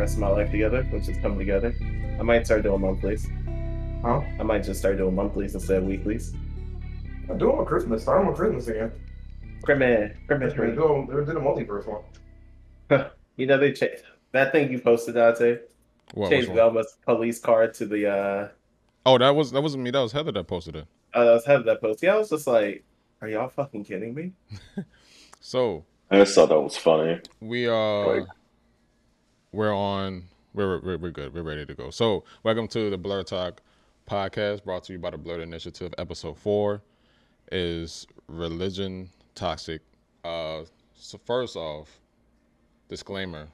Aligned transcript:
rest 0.00 0.14
of 0.14 0.20
my 0.20 0.28
life 0.28 0.50
together, 0.50 0.82
which 0.90 1.08
is 1.08 1.16
come 1.18 1.38
together, 1.38 1.74
I 2.18 2.22
might 2.22 2.44
start 2.46 2.62
doing 2.62 2.80
monthlies. 2.80 3.28
Huh? 4.02 4.22
I 4.38 4.42
might 4.42 4.64
just 4.64 4.80
start 4.80 4.96
doing 4.96 5.14
monthlies 5.14 5.54
instead 5.54 5.78
of 5.78 5.84
weeklies. 5.84 6.32
I'm 7.28 7.38
doing 7.38 7.58
on 7.58 7.66
Christmas. 7.66 8.02
Start 8.02 8.26
on 8.26 8.34
Christmas 8.34 8.66
again. 8.68 8.90
Crimin, 9.62 10.16
crimin 10.26 10.48
They 10.48 10.54
three. 10.54 10.70
do 10.74 11.06
they 11.10 11.24
did 11.24 11.36
a 11.36 11.40
multiverse 11.40 11.86
one. 11.86 13.06
You 13.36 13.46
know 13.46 13.58
they 13.58 13.72
changed 13.72 14.02
that 14.32 14.52
thing 14.52 14.70
you 14.72 14.80
posted, 14.80 15.14
Dante. 15.14 15.58
What, 16.14 16.30
changed 16.30 16.48
one? 16.48 16.56
Velma's 16.56 16.96
police 17.04 17.38
car 17.38 17.68
to 17.68 17.86
the 17.86 18.10
uh 18.10 18.48
Oh, 19.06 19.18
that 19.18 19.30
was 19.36 19.50
that 19.52 19.62
wasn't 19.62 19.82
me. 19.84 19.90
That 19.90 20.00
was 20.00 20.12
Heather 20.12 20.32
that 20.32 20.46
posted 20.48 20.76
it. 20.76 20.86
uh, 21.14 21.18
I 21.18 21.24
was 21.34 21.44
having 21.44 21.66
that 21.66 21.80
post. 21.80 22.02
Yeah, 22.02 22.14
I 22.14 22.18
was 22.18 22.30
just 22.30 22.46
like, 22.46 22.84
are 23.20 23.28
y'all 23.28 23.48
fucking 23.48 23.84
kidding 23.84 24.14
me? 24.14 24.32
So 25.42 25.84
I 26.10 26.18
just 26.18 26.34
thought 26.34 26.50
that 26.50 26.60
was 26.60 26.76
funny. 26.76 27.18
we 27.40 27.66
are 27.66 28.18
Like- 28.20 28.28
we're 29.52 29.74
on. 29.74 30.24
We're, 30.52 30.80
we're 30.80 30.98
we're 30.98 31.10
good. 31.10 31.34
We're 31.34 31.42
ready 31.42 31.66
to 31.66 31.74
go. 31.74 31.90
So 31.90 32.24
welcome 32.42 32.68
to 32.68 32.90
the 32.90 32.98
Blerd 32.98 33.26
Talk 33.26 33.60
podcast 34.08 34.64
brought 34.64 34.84
to 34.84 34.92
you 34.92 34.98
by 34.98 35.10
the 35.10 35.18
Blerd 35.18 35.42
Initiative. 35.42 35.94
Episode 35.98 36.36
four 36.38 36.82
is 37.50 38.06
religion 38.28 39.10
toxic. 39.34 39.82
Uh 40.24 40.62
so 40.94 41.18
first 41.24 41.56
off 41.56 42.00
disclaimer 42.88 43.48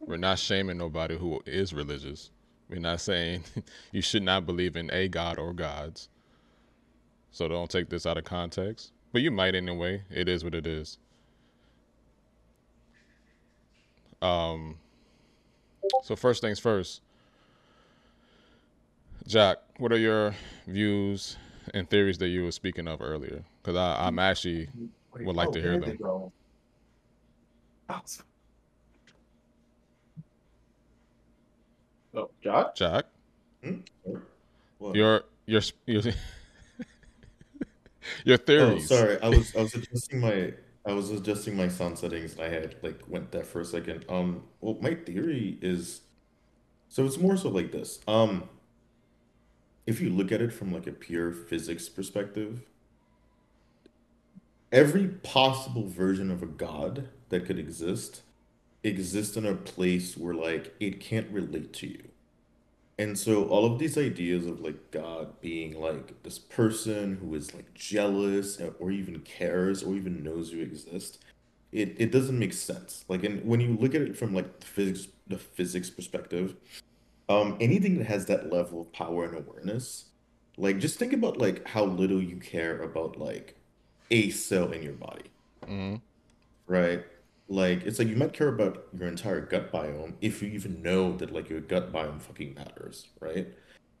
we're 0.00 0.16
not 0.16 0.38
shaming 0.38 0.78
nobody 0.78 1.16
who 1.16 1.40
is 1.46 1.72
religious. 1.72 2.30
We're 2.68 2.80
not 2.80 3.00
saying 3.00 3.44
you 3.92 4.02
should 4.02 4.22
not 4.22 4.46
believe 4.46 4.76
in 4.76 4.90
a 4.92 5.08
god 5.08 5.38
or 5.38 5.52
gods. 5.52 6.08
So 7.32 7.48
don't 7.48 7.70
take 7.70 7.88
this 7.88 8.06
out 8.06 8.18
of 8.18 8.24
context 8.24 8.92
but 9.12 9.22
you 9.22 9.30
might 9.30 9.54
anyway. 9.54 10.02
It 10.10 10.28
is 10.28 10.44
what 10.44 10.54
it 10.54 10.66
is. 10.66 10.98
Um 14.22 14.76
so 16.02 16.16
first 16.16 16.40
things 16.40 16.58
first, 16.58 17.02
Jack, 19.26 19.58
what 19.78 19.92
are 19.92 19.98
your 19.98 20.34
views 20.66 21.36
and 21.72 21.88
theories 21.88 22.18
that 22.18 22.28
you 22.28 22.44
were 22.44 22.52
speaking 22.52 22.88
of 22.88 23.00
earlier? 23.00 23.44
Because 23.62 23.76
I'm 23.76 24.18
actually 24.18 24.68
Wait, 25.14 25.26
Would 25.26 25.36
like 25.36 25.48
oh, 25.48 25.52
to 25.52 25.60
hear 25.60 25.78
them. 25.78 25.98
they. 25.98 26.04
Oh, 32.14 32.30
Jack. 32.42 32.74
Jack, 32.74 33.04
hmm? 33.62 33.78
What? 34.78 34.94
your 34.94 35.22
your 35.46 35.62
your 35.86 36.02
your 38.24 38.34
oh, 38.34 38.36
theories. 38.36 38.88
sorry. 38.88 39.20
I 39.20 39.28
was 39.28 39.54
I 39.56 39.62
was 39.62 39.74
adjusting 39.74 40.20
my 40.20 40.52
I 40.84 40.92
was 40.92 41.10
adjusting 41.10 41.56
my 41.56 41.68
sound 41.68 41.98
settings 41.98 42.32
and 42.32 42.42
I 42.42 42.48
had 42.48 42.76
like 42.82 43.00
went 43.06 43.32
there 43.32 43.44
for 43.44 43.60
a 43.60 43.64
second. 43.64 44.04
Um, 44.08 44.44
well, 44.60 44.78
my 44.80 44.94
theory 44.94 45.58
is 45.60 46.02
so 46.88 47.04
it's 47.04 47.18
more 47.18 47.36
so 47.36 47.50
like 47.50 47.72
this. 47.72 48.00
Um, 48.08 48.48
if 49.86 50.00
you 50.00 50.10
look 50.10 50.32
at 50.32 50.40
it 50.40 50.52
from 50.52 50.72
like 50.72 50.86
a 50.86 50.92
pure 50.92 51.32
physics 51.32 51.88
perspective, 51.88 52.62
every 54.72 55.08
possible 55.08 55.86
version 55.86 56.30
of 56.30 56.42
a 56.42 56.46
god 56.46 57.08
that 57.28 57.44
could 57.44 57.58
exist 57.58 58.22
exists 58.82 59.36
in 59.36 59.44
a 59.44 59.54
place 59.54 60.16
where 60.16 60.34
like 60.34 60.74
it 60.80 61.00
can't 61.00 61.30
relate 61.30 61.72
to 61.74 61.86
you. 61.86 62.08
And 63.00 63.18
so 63.18 63.44
all 63.48 63.64
of 63.64 63.78
these 63.78 63.96
ideas 63.96 64.46
of 64.46 64.60
like 64.60 64.90
God 64.90 65.40
being 65.40 65.80
like 65.80 66.22
this 66.22 66.38
person 66.38 67.16
who 67.16 67.34
is 67.34 67.54
like 67.54 67.72
jealous 67.74 68.60
uh, 68.60 68.72
or 68.78 68.90
even 68.90 69.20
cares 69.20 69.82
or 69.82 69.94
even 69.94 70.22
knows 70.22 70.52
you 70.52 70.62
exist, 70.62 71.18
it, 71.72 71.96
it 71.98 72.12
doesn't 72.12 72.38
make 72.38 72.52
sense. 72.52 73.04
Like 73.08 73.24
and 73.24 73.42
when 73.44 73.60
you 73.60 73.76
look 73.80 73.94
at 73.94 74.02
it 74.02 74.18
from 74.18 74.34
like 74.34 74.60
the 74.60 74.66
physics 74.66 75.08
the 75.26 75.38
physics 75.38 75.88
perspective, 75.90 76.56
um 77.28 77.56
anything 77.60 77.98
that 77.98 78.06
has 78.08 78.26
that 78.26 78.52
level 78.52 78.82
of 78.82 78.92
power 78.92 79.24
and 79.24 79.36
awareness, 79.36 80.06
like 80.58 80.78
just 80.78 80.98
think 80.98 81.12
about 81.14 81.38
like 81.38 81.66
how 81.68 81.84
little 81.84 82.22
you 82.22 82.36
care 82.36 82.82
about 82.82 83.18
like 83.18 83.56
a 84.10 84.30
cell 84.30 84.72
in 84.72 84.82
your 84.82 84.94
body 84.94 85.30
Mhm. 85.66 86.00
right? 86.66 87.04
Like 87.50 87.82
it's 87.82 87.98
like 87.98 88.06
you 88.06 88.14
might 88.14 88.32
care 88.32 88.48
about 88.48 88.86
your 88.96 89.08
entire 89.08 89.40
gut 89.40 89.72
biome 89.72 90.14
if 90.20 90.40
you 90.40 90.48
even 90.50 90.82
know 90.82 91.16
that 91.16 91.32
like 91.32 91.50
your 91.50 91.60
gut 91.60 91.92
biome 91.92 92.22
fucking 92.22 92.54
matters, 92.54 93.08
right? 93.18 93.48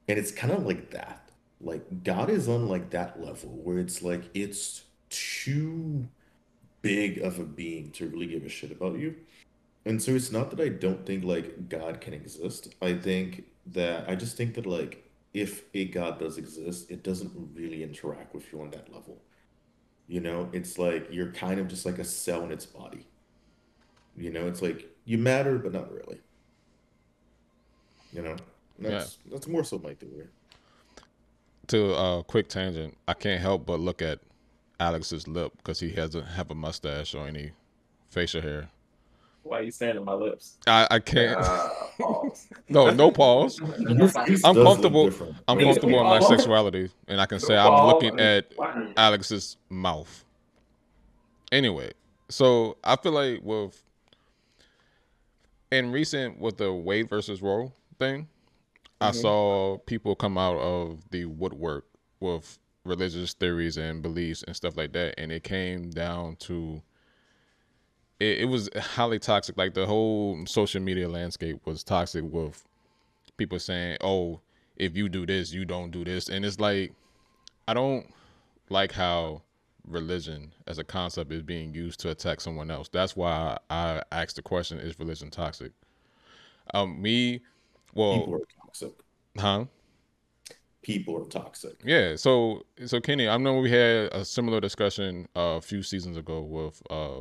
And 0.06 0.18
it's 0.18 0.30
kind 0.30 0.52
of 0.52 0.64
like 0.64 0.92
that. 0.92 1.30
Like 1.60 2.04
God 2.04 2.30
is 2.30 2.48
on 2.48 2.68
like 2.68 2.90
that 2.90 3.20
level 3.20 3.50
where 3.50 3.78
it's 3.80 4.02
like 4.02 4.22
it's 4.34 4.84
too 5.10 6.08
big 6.80 7.18
of 7.18 7.40
a 7.40 7.44
being 7.44 7.90
to 7.92 8.06
really 8.08 8.28
give 8.28 8.44
a 8.44 8.48
shit 8.48 8.70
about 8.70 8.98
you. 8.98 9.16
And 9.84 10.00
so 10.00 10.12
it's 10.12 10.30
not 10.30 10.50
that 10.50 10.60
I 10.60 10.68
don't 10.68 11.04
think 11.04 11.24
like 11.24 11.68
God 11.68 12.00
can 12.00 12.14
exist. 12.14 12.76
I 12.80 12.94
think 12.94 13.46
that 13.66 14.08
I 14.08 14.14
just 14.14 14.36
think 14.36 14.54
that 14.54 14.66
like 14.66 15.10
if 15.34 15.64
a 15.74 15.86
God 15.86 16.20
does 16.20 16.38
exist, 16.38 16.88
it 16.88 17.02
doesn't 17.02 17.32
really 17.52 17.82
interact 17.82 18.32
with 18.32 18.52
you 18.52 18.60
on 18.62 18.70
that 18.70 18.92
level. 18.92 19.20
You 20.06 20.20
know, 20.20 20.48
it's 20.52 20.78
like 20.78 21.08
you're 21.10 21.32
kind 21.32 21.58
of 21.58 21.66
just 21.66 21.84
like 21.84 21.98
a 21.98 22.04
cell 22.04 22.44
in 22.44 22.52
its 22.52 22.66
body. 22.66 23.06
You 24.20 24.30
know, 24.30 24.46
it's 24.46 24.60
like 24.60 24.86
you 25.06 25.16
matter, 25.18 25.58
but 25.58 25.72
not 25.72 25.90
really. 25.92 26.20
You 28.12 28.22
know, 28.22 28.36
that's 28.78 29.18
that's 29.30 29.46
more 29.48 29.64
so 29.64 29.78
my 29.78 29.94
theory. 29.94 30.26
To 31.68 31.94
a 31.94 32.24
quick 32.24 32.48
tangent, 32.48 32.96
I 33.08 33.14
can't 33.14 33.40
help 33.40 33.64
but 33.64 33.80
look 33.80 34.02
at 34.02 34.18
Alex's 34.80 35.26
lip 35.28 35.52
because 35.56 35.80
he 35.80 35.90
doesn't 35.90 36.24
have 36.26 36.50
a 36.50 36.54
mustache 36.54 37.14
or 37.14 37.26
any 37.28 37.52
facial 38.08 38.42
hair. 38.42 38.68
Why 39.42 39.60
are 39.60 39.62
you 39.62 39.70
staring 39.70 39.96
at 39.96 40.04
my 40.04 40.12
lips? 40.12 40.58
I, 40.66 40.86
I 40.90 40.98
can't. 40.98 41.38
Uh, 41.40 41.68
pause. 41.98 42.48
no, 42.68 42.90
no 42.90 43.10
pause. 43.10 43.58
His- 43.78 44.16
his 44.26 44.44
I'm 44.44 44.54
comfortable- 44.54 45.10
I'm 45.48 45.58
comfortable 45.58 45.98
in 46.00 46.06
my 46.06 46.20
sexuality, 46.20 46.90
and 47.08 47.20
I 47.20 47.26
can 47.26 47.40
say 47.40 47.56
I'm 47.56 47.86
looking 47.86 48.20
at 48.20 48.52
Alex's 48.98 49.56
mouth. 49.70 50.24
Anyway, 51.52 51.92
so 52.28 52.76
I 52.84 52.96
feel 52.96 53.12
like 53.12 53.40
with 53.42 53.82
in 55.70 55.92
recent 55.92 56.38
with 56.38 56.56
the 56.56 56.72
Wade 56.72 57.08
versus 57.08 57.42
Roe 57.42 57.72
thing, 57.98 58.28
I 59.00 59.10
mm-hmm. 59.10 59.20
saw 59.20 59.78
people 59.78 60.14
come 60.14 60.36
out 60.36 60.58
of 60.58 61.08
the 61.10 61.24
woodwork 61.26 61.86
with 62.20 62.58
religious 62.84 63.34
theories 63.34 63.76
and 63.76 64.02
beliefs 64.02 64.42
and 64.42 64.56
stuff 64.56 64.76
like 64.76 64.92
that, 64.92 65.14
and 65.18 65.30
it 65.30 65.44
came 65.44 65.90
down 65.90 66.36
to 66.36 66.82
it, 68.18 68.40
it 68.40 68.44
was 68.46 68.68
highly 68.76 69.18
toxic. 69.18 69.56
Like 69.56 69.74
the 69.74 69.86
whole 69.86 70.44
social 70.46 70.80
media 70.80 71.08
landscape 71.08 71.60
was 71.64 71.82
toxic 71.82 72.24
with 72.24 72.62
people 73.36 73.58
saying, 73.58 73.96
"Oh, 74.00 74.40
if 74.76 74.96
you 74.96 75.08
do 75.08 75.26
this, 75.26 75.52
you 75.52 75.64
don't 75.64 75.90
do 75.90 76.04
this," 76.04 76.28
and 76.28 76.44
it's 76.44 76.60
like 76.60 76.92
I 77.66 77.74
don't 77.74 78.06
like 78.68 78.92
how 78.92 79.42
religion 79.90 80.52
as 80.66 80.78
a 80.78 80.84
concept 80.84 81.32
is 81.32 81.42
being 81.42 81.74
used 81.74 82.00
to 82.00 82.10
attack 82.10 82.40
someone 82.40 82.70
else. 82.70 82.88
That's 82.88 83.16
why 83.16 83.58
I 83.68 84.02
asked 84.12 84.36
the 84.36 84.42
question: 84.42 84.78
Is 84.78 84.98
religion 84.98 85.30
toxic? 85.30 85.72
Um, 86.72 87.00
me, 87.00 87.40
well, 87.94 88.20
People 88.20 88.34
are 88.36 88.64
toxic. 88.64 88.92
huh? 89.38 89.64
People 90.82 91.22
are 91.22 91.26
toxic. 91.28 91.74
Yeah. 91.84 92.16
So, 92.16 92.62
so 92.86 93.00
Kenny, 93.00 93.28
I 93.28 93.36
know 93.36 93.58
we 93.58 93.70
had 93.70 94.12
a 94.12 94.24
similar 94.24 94.60
discussion 94.60 95.28
uh, 95.36 95.58
a 95.58 95.60
few 95.60 95.82
seasons 95.82 96.16
ago 96.16 96.40
with 96.40 96.82
uh, 96.88 97.20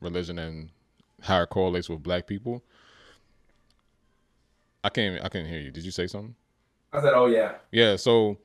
religion 0.00 0.38
and 0.38 0.70
how 1.22 1.42
it 1.42 1.48
correlates 1.50 1.88
with 1.88 2.02
Black 2.02 2.26
people. 2.26 2.62
I 4.84 4.88
can't. 4.90 5.22
I 5.24 5.28
can't 5.28 5.46
hear 5.46 5.60
you. 5.60 5.70
Did 5.70 5.84
you 5.84 5.90
say 5.90 6.06
something? 6.06 6.34
I 6.92 7.00
said, 7.00 7.12
oh 7.14 7.26
yeah. 7.26 7.54
Yeah, 7.70 7.96
so 7.96 8.38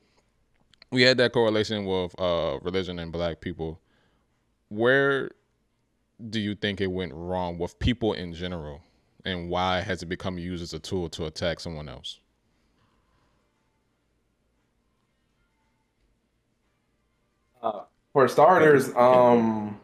we 0.90 1.02
had 1.02 1.16
that 1.18 1.32
correlation 1.32 1.84
with 1.84 2.18
uh 2.20 2.58
religion 2.62 2.98
and 2.98 3.12
black 3.12 3.40
people. 3.40 3.80
Where 4.68 5.30
do 6.30 6.40
you 6.40 6.54
think 6.54 6.80
it 6.80 6.88
went 6.88 7.14
wrong 7.14 7.58
with 7.58 7.78
people 7.78 8.12
in 8.14 8.34
general? 8.34 8.82
And 9.24 9.50
why 9.50 9.80
has 9.80 10.02
it 10.02 10.06
become 10.06 10.38
used 10.38 10.62
as 10.62 10.74
a 10.74 10.78
tool 10.78 11.08
to 11.10 11.26
attack 11.26 11.60
someone 11.60 11.88
else? 11.88 12.20
Uh, 17.62 17.82
for 18.12 18.28
starters, 18.28 18.94
um, 18.96 19.80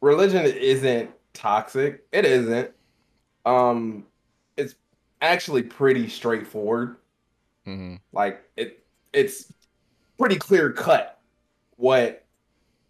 religion 0.00 0.44
isn't 0.46 1.10
toxic. 1.34 2.06
It 2.12 2.24
isn't. 2.24 2.72
Um, 3.46 4.06
it's 4.56 4.74
actually 5.22 5.62
pretty 5.64 6.08
straightforward. 6.08 6.96
hmm 7.64 7.94
Like 8.12 8.42
it, 8.56 8.84
it's 9.12 9.52
pretty 10.22 10.38
clear 10.38 10.70
cut. 10.70 11.18
What, 11.76 12.24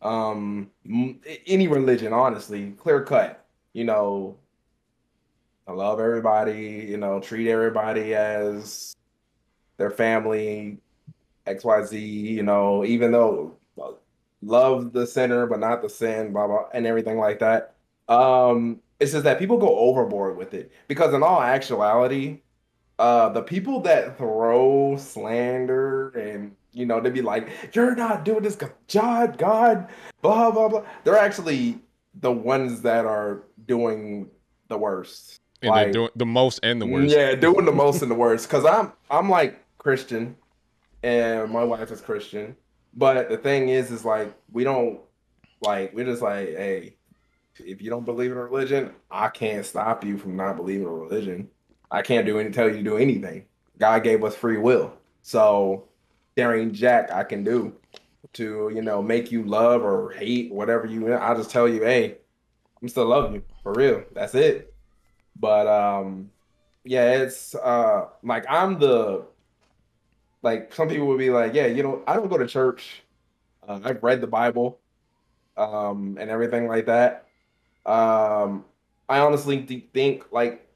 um, 0.03 0.71
any 1.47 1.67
religion, 1.67 2.13
honestly, 2.13 2.73
clear 2.73 3.03
cut. 3.03 3.47
You 3.73 3.85
know, 3.85 4.37
I 5.67 5.73
love 5.73 5.99
everybody. 5.99 6.87
You 6.91 6.99
know, 6.99 7.21
treat 7.21 7.49
everybody 7.49 8.15
as 8.15 8.95
their 9.79 9.91
family. 9.91 10.77
XYZ, 11.47 12.01
you 12.01 12.43
know, 12.43 12.85
even 12.85 13.11
though 13.11 13.57
uh, 13.83 13.93
love 14.43 14.93
the 14.93 15.07
sinner 15.07 15.47
but 15.47 15.59
not 15.59 15.81
the 15.81 15.89
sin, 15.89 16.33
blah 16.33 16.47
blah, 16.47 16.67
and 16.75 16.87
everything 16.87 17.17
like 17.17 17.39
that. 17.39 17.75
Um, 18.09 18.81
it's 19.01 19.13
just 19.13 19.25
that 19.25 19.39
people 19.39 19.57
go 19.57 19.77
overboard 19.77 20.37
with 20.37 20.53
it 20.55 20.71
because 20.87 21.15
in 21.15 21.23
all 21.23 21.43
actuality, 21.43 22.43
uh, 22.99 23.31
the 23.31 23.43
people 23.43 23.81
that 23.81 24.19
throw 24.19 24.97
slander 24.99 26.11
and 26.11 26.55
you 26.73 26.87
know 26.87 27.01
they 27.01 27.11
be 27.11 27.23
like, 27.23 27.49
"You're 27.73 27.95
not 27.95 28.25
doing 28.25 28.43
this, 28.43 28.57
God, 28.93 29.39
God, 29.39 29.89
blah 30.23 30.51
blah 30.51 30.69
blah," 30.69 30.85
they're 31.05 31.19
actually 31.19 31.79
the 32.21 32.33
ones 32.33 32.83
that 32.83 33.05
are 33.07 33.43
doing 33.67 34.29
the 34.69 34.79
worst. 34.79 35.41
And 35.63 35.71
Like- 35.71 35.85
they're 35.87 35.93
doing 35.93 36.11
the 36.17 36.27
most 36.27 36.61
and 36.63 36.81
the 36.83 36.87
worst. 36.87 37.15
Yeah, 37.15 37.35
doing 37.35 37.65
the 37.65 37.73
most 37.73 38.03
and 38.03 38.11
the 38.11 38.15
worst. 38.27 38.49
Cause 38.49 38.65
I'm 38.65 38.93
I'm 39.11 39.29
like 39.31 39.59
Christian, 39.79 40.37
and 41.03 41.51
my 41.51 41.65
wife 41.65 41.91
is 41.91 42.01
Christian. 42.01 42.57
But 42.95 43.29
the 43.31 43.37
thing 43.39 43.69
is, 43.69 43.91
is 43.91 44.05
like 44.05 44.33
we 44.53 44.65
don't 44.65 45.01
like 45.63 45.95
we're 45.95 46.05
just 46.05 46.23
like, 46.23 46.49
hey, 46.49 46.97
if 47.59 47.81
you 47.81 47.91
don't 47.91 48.05
believe 48.05 48.33
in 48.33 48.39
religion, 48.39 48.93
I 49.11 49.29
can't 49.29 49.65
stop 49.65 50.05
you 50.05 50.19
from 50.19 50.37
not 50.37 50.57
believing 50.57 50.87
in 50.87 50.93
religion. 50.93 51.49
I 51.91 52.03
can't 52.03 52.27
do 52.27 52.39
any 52.39 52.51
tell 52.51 52.69
you 52.69 52.77
to 52.79 52.83
do 52.83 52.97
anything. 52.97 53.45
God 53.79 54.03
gave 54.03 54.25
us 54.25 54.35
free 54.35 54.59
will, 54.59 54.93
so 55.23 55.85
there 56.35 56.57
ain't 56.57 56.73
jack 56.73 57.11
I 57.13 57.25
can 57.25 57.45
do 57.45 57.75
to 58.35 58.71
you 58.75 58.83
know 58.83 59.03
make 59.03 59.31
you 59.33 59.43
love 59.45 59.83
or 59.83 60.11
hate 60.13 60.53
whatever 60.53 60.87
you. 60.87 61.15
I 61.15 61.35
just 61.35 61.51
tell 61.51 61.69
you, 61.69 61.83
hey, 61.83 62.19
I'm 62.81 62.89
still 62.89 63.07
love 63.07 63.33
you 63.35 63.43
for 63.63 63.73
real. 63.73 64.05
That's 64.15 64.35
it. 64.35 64.75
But 65.39 65.67
um, 65.67 66.31
yeah, 66.85 67.13
it's 67.23 67.55
uh 67.55 68.07
like 68.23 68.45
I'm 68.49 68.79
the 68.79 69.25
like 70.43 70.73
some 70.75 70.89
people 70.89 71.07
would 71.09 71.19
be 71.19 71.31
like, 71.31 71.55
yeah, 71.55 71.67
you 71.67 71.83
know, 71.83 72.03
I 72.07 72.15
don't 72.15 72.29
go 72.29 72.39
to 72.39 72.47
church. 72.47 73.03
Uh, 73.67 73.79
I've 73.85 74.03
read 74.03 74.21
the 74.21 74.27
Bible, 74.27 74.81
um, 75.57 76.17
and 76.19 76.31
everything 76.31 76.67
like 76.67 76.87
that. 76.87 77.27
Um, 77.87 78.65
I 79.09 79.19
honestly 79.21 79.89
think 79.93 80.33
like, 80.33 80.67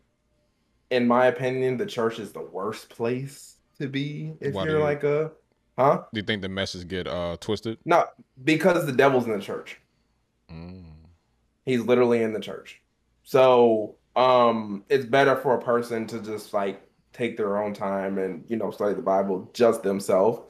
in 0.91 1.09
my 1.09 1.27
opinion, 1.27 1.77
the 1.79 1.87
church 1.87 2.19
is 2.21 2.33
the 2.33 2.43
worst 2.43 2.89
place 2.91 3.57
to 3.81 3.89
be 3.89 4.35
if 4.41 4.55
Why 4.55 4.65
you're 4.65 4.79
you- 4.79 4.85
like 4.85 5.03
a, 5.05 5.33
huh? 5.77 6.03
Do 6.13 6.21
you 6.21 6.25
think 6.25 6.43
the 6.43 6.49
message 6.49 6.89
get 6.89 7.07
uh 7.07 7.37
twisted? 7.41 7.79
No, 7.85 8.05
because 8.45 8.87
the 8.87 8.93
devil's 8.93 9.27
in 9.27 9.33
the 9.33 9.41
church. 9.41 9.81
Mm. 10.51 10.85
He's 11.65 11.81
literally 11.81 12.23
in 12.23 12.33
the 12.33 12.41
church. 12.41 12.81
So 13.25 13.97
um 14.15 14.85
it's 14.89 15.05
better 15.05 15.37
for 15.37 15.55
a 15.55 15.63
person 15.63 16.07
to 16.09 16.21
just 16.21 16.53
like 16.55 16.83
take 17.13 17.37
their 17.37 17.63
own 17.63 17.73
time 17.73 18.19
and 18.19 18.45
you 18.49 18.57
know 18.57 18.71
study 18.71 18.95
the 18.95 19.03
Bible 19.03 19.51
just 19.53 19.83
themselves. 19.83 20.41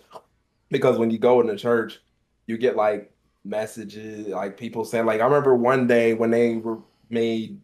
Because 0.71 0.99
when 0.99 1.11
you 1.11 1.19
go 1.19 1.41
in 1.41 1.47
the 1.47 1.57
church, 1.57 2.01
you 2.47 2.59
get 2.59 2.77
like 2.77 3.13
messages, 3.45 4.29
like 4.29 4.57
people 4.57 4.85
saying 4.85 5.07
like 5.07 5.21
I 5.21 5.25
remember 5.25 5.55
one 5.55 5.87
day 5.87 6.15
when 6.15 6.31
they 6.31 6.57
were 6.57 6.79
made 7.09 7.61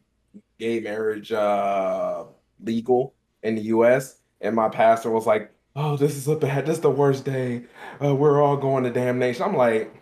gay 0.58 0.80
marriage 0.80 1.32
uh 1.32 2.24
legal 2.64 3.14
in 3.42 3.56
the 3.56 3.62
US 3.62 4.22
and 4.42 4.54
my 4.56 4.68
pastor 4.68 5.10
was 5.10 5.26
like, 5.26 5.51
Oh, 5.74 5.96
this 5.96 6.16
is 6.16 6.28
a 6.28 6.36
bad, 6.36 6.66
this 6.66 6.76
is 6.76 6.82
the 6.82 6.90
worst 6.90 7.24
day. 7.24 7.62
Uh, 8.02 8.14
we're 8.14 8.42
all 8.42 8.56
going 8.56 8.84
to 8.84 8.90
damnation. 8.90 9.42
I'm 9.42 9.56
like, 9.56 9.94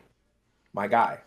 my 0.72 0.88
guy, 0.88 1.18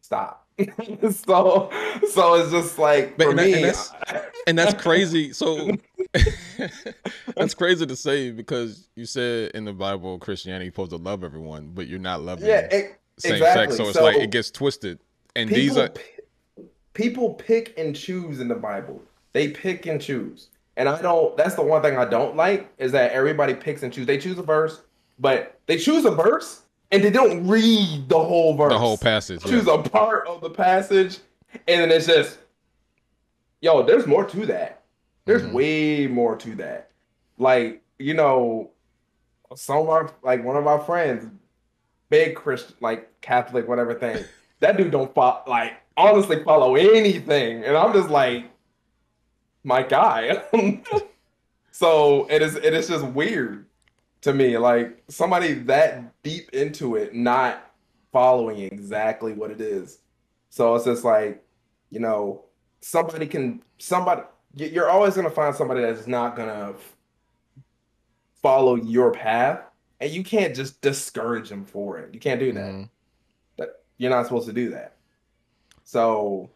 stop. 0.00 0.46
so 1.10 1.68
so 2.12 2.34
it's 2.34 2.52
just 2.52 2.78
like 2.78 3.16
But- 3.16 3.24
for 3.24 3.30
and 3.30 3.38
that- 3.40 3.44
me 3.46 3.52
and 3.54 3.64
that's- 3.64 3.92
and 4.46 4.56
that's 4.58 4.74
crazy. 4.82 5.32
So 5.32 5.72
that's 7.36 7.54
crazy 7.54 7.86
to 7.86 7.96
say 7.96 8.30
because 8.30 8.88
you 8.94 9.04
said 9.06 9.50
in 9.52 9.64
the 9.64 9.72
Bible 9.72 10.18
Christianity 10.18 10.66
supposed 10.70 10.90
to 10.90 10.96
love 10.96 11.24
everyone, 11.24 11.72
but 11.74 11.88
you're 11.88 11.98
not 11.98 12.22
loving 12.22 12.46
yeah 12.46 12.68
it, 12.70 13.00
same 13.18 13.34
exactly. 13.34 13.64
sex. 13.66 13.76
So 13.76 13.84
it's 13.88 13.94
So 13.94 14.04
like 14.04 14.16
it 14.16 14.30
gets 14.30 14.50
twisted. 14.52 15.00
And 15.34 15.50
these 15.50 15.76
are 15.76 15.90
people 16.92 17.34
pick 17.34 17.74
and 17.76 17.96
choose 17.96 18.38
in 18.38 18.46
the 18.46 18.54
Bible. 18.54 19.02
They 19.32 19.48
pick 19.48 19.86
and 19.86 20.00
choose. 20.00 20.50
And 20.76 20.88
I 20.88 21.00
don't 21.00 21.36
that's 21.36 21.54
the 21.54 21.62
one 21.62 21.82
thing 21.82 21.96
I 21.96 22.04
don't 22.04 22.36
like 22.36 22.68
is 22.78 22.92
that 22.92 23.12
everybody 23.12 23.54
picks 23.54 23.82
and 23.82 23.92
choose. 23.92 24.06
They 24.06 24.18
choose 24.18 24.38
a 24.38 24.42
verse, 24.42 24.82
but 25.18 25.58
they 25.66 25.78
choose 25.78 26.04
a 26.04 26.10
verse 26.10 26.62
and 26.90 27.02
they 27.02 27.10
don't 27.10 27.46
read 27.46 28.08
the 28.08 28.18
whole 28.18 28.56
verse. 28.56 28.72
the 28.72 28.78
whole 28.78 28.98
passage. 28.98 29.40
yeah. 29.44 29.50
choose 29.52 29.66
a 29.68 29.78
part 29.78 30.26
of 30.26 30.40
the 30.40 30.50
passage, 30.50 31.18
and 31.68 31.80
then 31.80 31.90
it's 31.90 32.06
just, 32.06 32.38
yo, 33.60 33.82
there's 33.82 34.06
more 34.06 34.24
to 34.24 34.46
that. 34.46 34.82
There's 35.24 35.42
Mhm. 35.42 35.52
way 35.52 36.06
more 36.06 36.36
to 36.36 36.54
that. 36.56 36.90
Like, 37.38 37.82
you 37.98 38.14
know, 38.14 38.70
some 39.56 39.78
of 39.78 39.88
our 39.88 40.10
like 40.22 40.44
one 40.44 40.56
of 40.56 40.66
our 40.66 40.80
friends, 40.80 41.26
big 42.10 42.34
Christian, 42.34 42.74
like 42.80 43.20
Catholic, 43.20 43.66
whatever 43.68 43.94
thing. 43.94 44.24
that 44.60 44.76
dude 44.76 44.90
don't 44.90 45.14
follow, 45.14 45.42
like 45.46 45.72
honestly 45.96 46.42
follow 46.44 46.74
anything, 46.74 47.64
and 47.64 47.76
I'm 47.76 47.92
just 47.92 48.10
like, 48.10 48.44
my 49.64 49.82
guy. 49.82 50.42
so 51.72 52.26
it 52.30 52.42
is. 52.42 52.54
It 52.56 52.74
is 52.74 52.88
just 52.88 53.04
weird 53.06 53.66
to 54.20 54.32
me, 54.32 54.56
like 54.56 55.02
somebody 55.08 55.54
that 55.54 56.22
deep 56.22 56.50
into 56.54 56.96
it, 56.96 57.14
not 57.14 57.72
following 58.12 58.60
exactly 58.60 59.32
what 59.32 59.50
it 59.50 59.60
is. 59.60 59.98
So 60.50 60.74
it's 60.76 60.84
just 60.84 61.04
like, 61.04 61.44
you 61.90 62.00
know, 62.00 62.44
somebody 62.80 63.26
can 63.26 63.62
somebody 63.78 64.22
you're 64.56 64.88
always 64.88 65.16
gonna 65.16 65.30
find 65.30 65.54
somebody 65.54 65.80
that's 65.80 66.06
not 66.06 66.36
gonna 66.36 66.74
follow 68.40 68.76
your 68.76 69.10
path, 69.10 69.60
and 70.00 70.10
you 70.10 70.22
can't 70.22 70.54
just 70.54 70.80
discourage 70.80 71.48
them 71.48 71.64
for 71.64 71.98
it. 71.98 72.14
You 72.14 72.20
can't 72.20 72.38
do 72.38 72.52
that. 72.52 72.72
Mhm. 72.72 72.88
That 73.56 73.82
you're 73.98 74.10
not 74.10 74.26
supposed 74.26 74.46
to 74.46 74.52
do 74.52 74.70
that. 74.70 74.96
So 75.84 76.50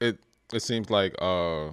it 0.00 0.18
it 0.52 0.60
seems 0.60 0.90
like 0.90 1.14
uh 1.20 1.70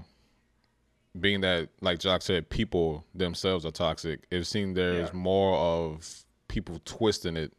being 1.20 1.42
that 1.42 1.70
like 1.82 2.00
Jock 2.00 2.22
said, 2.22 2.50
people 2.50 3.06
themselves 3.14 3.66
are 3.66 3.72
toxic. 3.72 4.26
It 4.32 4.44
seems 4.46 4.76
there's 4.76 5.10
Yeah. 5.10 5.16
more 5.18 5.56
of 5.58 6.24
people 6.48 6.80
twisting 6.86 7.36
it 7.38 7.54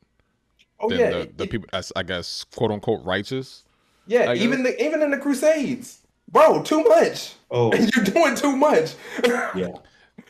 oh 0.80 0.88
than 0.90 0.98
yeah, 0.98 1.10
the, 1.10 1.44
it- 1.44 1.50
people 1.50 1.68
that's 1.72 1.92
I 1.96 2.02
guess 2.02 2.44
quote 2.44 2.70
unquote 2.70 3.04
righteous. 3.04 3.64
yeah, 4.06 4.32
even 4.34 4.62
the 4.62 4.82
even 4.82 5.02
in 5.02 5.10
the 5.10 5.18
Crusades, 5.18 6.00
bro, 6.30 6.62
too 6.62 6.82
much. 6.84 7.34
Oh, 7.50 7.72
You're 7.96 8.04
doing 8.04 8.34
too 8.36 8.56
much. 8.56 8.94
yeah. 9.24 9.68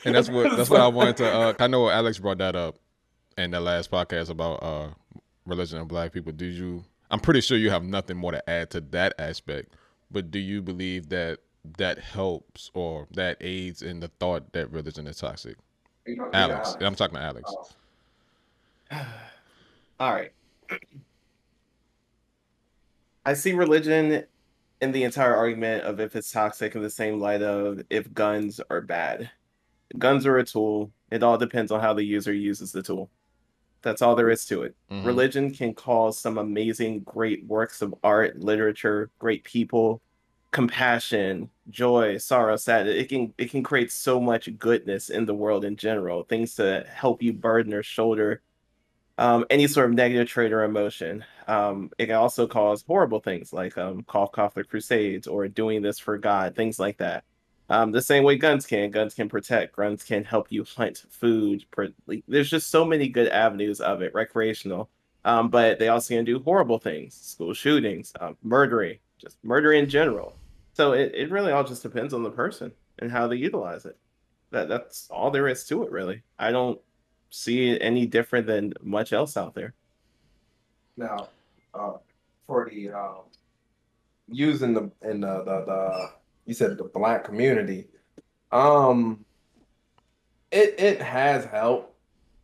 And 0.04 0.14
that's 0.14 0.28
what 0.28 0.56
that's 0.56 0.68
what 0.70 0.80
I 0.80 0.88
wanted 0.88 1.16
to 1.18 1.26
uh 1.32 1.54
I 1.58 1.66
know 1.68 1.88
Alex 1.88 2.18
brought 2.18 2.38
that 2.38 2.54
up 2.54 2.76
in 3.38 3.50
the 3.52 3.60
last 3.60 3.90
podcast 3.90 4.30
about 4.30 4.62
uh 4.62 4.88
religion 5.46 5.78
and 5.78 5.88
black 5.88 6.12
people. 6.12 6.32
Do 6.32 6.44
you 6.44 6.84
I'm 7.10 7.20
pretty 7.20 7.40
sure 7.40 7.56
you 7.56 7.70
have 7.70 7.82
nothing 7.84 8.16
more 8.16 8.32
to 8.32 8.50
add 8.50 8.70
to 8.72 8.80
that 8.92 9.14
aspect, 9.18 9.74
but 10.10 10.30
do 10.30 10.38
you 10.38 10.60
believe 10.60 11.08
that 11.10 11.38
that 11.78 11.98
helps 11.98 12.70
or 12.74 13.06
that 13.12 13.36
aids 13.40 13.82
in 13.82 14.00
the 14.00 14.08
thought 14.08 14.52
that 14.52 14.70
religion 14.70 15.06
is 15.06 15.18
toxic? 15.18 15.56
Alex. 16.32 16.76
I'm 16.80 16.94
talking 16.94 17.16
to 17.16 17.22
Alex. 17.22 17.52
Oh. 18.90 19.06
All 20.00 20.12
right. 20.12 20.32
I 23.24 23.34
see 23.34 23.54
religion 23.54 24.24
in 24.80 24.92
the 24.92 25.04
entire 25.04 25.34
argument 25.34 25.84
of 25.84 26.00
if 26.00 26.14
it's 26.14 26.30
toxic 26.30 26.74
in 26.74 26.82
the 26.82 26.90
same 26.90 27.18
light 27.18 27.42
of 27.42 27.82
if 27.90 28.12
guns 28.12 28.60
are 28.70 28.80
bad. 28.80 29.30
Guns 29.98 30.26
are 30.26 30.36
a 30.38 30.44
tool. 30.44 30.92
It 31.10 31.22
all 31.22 31.38
depends 31.38 31.72
on 31.72 31.80
how 31.80 31.94
the 31.94 32.04
user 32.04 32.32
uses 32.32 32.72
the 32.72 32.82
tool. 32.82 33.10
That's 33.82 34.02
all 34.02 34.16
there 34.16 34.30
is 34.30 34.44
to 34.46 34.62
it. 34.62 34.74
Mhm. 34.90 35.06
Religion 35.06 35.52
can 35.52 35.72
cause 35.74 36.18
some 36.18 36.38
amazing, 36.38 37.00
great 37.00 37.44
works 37.46 37.82
of 37.82 37.94
art, 38.02 38.38
literature, 38.38 39.10
great 39.18 39.44
people, 39.44 40.02
compassion, 40.50 41.48
joy, 41.70 42.18
sorrow, 42.18 42.56
sadness. 42.56 42.96
It 42.96 43.08
can 43.08 43.34
it 43.38 43.50
can 43.50 43.62
create 43.62 43.92
so 43.92 44.20
much 44.20 44.48
goodness 44.58 45.10
in 45.10 45.26
the 45.26 45.34
world 45.34 45.64
in 45.64 45.76
general. 45.76 46.24
Things 46.24 46.54
to 46.56 46.86
help 46.88 47.22
you 47.22 47.32
burden 47.32 47.74
or 47.74 47.82
shoulder 47.82 48.42
um, 49.18 49.46
any 49.50 49.66
sort 49.66 49.88
of 49.88 49.96
negative 49.96 50.28
trait 50.28 50.52
or 50.52 50.64
emotion. 50.64 51.24
Um, 51.46 51.90
it 51.98 52.06
can 52.06 52.16
also 52.16 52.46
cause 52.46 52.84
horrible 52.86 53.20
things 53.20 53.52
like 53.52 53.78
um, 53.78 54.02
cough, 54.02 54.32
cough, 54.32 54.54
the 54.54 54.64
Crusades 54.64 55.26
or 55.26 55.48
doing 55.48 55.82
this 55.82 55.98
for 55.98 56.18
God, 56.18 56.54
things 56.54 56.78
like 56.78 56.98
that. 56.98 57.24
Um, 57.68 57.92
the 57.92 58.02
same 58.02 58.22
way 58.22 58.36
guns 58.36 58.66
can. 58.66 58.90
Guns 58.90 59.14
can 59.14 59.28
protect. 59.28 59.76
Guns 59.76 60.04
can 60.04 60.22
help 60.22 60.52
you 60.52 60.64
hunt 60.76 61.04
food. 61.10 61.64
There's 62.28 62.50
just 62.50 62.70
so 62.70 62.84
many 62.84 63.08
good 63.08 63.28
avenues 63.28 63.80
of 63.80 64.02
it, 64.02 64.14
recreational. 64.14 64.88
Um, 65.24 65.48
but 65.48 65.80
they 65.80 65.88
also 65.88 66.14
can 66.14 66.24
do 66.24 66.38
horrible 66.38 66.78
things, 66.78 67.14
school 67.14 67.52
shootings, 67.52 68.12
um, 68.20 68.36
murdering, 68.44 68.98
just 69.18 69.42
murder 69.42 69.72
in 69.72 69.88
general. 69.88 70.36
So 70.76 70.92
it, 70.92 71.12
it 71.14 71.30
really 71.30 71.52
all 71.52 71.64
just 71.64 71.82
depends 71.82 72.12
on 72.12 72.22
the 72.22 72.30
person 72.30 72.72
and 72.98 73.10
how 73.10 73.26
they 73.26 73.36
utilize 73.36 73.86
it. 73.86 73.96
That 74.50 74.68
that's 74.68 75.08
all 75.10 75.30
there 75.30 75.48
is 75.48 75.64
to 75.68 75.82
it, 75.82 75.90
really. 75.90 76.22
I 76.38 76.52
don't 76.52 76.80
see 77.30 77.70
it 77.70 77.78
any 77.80 78.06
different 78.06 78.46
than 78.46 78.74
much 78.82 79.12
else 79.12 79.36
out 79.36 79.54
there. 79.54 79.74
Now, 80.96 81.28
uh, 81.74 81.94
for 82.46 82.68
the 82.70 82.90
um, 82.90 83.22
using 84.28 84.74
the 84.74 84.90
in 85.02 85.20
the, 85.20 85.42
the 85.44 85.64
the 85.64 86.10
you 86.44 86.54
said 86.54 86.76
the 86.76 86.84
black 86.84 87.24
community, 87.24 87.86
um, 88.52 89.24
it 90.52 90.78
it 90.78 91.00
has 91.00 91.44
helped 91.46 91.96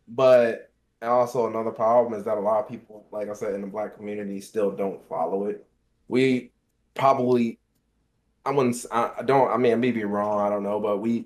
but 0.07 0.71
also 1.01 1.47
another 1.47 1.71
problem 1.71 2.13
is 2.13 2.25
that 2.25 2.37
a 2.37 2.41
lot 2.41 2.59
of 2.59 2.69
people, 2.69 3.05
like 3.11 3.29
I 3.29 3.33
said, 3.33 3.53
in 3.53 3.61
the 3.61 3.67
black 3.67 3.95
community, 3.95 4.39
still 4.41 4.71
don't 4.71 5.03
follow 5.07 5.45
it. 5.45 5.65
We 6.07 6.51
probably, 6.93 7.59
I 8.45 8.51
wouldn't, 8.51 8.85
I 8.91 9.23
don't, 9.23 9.49
I 9.49 9.57
mean, 9.57 9.73
I 9.73 9.75
may 9.75 9.91
be 9.91 10.03
wrong, 10.03 10.39
I 10.41 10.49
don't 10.49 10.63
know, 10.63 10.79
but 10.79 10.97
we, 10.97 11.25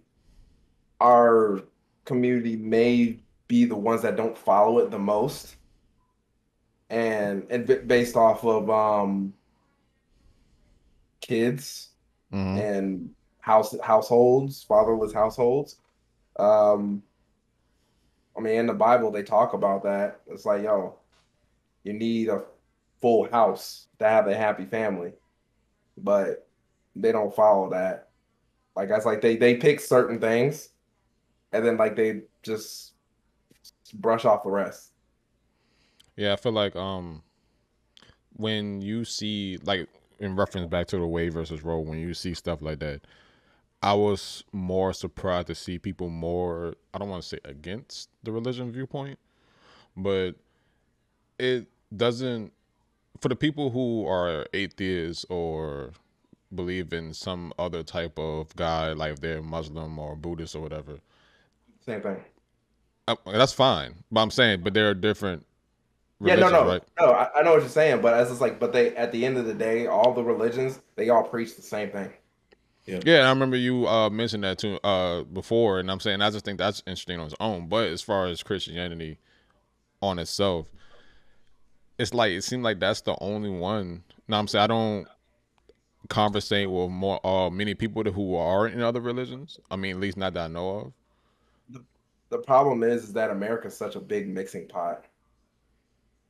our 0.99 1.61
community 2.05 2.55
may 2.55 3.19
be 3.47 3.65
the 3.65 3.75
ones 3.75 4.01
that 4.01 4.15
don't 4.15 4.37
follow 4.37 4.79
it 4.79 4.91
the 4.91 4.99
most, 4.99 5.55
and 6.89 7.45
and 7.49 7.87
based 7.87 8.15
off 8.15 8.45
of 8.45 8.69
um 8.69 9.33
kids 11.21 11.89
mm-hmm. 12.33 12.57
and 12.57 13.09
house 13.39 13.75
households, 13.83 14.63
fatherless 14.63 15.13
households. 15.13 15.77
Um, 16.37 17.03
I 18.37 18.41
mean, 18.41 18.55
in 18.55 18.67
the 18.67 18.73
Bible, 18.73 19.11
they 19.11 19.23
talk 19.23 19.53
about 19.53 19.83
that. 19.83 20.21
It's 20.27 20.45
like, 20.45 20.63
yo, 20.63 20.97
you 21.83 21.93
need 21.93 22.29
a 22.29 22.43
full 23.01 23.29
house 23.29 23.87
to 23.99 24.05
have 24.05 24.27
a 24.27 24.35
happy 24.35 24.65
family, 24.65 25.13
but 25.97 26.46
they 27.01 27.11
don't 27.11 27.35
follow 27.35 27.69
that. 27.69 28.09
Like 28.75 28.89
that's 28.89 29.05
like 29.05 29.21
they 29.21 29.35
they 29.35 29.55
pick 29.55 29.79
certain 29.79 30.19
things, 30.19 30.69
and 31.51 31.65
then 31.65 31.77
like 31.77 31.95
they 31.95 32.21
just 32.43 32.93
brush 33.95 34.25
off 34.25 34.43
the 34.43 34.49
rest. 34.49 34.91
Yeah, 36.15 36.33
I 36.33 36.35
feel 36.35 36.51
like 36.51 36.75
um 36.75 37.23
when 38.35 38.81
you 38.81 39.03
see 39.05 39.57
like 39.63 39.87
in 40.19 40.35
reference 40.35 40.67
back 40.69 40.87
to 40.87 40.97
the 40.97 41.07
Wade 41.07 41.33
versus 41.33 41.63
Roe, 41.63 41.79
when 41.79 41.99
you 41.99 42.13
see 42.13 42.33
stuff 42.33 42.61
like 42.61 42.79
that, 42.79 43.01
I 43.81 43.93
was 43.93 44.43
more 44.51 44.93
surprised 44.93 45.47
to 45.47 45.55
see 45.55 45.79
people 45.79 46.09
more 46.09 46.75
I 46.93 46.97
don't 46.99 47.09
want 47.09 47.23
to 47.23 47.27
say 47.27 47.39
against 47.45 48.09
the 48.23 48.31
religion 48.31 48.71
viewpoint, 48.71 49.19
but 49.95 50.35
it 51.39 51.67
doesn't 51.95 52.51
for 53.19 53.29
the 53.29 53.35
people 53.35 53.71
who 53.71 54.05
are 54.07 54.45
atheists 54.53 55.25
or 55.29 55.93
believe 56.53 56.93
in 56.93 57.13
some 57.13 57.53
other 57.59 57.83
type 57.83 58.17
of 58.17 58.55
God, 58.55 58.97
like 58.97 59.19
they're 59.19 59.41
Muslim 59.41 59.99
or 59.99 60.15
Buddhist 60.15 60.55
or 60.55 60.61
whatever. 60.61 60.99
Same 61.85 62.01
thing. 62.01 62.17
Uh, 63.07 63.15
that's 63.25 63.53
fine, 63.53 63.95
but 64.11 64.21
I'm 64.21 64.31
saying, 64.31 64.61
but 64.63 64.73
there 64.73 64.89
are 64.89 64.93
different. 64.93 65.45
Yeah, 66.19 66.35
no, 66.35 66.49
no, 66.49 66.67
right? 66.67 66.81
no. 66.99 67.11
I, 67.11 67.29
I 67.35 67.41
know 67.43 67.51
what 67.51 67.61
you're 67.61 67.69
saying, 67.69 68.01
but 68.01 68.13
as 68.13 68.31
it's 68.31 68.41
like, 68.41 68.59
but 68.59 68.73
they 68.73 68.95
at 68.95 69.11
the 69.11 69.25
end 69.25 69.37
of 69.37 69.45
the 69.45 69.53
day, 69.53 69.87
all 69.87 70.13
the 70.13 70.23
religions 70.23 70.79
they 70.95 71.09
all 71.09 71.23
preach 71.23 71.55
the 71.55 71.61
same 71.61 71.89
thing. 71.89 72.11
Yeah. 72.85 72.99
yeah, 73.05 73.19
I 73.19 73.29
remember 73.29 73.57
you 73.57 73.85
uh, 73.87 74.09
mentioned 74.09 74.45
that 74.45 74.57
too 74.57 74.79
uh, 74.83 75.23
before, 75.23 75.79
and 75.79 75.91
I'm 75.91 75.99
saying 75.99 76.21
I 76.21 76.29
just 76.29 76.45
think 76.45 76.57
that's 76.57 76.81
interesting 76.87 77.19
on 77.19 77.27
its 77.27 77.35
own. 77.39 77.67
But 77.67 77.87
as 77.89 78.01
far 78.01 78.27
as 78.27 78.41
Christianity 78.41 79.19
on 80.01 80.19
itself, 80.19 80.67
it's 81.99 82.13
like 82.13 82.31
it 82.31 82.43
seems 82.43 82.63
like 82.63 82.79
that's 82.79 83.01
the 83.01 83.15
only 83.21 83.49
one. 83.49 84.03
Now 84.27 84.39
I'm 84.39 84.47
saying 84.47 84.63
I 84.63 84.67
don't 84.67 85.07
conversate 86.09 86.69
with 86.69 86.89
more 86.89 87.25
uh, 87.25 87.49
many 87.49 87.73
people 87.73 88.03
who 88.03 88.35
are 88.35 88.67
in 88.67 88.81
other 88.81 89.01
religions. 89.01 89.59
I 89.69 89.75
mean, 89.75 89.95
at 89.95 90.01
least 90.01 90.17
not 90.17 90.33
that 90.33 90.45
I 90.45 90.47
know 90.47 90.69
of. 90.69 90.93
The, 91.69 91.83
the 92.29 92.37
problem 92.39 92.83
is, 92.83 93.03
is 93.03 93.13
that 93.13 93.29
America's 93.29 93.75
such 93.75 93.95
a 93.95 93.99
big 93.99 94.27
mixing 94.27 94.67
pot. 94.67 95.05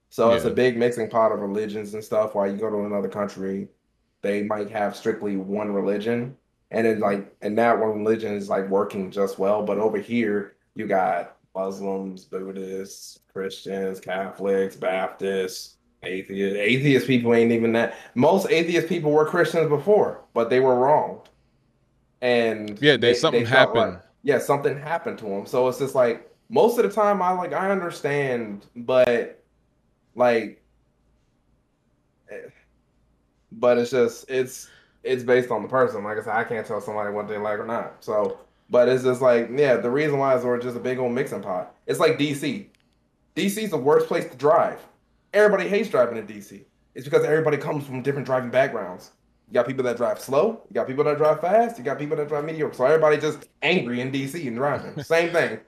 So 0.10 0.30
yeah. 0.30 0.38
it's 0.38 0.46
a 0.46 0.52
big 0.52 0.78
mixing 0.78 1.10
pot 1.10 1.32
of 1.32 1.40
religions 1.40 1.94
and 1.94 2.04
stuff. 2.04 2.34
While 2.34 2.50
you 2.50 2.58
go 2.58 2.70
to 2.70 2.86
another 2.86 3.10
country, 3.10 3.68
they 4.22 4.44
might 4.44 4.70
have 4.72 4.96
strictly 4.96 5.36
one 5.36 5.72
religion, 5.72 6.36
and 6.72 6.86
then 6.86 7.00
like 7.00 7.34
and 7.42 7.58
that 7.58 7.80
one 7.80 8.04
religion 8.04 8.34
is 8.34 8.50
like 8.50 8.68
working 8.70 9.12
just 9.12 9.40
well 9.40 9.64
but 9.64 9.78
over 9.78 9.98
here 9.98 10.56
you 10.76 10.88
got 10.88 11.38
muslims 11.56 12.26
buddhists 12.26 13.20
christians 13.32 14.00
catholics 14.00 14.76
baptists 14.76 15.77
atheists 16.04 16.58
atheist 16.58 17.08
people 17.08 17.34
ain't 17.34 17.52
even 17.52 17.74
that 17.74 17.96
most 18.16 18.50
atheist 18.50 18.88
people 18.88 19.12
were 19.12 19.26
christians 19.26 19.68
before 19.68 20.22
but 20.34 20.50
they 20.50 20.60
were 20.60 20.76
wrong 20.76 21.22
and 22.22 22.80
yeah 22.82 22.96
they, 22.96 23.14
something 23.14 23.44
they 23.44 23.50
happened 23.50 23.94
like, 23.94 24.02
yeah 24.24 24.38
something 24.38 24.78
happened 24.78 25.18
to 25.18 25.26
them 25.26 25.46
so 25.46 25.68
it's 25.68 25.80
just 25.80 25.96
like 25.96 26.32
most 26.50 26.78
of 26.78 26.84
the 26.84 26.92
time 26.92 27.22
i 27.22 27.32
like 27.32 27.52
i 27.52 27.72
understand 27.72 28.66
but 28.76 29.44
like 30.16 30.62
eh, 32.30 32.50
but 33.52 33.78
it's 33.78 33.92
just 33.92 34.30
it's 34.30 34.70
it's 35.08 35.24
based 35.24 35.52
on 35.52 35.62
the 35.62 35.68
person. 35.68 36.04
Like 36.04 36.18
I 36.18 36.22
said, 36.22 36.36
I 36.36 36.44
can't 36.44 36.66
tell 36.66 36.82
somebody 36.82 37.12
what 37.12 37.28
they 37.28 37.38
like 37.38 37.60
or 37.60 37.66
not. 37.66 38.04
So, 38.04 38.40
but 38.70 38.90
it's 38.90 39.04
just 39.04 39.22
like, 39.22 39.50
yeah, 39.54 39.78
the 39.78 39.90
reason 39.90 40.18
why 40.20 40.36
is 40.36 40.44
we're 40.44 40.60
just 40.60 40.78
a 40.78 40.80
big 40.80 41.00
old 41.00 41.14
mixing 41.14 41.42
pot. 41.42 41.74
It's 41.86 42.00
like 42.00 42.18
DC. 42.18 42.68
DC 43.36 43.64
is 43.64 43.70
the 43.72 43.78
worst 43.78 44.08
place 44.08 44.30
to 44.30 44.38
drive. 44.38 44.80
Everybody 45.38 45.70
hates 45.70 45.88
driving 45.90 46.18
in 46.18 46.26
DC. 46.26 46.64
It's 46.96 47.06
because 47.06 47.24
everybody 47.24 47.58
comes 47.58 47.86
from 47.86 48.02
different 48.02 48.26
driving 48.26 48.50
backgrounds. 48.50 49.12
You 49.48 49.54
got 49.54 49.68
people 49.68 49.84
that 49.84 49.96
drive 49.96 50.20
slow. 50.20 50.64
You 50.68 50.74
got 50.74 50.88
people 50.88 51.04
that 51.04 51.18
drive 51.18 51.42
fast. 51.42 51.78
You 51.78 51.84
got 51.84 52.00
people 52.00 52.18
that 52.18 52.28
drive 52.28 52.44
mediocre. 52.44 52.74
So 52.74 52.86
everybody 52.86 53.18
just 53.18 53.48
angry 53.62 54.02
in 54.02 54.12
DC 54.12 54.48
and 54.48 54.58
driving. 54.58 55.04
Same 55.04 55.32
thing. 55.32 55.60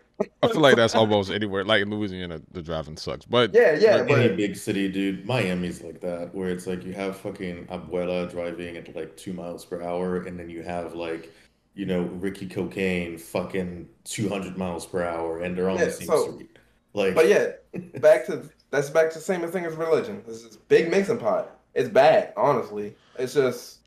I 0.41 0.47
feel 0.47 0.59
like 0.59 0.75
that's 0.75 0.95
almost 0.95 1.29
anywhere. 1.29 1.63
Like 1.63 1.83
in 1.83 1.91
Louisiana, 1.91 2.41
the 2.51 2.63
driving 2.63 2.97
sucks. 2.97 3.25
But 3.25 3.53
yeah, 3.53 3.77
yeah. 3.79 3.97
Like 3.97 4.07
but... 4.07 4.19
any 4.19 4.35
big 4.35 4.55
city, 4.57 4.89
dude. 4.89 5.23
Miami's 5.27 5.83
like 5.83 6.01
that, 6.01 6.33
where 6.33 6.49
it's 6.49 6.65
like 6.65 6.83
you 6.83 6.93
have 6.93 7.15
fucking 7.17 7.67
abuela 7.67 8.29
driving 8.29 8.75
at 8.75 8.93
like 8.95 9.15
two 9.15 9.33
miles 9.33 9.63
per 9.65 9.83
hour, 9.83 10.23
and 10.23 10.37
then 10.39 10.49
you 10.49 10.63
have 10.63 10.95
like, 10.95 11.31
you 11.75 11.85
know, 11.85 12.01
Ricky 12.01 12.47
Cocaine 12.47 13.19
fucking 13.19 13.87
two 14.03 14.27
hundred 14.27 14.57
miles 14.57 14.87
per 14.87 15.03
hour, 15.03 15.41
and 15.41 15.55
they're 15.55 15.69
on 15.69 15.77
yeah, 15.77 15.85
the 15.85 15.91
same 15.91 16.07
so, 16.07 16.33
street. 16.33 16.57
Like, 16.93 17.13
but 17.13 17.27
yeah, 17.29 17.51
back 18.01 18.25
to 18.25 18.49
that's 18.71 18.89
back 18.89 19.09
to 19.11 19.19
the 19.19 19.23
same 19.23 19.41
thing 19.47 19.65
as 19.65 19.75
religion. 19.75 20.23
This 20.25 20.43
is 20.43 20.57
big 20.57 20.89
mixing 20.89 21.17
pot. 21.17 21.57
It's 21.73 21.89
bad, 21.89 22.33
honestly. 22.35 22.95
It's 23.17 23.33
just 23.33 23.79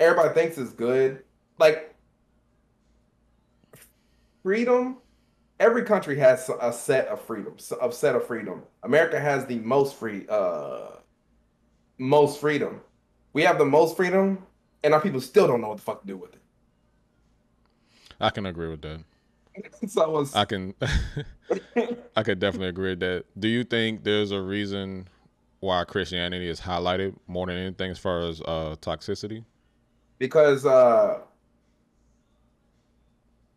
everybody 0.00 0.34
thinks 0.34 0.58
it's 0.58 0.72
good. 0.72 1.22
Like 1.58 1.94
freedom 4.42 4.98
every 5.62 5.84
country 5.84 6.18
has 6.18 6.50
a 6.60 6.72
set 6.72 7.06
of 7.06 7.20
freedoms, 7.20 7.72
a 7.80 7.92
set 7.92 8.16
of 8.16 8.26
freedom. 8.26 8.64
America 8.82 9.18
has 9.18 9.46
the 9.46 9.60
most 9.60 9.94
free, 9.94 10.26
uh, 10.28 10.96
most 11.98 12.40
freedom. 12.40 12.80
We 13.32 13.42
have 13.42 13.58
the 13.58 13.64
most 13.64 13.96
freedom, 13.96 14.44
and 14.82 14.92
our 14.92 15.00
people 15.00 15.20
still 15.20 15.46
don't 15.46 15.60
know 15.60 15.68
what 15.68 15.76
the 15.76 15.84
fuck 15.84 16.00
to 16.00 16.06
do 16.06 16.16
with 16.16 16.34
it. 16.34 16.40
I 18.20 18.30
can 18.30 18.44
agree 18.46 18.68
with 18.68 18.82
that. 18.82 19.00
so 19.86 20.02
I, 20.02 20.08
was... 20.08 20.34
I 20.34 20.44
can, 20.44 20.74
I 22.16 22.22
could 22.22 22.38
definitely 22.38 22.68
agree 22.68 22.90
with 22.90 23.00
that. 23.00 23.24
Do 23.38 23.48
you 23.48 23.64
think 23.64 24.04
there's 24.04 24.30
a 24.30 24.40
reason 24.40 25.08
why 25.60 25.84
Christianity 25.84 26.48
is 26.48 26.60
highlighted 26.60 27.14
more 27.26 27.46
than 27.46 27.56
anything 27.56 27.90
as 27.90 27.98
far 27.98 28.20
as 28.20 28.40
uh, 28.42 28.76
toxicity? 28.80 29.44
Because 30.18 30.66
uh, 30.66 31.20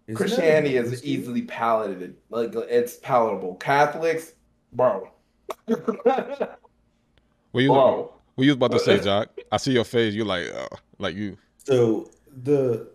is 0.08 0.16
Christianity 0.16 0.78
is 0.78 1.04
easily 1.04 1.42
palatable. 1.44 2.14
Like 2.30 2.54
it's 2.56 2.98
palatable. 2.98 3.56
Catholics, 3.56 4.34
bro. 4.72 5.10
what 5.66 5.80
you 7.56 7.70
bro. 7.70 8.14
what 8.36 8.46
you 8.46 8.54
about 8.54 8.72
to 8.72 8.80
say, 8.80 9.00
Jock? 9.00 9.30
I 9.52 9.58
see 9.58 9.72
your 9.72 9.84
face. 9.84 10.14
You're 10.14 10.26
like, 10.26 10.54
uh, 10.54 10.68
like 11.00 11.16
you. 11.16 11.38
So 11.58 12.10
the 12.44 12.88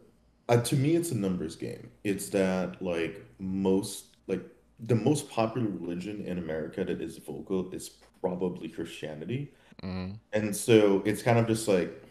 uh, 0.51 0.61
to 0.63 0.77
me, 0.77 0.97
it's 0.97 1.11
a 1.11 1.17
numbers 1.17 1.57
game. 1.57 1.91
It's 2.05 2.29
that 2.31 2.83
like 2.83 3.25
most 3.39 4.17
like 4.27 4.43
the 4.81 4.95
most 4.95 5.31
popular 5.31 5.69
religion 5.69 6.25
in 6.27 6.39
America 6.39 6.85
that 6.85 7.01
is 7.01 7.19
vocal 7.19 7.73
is 7.73 7.91
probably 8.21 8.69
Christianity, 8.69 9.53
mm-hmm. 9.83 10.15
and 10.33 10.55
so 10.55 11.03
it's 11.07 11.23
kind 11.23 11.39
of 11.39 11.47
just 11.47 11.69
like 11.69 12.05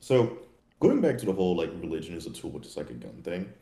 so 0.00 0.38
going 0.80 1.02
back 1.02 1.18
to 1.18 1.26
the 1.26 1.32
whole 1.32 1.56
like 1.56 1.70
religion 1.82 2.14
is 2.14 2.26
a 2.26 2.30
tool, 2.30 2.58
just 2.58 2.76
like 2.76 2.90
a 2.90 2.94
gun 2.94 3.22
thing 3.22 3.52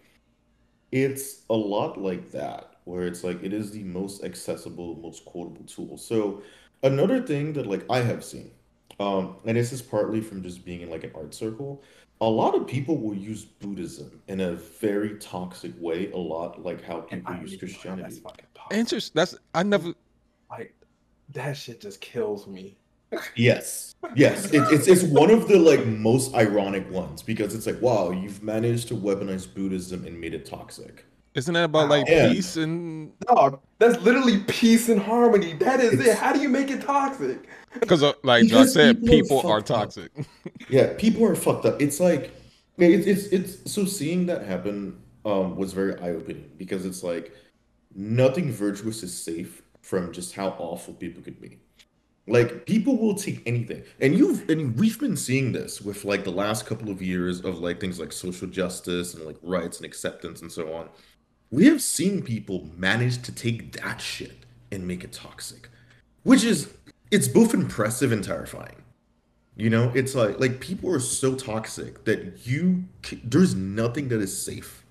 it's 0.92 1.42
a 1.50 1.54
lot 1.54 2.00
like 2.00 2.30
that, 2.32 2.76
where 2.84 3.06
it's 3.06 3.24
like 3.24 3.42
it 3.42 3.52
is 3.52 3.70
the 3.70 3.84
most 3.84 4.24
accessible, 4.24 4.96
most 4.96 5.24
quotable 5.24 5.64
tool. 5.64 5.98
So 5.98 6.42
another 6.82 7.20
thing 7.20 7.52
that 7.54 7.66
like 7.66 7.84
I 7.90 8.00
have 8.00 8.24
seen, 8.24 8.50
um, 8.98 9.36
and 9.44 9.56
this 9.56 9.72
is 9.72 9.82
partly 9.82 10.20
from 10.20 10.42
just 10.42 10.64
being 10.64 10.80
in 10.80 10.90
like 10.90 11.04
an 11.04 11.12
art 11.14 11.34
circle, 11.34 11.82
a 12.20 12.28
lot 12.28 12.54
of 12.54 12.66
people 12.66 12.98
will 12.98 13.14
use 13.14 13.44
Buddhism 13.44 14.20
in 14.28 14.40
a 14.40 14.54
very 14.54 15.16
toxic 15.18 15.72
way, 15.78 16.10
a 16.12 16.16
lot 16.16 16.62
like 16.64 16.82
how 16.82 17.00
people 17.00 17.34
use 17.36 17.56
Christianity. 17.56 18.22
Interesting. 18.70 19.12
That's 19.14 19.36
I 19.54 19.62
never 19.62 19.94
like 20.50 20.74
that 21.32 21.56
shit 21.56 21.80
just 21.80 22.00
kills 22.00 22.46
me. 22.46 22.76
Yes, 23.36 23.94
yes, 24.14 24.52
it, 24.52 24.62
it's 24.70 24.86
it's 24.86 25.02
one 25.02 25.30
of 25.30 25.48
the 25.48 25.58
like 25.58 25.86
most 25.86 26.34
ironic 26.34 26.90
ones 26.90 27.22
because 27.22 27.54
it's 27.54 27.66
like, 27.66 27.80
wow, 27.80 28.10
you've 28.10 28.42
managed 28.42 28.88
to 28.88 28.94
weaponize 28.94 29.52
Buddhism 29.52 30.04
and 30.04 30.20
made 30.20 30.34
it 30.34 30.44
toxic. 30.44 31.06
Isn't 31.34 31.54
that 31.54 31.64
about 31.64 31.88
like 31.88 32.06
yeah. 32.06 32.28
peace 32.28 32.56
and? 32.56 33.12
No, 33.30 33.60
that's 33.78 33.98
literally 34.02 34.40
peace 34.40 34.88
and 34.90 35.00
harmony. 35.00 35.54
That 35.54 35.80
is 35.80 35.94
it's... 35.94 36.08
it. 36.08 36.18
How 36.18 36.32
do 36.32 36.40
you 36.40 36.48
make 36.50 36.70
it 36.70 36.82
toxic? 36.82 37.48
Because, 37.80 38.02
uh, 38.02 38.12
like 38.22 38.52
I 38.52 38.66
said, 38.66 39.00
people, 39.00 39.40
people 39.40 39.50
are, 39.50 39.58
are 39.58 39.62
toxic. 39.62 40.10
yeah, 40.68 40.94
people 40.96 41.24
are 41.24 41.34
fucked 41.34 41.66
up. 41.66 41.80
It's 41.80 42.00
like 42.00 42.32
it's 42.78 43.06
it's 43.06 43.26
it's 43.26 43.72
so 43.72 43.84
seeing 43.84 44.26
that 44.26 44.44
happen 44.44 45.00
um 45.24 45.56
was 45.56 45.72
very 45.72 45.98
eye 46.00 46.10
opening 46.10 46.50
because 46.56 46.86
it's 46.86 47.02
like 47.02 47.32
nothing 47.94 48.50
virtuous 48.50 49.02
is 49.02 49.16
safe 49.16 49.62
from 49.82 50.12
just 50.12 50.34
how 50.34 50.48
awful 50.58 50.94
people 50.94 51.22
could 51.22 51.40
be. 51.40 51.58
Like 52.26 52.66
people 52.66 52.98
will 52.98 53.14
take 53.14 53.42
anything, 53.46 53.84
and 54.00 54.16
you've 54.16 54.48
and 54.50 54.78
we've 54.78 55.00
been 55.00 55.16
seeing 55.16 55.52
this 55.52 55.80
with 55.80 56.04
like 56.04 56.24
the 56.24 56.30
last 56.30 56.66
couple 56.66 56.90
of 56.90 57.00
years 57.00 57.40
of 57.40 57.58
like 57.60 57.80
things 57.80 57.98
like 57.98 58.12
social 58.12 58.46
justice 58.46 59.14
and 59.14 59.24
like 59.24 59.36
rights 59.42 59.78
and 59.78 59.86
acceptance 59.86 60.42
and 60.42 60.52
so 60.52 60.74
on. 60.74 60.88
We 61.50 61.66
have 61.66 61.80
seen 61.80 62.22
people 62.22 62.68
manage 62.76 63.22
to 63.22 63.32
take 63.32 63.72
that 63.80 64.02
shit 64.02 64.44
and 64.70 64.86
make 64.86 65.04
it 65.04 65.12
toxic, 65.12 65.70
which 66.22 66.44
is 66.44 66.74
it's 67.10 67.28
both 67.28 67.54
impressive 67.54 68.12
and 68.12 68.22
terrifying. 68.22 68.82
You 69.56 69.70
know, 69.70 69.90
it's 69.94 70.14
like 70.14 70.38
like 70.38 70.60
people 70.60 70.90
are 70.94 71.00
so 71.00 71.34
toxic 71.34 72.04
that 72.04 72.46
you 72.46 72.84
there's 73.24 73.54
nothing 73.54 74.08
that 74.08 74.20
is 74.20 74.36
safe. 74.36 74.84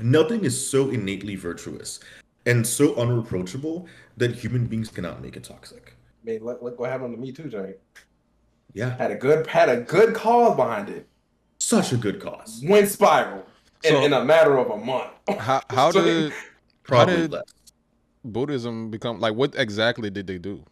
Nothing 0.00 0.44
is 0.44 0.54
so 0.70 0.90
innately 0.90 1.36
virtuous 1.36 2.00
and 2.46 2.66
so 2.66 2.94
unreproachable 2.96 3.86
that 4.16 4.34
human 4.34 4.66
beings 4.66 4.88
cannot 4.90 5.22
make 5.22 5.36
it 5.36 5.44
toxic. 5.44 5.94
I 6.24 6.30
mean, 6.30 6.44
look, 6.44 6.62
look 6.62 6.80
what 6.80 6.90
happened 6.90 7.14
to 7.14 7.20
me 7.20 7.30
too, 7.30 7.48
Jay. 7.48 7.74
Yeah, 8.74 8.96
Had 8.96 9.10
a 9.10 9.16
good 9.16 9.46
had 9.46 9.68
a 9.68 9.76
good 9.82 10.14
cause 10.14 10.56
behind 10.56 10.88
it. 10.88 11.06
such 11.58 11.92
a 11.92 11.96
good 11.96 12.20
cause. 12.20 12.60
Went 12.64 12.88
spiral 12.88 13.46
in, 13.84 13.90
So- 13.92 14.02
in 14.04 14.12
a 14.14 14.24
matter 14.24 14.56
of 14.56 14.70
a 14.70 14.76
month. 14.78 15.10
How 15.38 15.60
how 15.70 15.90
So- 15.92 16.02
did 16.04 16.32
Probably 16.82 17.16
did- 17.16 17.32
less. 17.32 17.44
Buddhism 18.24 18.90
become 18.90 19.20
like? 19.20 19.34
What 19.34 19.54
exactly 19.56 20.08
did 20.10 20.26
they 20.26 20.38
do? 20.38 20.64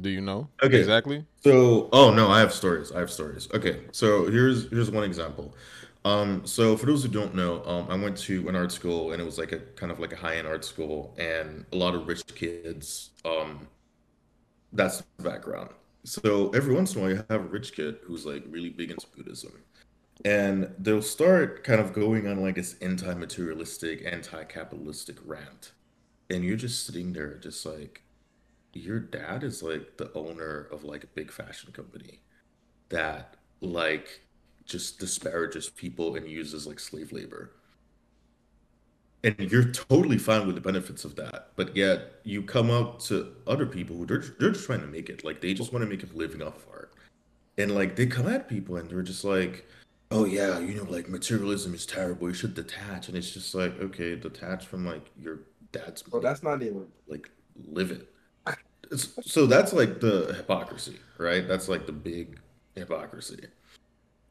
Do 0.00 0.08
you 0.10 0.20
know 0.20 0.50
Okay. 0.62 0.86
exactly? 0.86 1.26
So, 1.42 1.88
oh 1.92 2.12
no, 2.12 2.28
I 2.30 2.40
have 2.40 2.52
stories. 2.52 2.90
I 2.92 3.00
have 3.00 3.10
stories. 3.10 3.48
Okay, 3.52 3.82
so 3.92 4.26
here's 4.30 4.70
here's 4.70 4.90
one 4.90 5.04
example. 5.04 5.54
Um, 6.04 6.46
so 6.46 6.76
for 6.76 6.86
those 6.86 7.02
who 7.02 7.08
don't 7.10 7.34
know, 7.34 7.64
um, 7.64 7.86
I 7.90 7.96
went 7.96 8.16
to 8.18 8.48
an 8.48 8.56
art 8.56 8.72
school, 8.72 9.12
and 9.12 9.20
it 9.20 9.24
was 9.24 9.38
like 9.38 9.52
a 9.52 9.58
kind 9.60 9.90
of 9.92 9.98
like 10.00 10.12
a 10.12 10.16
high-end 10.16 10.46
art 10.46 10.64
school, 10.64 11.14
and 11.18 11.66
a 11.72 11.76
lot 11.76 11.94
of 11.94 12.06
rich 12.06 12.22
kids. 12.34 13.10
Um, 13.24 13.68
that's 14.72 15.02
the 15.16 15.22
background. 15.24 15.70
So 16.04 16.50
every 16.50 16.74
once 16.74 16.94
in 16.94 17.00
a 17.00 17.02
while, 17.02 17.10
you 17.12 17.16
have 17.30 17.40
a 17.40 17.48
rich 17.48 17.72
kid 17.74 17.98
who's 18.04 18.26
like 18.26 18.44
really 18.48 18.70
big 18.70 18.90
into 18.90 19.06
Buddhism, 19.16 19.52
and 20.24 20.74
they'll 20.78 21.02
start 21.02 21.64
kind 21.64 21.80
of 21.80 21.94
going 21.94 22.28
on 22.28 22.42
like 22.42 22.56
this 22.56 22.76
anti-materialistic, 22.82 24.04
anti-capitalistic 24.06 25.18
rant, 25.26 25.72
and 26.30 26.44
you're 26.44 26.58
just 26.58 26.86
sitting 26.86 27.14
there, 27.14 27.36
just 27.38 27.66
like 27.66 28.03
your 28.76 29.00
dad 29.00 29.44
is 29.44 29.62
like 29.62 29.96
the 29.98 30.12
owner 30.14 30.68
of 30.72 30.84
like 30.84 31.04
a 31.04 31.08
big 31.08 31.30
fashion 31.32 31.72
company 31.72 32.20
that 32.90 33.36
like 33.60 34.22
just 34.66 34.98
disparages 35.00 35.70
people 35.70 36.16
and 36.16 36.28
uses 36.28 36.66
like 36.66 36.80
slave 36.80 37.12
labor. 37.12 37.52
And 39.22 39.50
you're 39.50 39.72
totally 39.72 40.18
fine 40.18 40.46
with 40.46 40.54
the 40.54 40.60
benefits 40.60 41.04
of 41.04 41.16
that, 41.16 41.52
but 41.56 41.74
yet 41.74 42.20
you 42.24 42.42
come 42.42 42.70
out 42.70 43.00
to 43.06 43.34
other 43.46 43.64
people 43.64 43.96
who 43.96 44.04
they're 44.04 44.22
they're 44.38 44.50
just 44.50 44.66
trying 44.66 44.82
to 44.82 44.86
make 44.86 45.08
it. 45.08 45.24
Like 45.24 45.40
they 45.40 45.54
just 45.54 45.72
want 45.72 45.82
to 45.82 45.88
make 45.88 46.02
a 46.02 46.14
living 46.14 46.42
off 46.42 46.56
of 46.56 46.66
art. 46.70 46.94
And 47.58 47.74
like 47.74 47.96
they 47.96 48.06
come 48.06 48.28
at 48.28 48.48
people 48.48 48.76
and 48.76 48.90
they're 48.90 49.02
just 49.02 49.24
like, 49.24 49.66
oh 50.10 50.24
yeah, 50.26 50.58
you 50.60 50.74
know, 50.74 50.84
like 50.90 51.08
materialism 51.08 51.74
is 51.74 51.86
terrible. 51.86 52.28
You 52.28 52.34
should 52.34 52.54
detach. 52.54 53.08
And 53.08 53.16
it's 53.16 53.30
just 53.32 53.54
like, 53.54 53.78
okay, 53.80 54.16
detach 54.16 54.66
from 54.66 54.86
like 54.86 55.10
your 55.18 55.40
dad's 55.72 56.04
Well, 56.10 56.20
that's 56.22 56.42
not 56.42 56.62
even. 56.62 56.88
like 57.06 57.30
live 57.56 57.90
it. 57.90 58.13
So 58.92 59.46
that's 59.46 59.72
like 59.72 60.00
the 60.00 60.34
hypocrisy, 60.36 60.98
right? 61.18 61.46
That's 61.46 61.68
like 61.68 61.86
the 61.86 61.92
big 61.92 62.40
hypocrisy. 62.74 63.46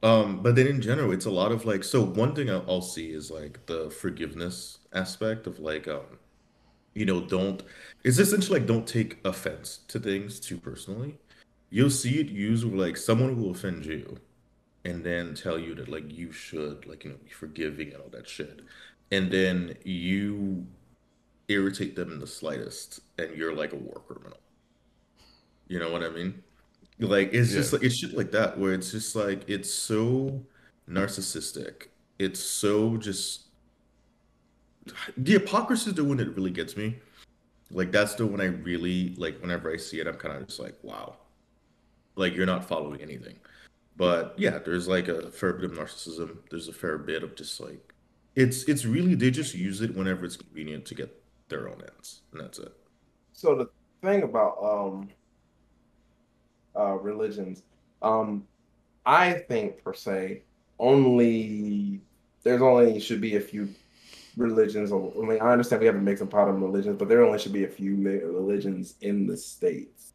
Um, 0.02 0.44
but 0.44 0.56
then 0.56 0.68
in 0.68 0.82
general, 0.82 1.12
it's 1.12 1.26
a 1.26 1.32
lot 1.32 1.52
of 1.52 1.66
like. 1.66 1.84
So 1.84 2.04
one 2.04 2.36
thing 2.36 2.50
I'll, 2.50 2.82
see 2.82 3.12
is 3.12 3.32
like 3.32 3.66
the 3.68 3.90
forgiveness 3.90 4.80
aspect 4.94 5.48
of 5.48 5.60
like, 5.60 5.88
um, 5.88 6.20
you 6.94 7.06
know, 7.06 7.22
don't. 7.22 7.64
It's 8.04 8.20
essentially 8.20 8.60
like 8.60 8.68
don't 8.68 8.88
take 8.88 9.20
offense 9.26 9.80
to 9.88 10.00
things 10.00 10.40
too 10.40 10.58
personally. 10.58 11.18
You'll 11.70 11.90
see 11.90 12.20
it 12.20 12.28
used 12.28 12.66
like 12.66 12.98
someone 12.98 13.42
will 13.42 13.52
offend 13.52 13.86
you, 13.86 14.20
and 14.86 15.04
then 15.04 15.36
tell 15.36 15.58
you 15.58 15.74
that 15.76 15.88
like 15.88 16.12
you 16.12 16.32
should 16.32 16.86
like 16.86 17.06
you 17.06 17.12
know 17.12 17.18
be 17.24 17.32
forgiving 17.32 17.94
and 17.94 18.02
all 18.02 18.10
that 18.10 18.28
shit, 18.28 18.62
and 19.12 19.32
then 19.32 19.76
you 19.84 20.68
irritate 21.48 21.96
them 21.96 22.12
in 22.12 22.20
the 22.20 22.28
slightest 22.28 23.02
and 23.18 23.36
you're 23.36 23.56
like 23.56 23.74
a 23.74 23.78
war 23.78 24.02
criminal. 24.08 24.38
You 25.74 25.80
know 25.80 25.92
what 25.92 26.04
I 26.04 26.10
mean? 26.12 26.44
Like 27.00 27.34
it's 27.34 27.52
just 27.52 27.74
like 27.74 27.82
it's 27.82 27.96
shit 27.96 28.16
like 28.16 28.30
that 28.30 28.60
where 28.60 28.74
it's 28.74 28.92
just 28.92 29.16
like 29.16 29.42
it's 29.48 29.74
so 29.74 30.40
narcissistic. 30.88 31.88
It's 32.20 32.40
so 32.40 32.96
just 32.98 33.46
the 35.18 35.32
hypocrisy 35.32 35.90
is 35.90 35.96
the 35.96 36.04
one 36.04 36.18
that 36.18 36.30
really 36.36 36.52
gets 36.52 36.78
me. 36.78 37.00
Like 37.72 37.92
that's 37.92 38.14
the 38.14 38.28
one 38.28 38.40
I 38.40 38.46
really 38.46 39.16
like 39.18 39.42
whenever 39.42 39.74
I 39.74 39.78
see 39.78 40.00
it, 40.00 40.06
I'm 40.06 40.14
kind 40.14 40.38
of 40.38 40.46
just 40.46 40.60
like, 40.60 40.76
wow. 40.84 41.16
Like 42.16 42.36
you're 42.36 42.46
not 42.46 42.64
following 42.66 43.02
anything. 43.02 43.40
But 43.98 44.36
yeah, 44.38 44.60
there's 44.60 44.88
like 44.88 45.08
a 45.08 45.32
fair 45.32 45.54
bit 45.54 45.72
of 45.72 45.72
narcissism. 45.72 46.38
There's 46.52 46.68
a 46.68 46.74
fair 46.74 47.00
bit 47.00 47.24
of 47.24 47.36
just 47.36 47.60
like 47.60 47.96
it's 48.36 48.66
it's 48.66 48.86
really 48.86 49.16
they 49.16 49.32
just 49.32 49.56
use 49.56 49.82
it 49.82 49.96
whenever 49.96 50.24
it's 50.24 50.38
convenient 50.38 50.86
to 50.86 50.94
get 50.94 51.20
their 51.50 51.68
own 51.68 51.82
ends, 51.82 52.22
and 52.32 52.42
that's 52.42 52.60
it. 52.60 52.74
So 53.34 53.56
the 53.56 53.70
thing 54.08 54.22
about 54.22 54.64
um 54.64 55.10
uh 56.76 56.94
religions, 56.94 57.64
um 58.02 58.46
I 59.06 59.34
think 59.34 59.84
per 59.84 59.94
se 59.94 60.44
only 60.80 62.02
there's 62.44 62.62
only 62.62 63.00
should 63.00 63.22
be 63.22 63.36
a 63.38 63.42
few 63.42 63.70
religions. 64.38 64.92
I 64.92 64.96
mean, 64.96 65.40
I 65.42 65.52
understand 65.52 65.80
we 65.82 65.86
have 65.88 65.96
a 65.96 66.00
mix 66.00 66.22
and 66.22 66.30
pot 66.30 66.50
of 66.50 66.62
religions, 66.62 66.98
but 66.98 67.08
there 67.08 67.24
only 67.24 67.40
should 67.40 67.54
be 67.54 67.64
a 67.64 67.70
few 67.70 67.96
religions 67.96 68.96
in 69.02 69.28
the 69.28 69.38
states. 69.38 70.14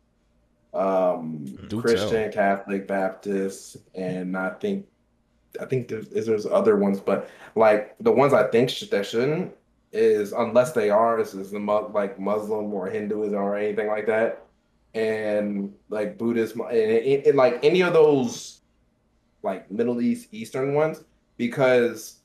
Um, 0.75 1.45
Do 1.69 1.81
Christian, 1.81 2.31
Catholic, 2.33 2.87
Baptist, 2.87 3.79
and 3.95 4.37
I 4.37 4.51
think 4.51 4.87
I 5.61 5.65
think 5.65 5.89
there's 5.89 6.09
there's 6.09 6.47
other 6.47 6.77
ones, 6.77 7.01
but 7.01 7.31
like 7.55 7.97
the 8.01 8.13
ones 8.13 8.33
I 8.35 8.49
think 8.49 8.69
sh- 8.69 8.89
that 8.91 9.07
shouldn't 9.07 9.55
is 9.93 10.33
unless 10.33 10.73
they 10.73 10.91
are 10.91 11.19
is, 11.19 11.33
is 11.35 11.51
the 11.51 11.59
mu- 11.59 11.89
like 11.89 12.21
Muslim 12.21 12.73
or 12.75 12.87
Hinduism 12.89 13.35
or 13.39 13.57
anything 13.57 13.87
like 13.87 14.07
that, 14.07 14.45
and 14.99 15.73
like 15.91 16.19
Buddhism 16.19 16.61
and, 16.63 16.73
and, 16.73 17.27
and 17.27 17.37
like 17.37 17.61
any 17.63 17.83
of 17.83 17.93
those 17.93 18.63
like 19.45 19.71
Middle 19.71 20.01
East 20.01 20.29
Eastern 20.33 20.75
ones 20.75 21.05
because 21.37 22.17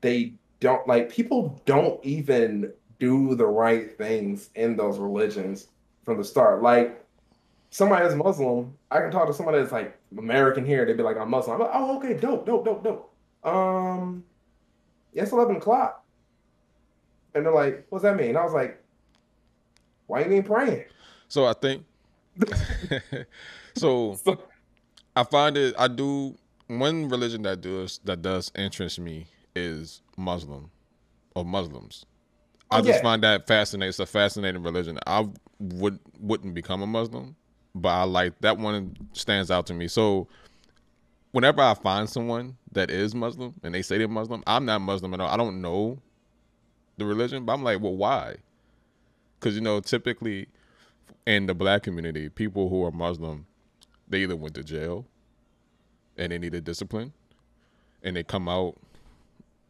they 0.00 0.32
don't 0.60 0.86
like 0.88 1.10
people 1.10 1.60
don't 1.66 2.02
even 2.04 2.72
do 2.98 3.34
the 3.34 3.46
right 3.46 3.96
things 3.98 4.48
in 4.54 4.76
those 4.76 4.98
religions 4.98 5.68
from 6.04 6.16
the 6.16 6.24
start. 6.24 6.62
Like 6.62 7.04
somebody 7.68 8.04
that's 8.04 8.16
Muslim, 8.16 8.74
I 8.90 9.00
can 9.00 9.10
talk 9.10 9.26
to 9.26 9.34
somebody 9.34 9.58
that's 9.58 9.72
like 9.72 9.98
American 10.16 10.64
here. 10.64 10.86
They'd 10.86 10.96
be 10.96 11.02
like, 11.02 11.18
"I'm 11.18 11.28
Muslim." 11.28 11.56
I'm 11.56 11.60
like, 11.60 11.70
"Oh, 11.74 11.98
okay, 11.98 12.14
dope, 12.14 12.46
dope, 12.46 12.64
dope, 12.64 12.82
dope." 12.82 13.12
Um, 13.44 14.24
yeah, 15.12 15.24
it's 15.24 15.32
eleven 15.32 15.56
o'clock, 15.56 16.02
and 17.34 17.44
they're 17.44 17.52
like, 17.52 17.86
"What's 17.90 18.04
that 18.04 18.16
mean?" 18.16 18.36
I 18.38 18.42
was 18.42 18.54
like, 18.54 18.82
"Why 20.06 20.24
you 20.24 20.32
ain't 20.32 20.46
praying?" 20.46 20.84
So 21.32 21.46
I 21.46 21.54
think. 21.54 21.86
so 23.74 24.14
So, 24.16 24.38
I 25.16 25.24
find 25.24 25.56
it. 25.56 25.74
I 25.78 25.88
do 25.88 26.36
one 26.66 27.08
religion 27.08 27.40
that 27.44 27.62
does 27.62 28.00
that 28.04 28.20
does 28.20 28.52
interest 28.54 29.00
me 29.00 29.24
is 29.56 30.02
Muslim 30.18 30.70
or 31.34 31.46
Muslims. 31.46 32.04
I 32.70 32.80
Oh, 32.80 32.82
just 32.82 33.00
find 33.00 33.22
that 33.22 33.46
fascinating. 33.46 33.88
It's 33.88 33.98
a 33.98 34.04
fascinating 34.04 34.62
religion. 34.62 34.98
I 35.06 35.26
would 35.58 35.98
wouldn't 36.20 36.52
become 36.52 36.82
a 36.82 36.86
Muslim, 36.86 37.34
but 37.74 37.88
I 37.88 38.02
like 38.02 38.38
that 38.40 38.58
one 38.58 38.94
stands 39.14 39.50
out 39.50 39.66
to 39.68 39.74
me. 39.74 39.88
So 39.88 40.28
whenever 41.30 41.62
I 41.62 41.72
find 41.72 42.10
someone 42.10 42.58
that 42.72 42.90
is 42.90 43.14
Muslim 43.14 43.54
and 43.62 43.74
they 43.74 43.80
say 43.80 43.96
they're 43.96 44.06
Muslim, 44.06 44.42
I'm 44.46 44.66
not 44.66 44.82
Muslim 44.82 45.14
at 45.14 45.20
all. 45.20 45.30
I 45.30 45.38
don't 45.38 45.62
know 45.62 45.98
the 46.98 47.06
religion, 47.06 47.46
but 47.46 47.54
I'm 47.54 47.62
like, 47.62 47.80
well, 47.80 47.96
why? 47.96 48.36
Because 49.40 49.54
you 49.54 49.62
know, 49.62 49.80
typically 49.80 50.48
in 51.26 51.46
the 51.46 51.54
black 51.54 51.82
community, 51.82 52.28
people 52.28 52.68
who 52.68 52.84
are 52.84 52.90
Muslim, 52.90 53.46
they 54.08 54.22
either 54.22 54.36
went 54.36 54.54
to 54.54 54.62
jail 54.64 55.06
and 56.16 56.32
they 56.32 56.38
needed 56.38 56.64
discipline, 56.64 57.12
and 58.02 58.16
they 58.16 58.22
come 58.22 58.48
out 58.48 58.76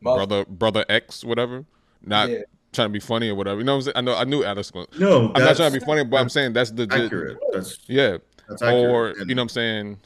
Muslim. 0.01 0.29
brother 0.29 0.45
brother 0.47 0.85
X 0.89 1.25
whatever, 1.25 1.65
not 2.05 2.29
Yeah. 2.31 2.41
trying 2.73 2.89
to 2.89 2.93
be 2.93 3.01
funny 3.01 3.29
or 3.29 3.35
whatever. 3.35 3.59
You 3.61 3.65
know 3.65 3.73
what 3.77 3.87
I'm 3.87 3.93
saying? 3.93 3.97
I 3.97 4.01
know 4.01 4.17
I 4.17 4.25
knew 4.25 4.43
Alex. 4.45 4.73
was- 4.73 4.89
No, 4.99 5.33
I'm 5.35 5.43
not 5.45 5.57
trying 5.57 5.73
to 5.73 5.79
be 5.81 5.85
funny, 5.85 6.05
but 6.05 6.17
I'm 6.19 6.29
saying 6.29 6.53
that's 6.55 6.71
the 6.71 6.89
accurate. 6.91 7.39
That's 7.53 7.79
yeah. 7.87 8.19
that's 8.49 8.63
accurate. 8.63 8.91
Or 8.91 9.09
And 9.11 9.29
you 9.29 9.35
know 9.35 9.43
what 9.43 9.45
I'm 9.45 9.49
saying? 9.51 9.99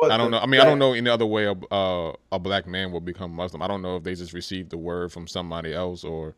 But 0.00 0.12
I 0.12 0.16
don't 0.16 0.30
the- 0.30 0.38
know. 0.38 0.42
I 0.42 0.46
mean, 0.46 0.60
I 0.60 0.64
don't 0.64 0.78
know 0.78 0.92
any 0.94 1.10
other 1.10 1.26
way 1.26 1.44
a 1.46 1.52
uh, 1.74 2.12
a 2.32 2.38
black 2.38 2.66
man 2.66 2.92
will 2.92 3.00
become 3.00 3.32
Muslim. 3.34 3.60
I 3.62 3.66
don't 3.66 3.82
know 3.82 3.96
if 3.96 4.04
they 4.04 4.14
just 4.14 4.32
received 4.32 4.70
the 4.70 4.78
word 4.78 5.12
from 5.12 5.26
somebody 5.26 5.74
else 5.74 6.04
or 6.04 6.34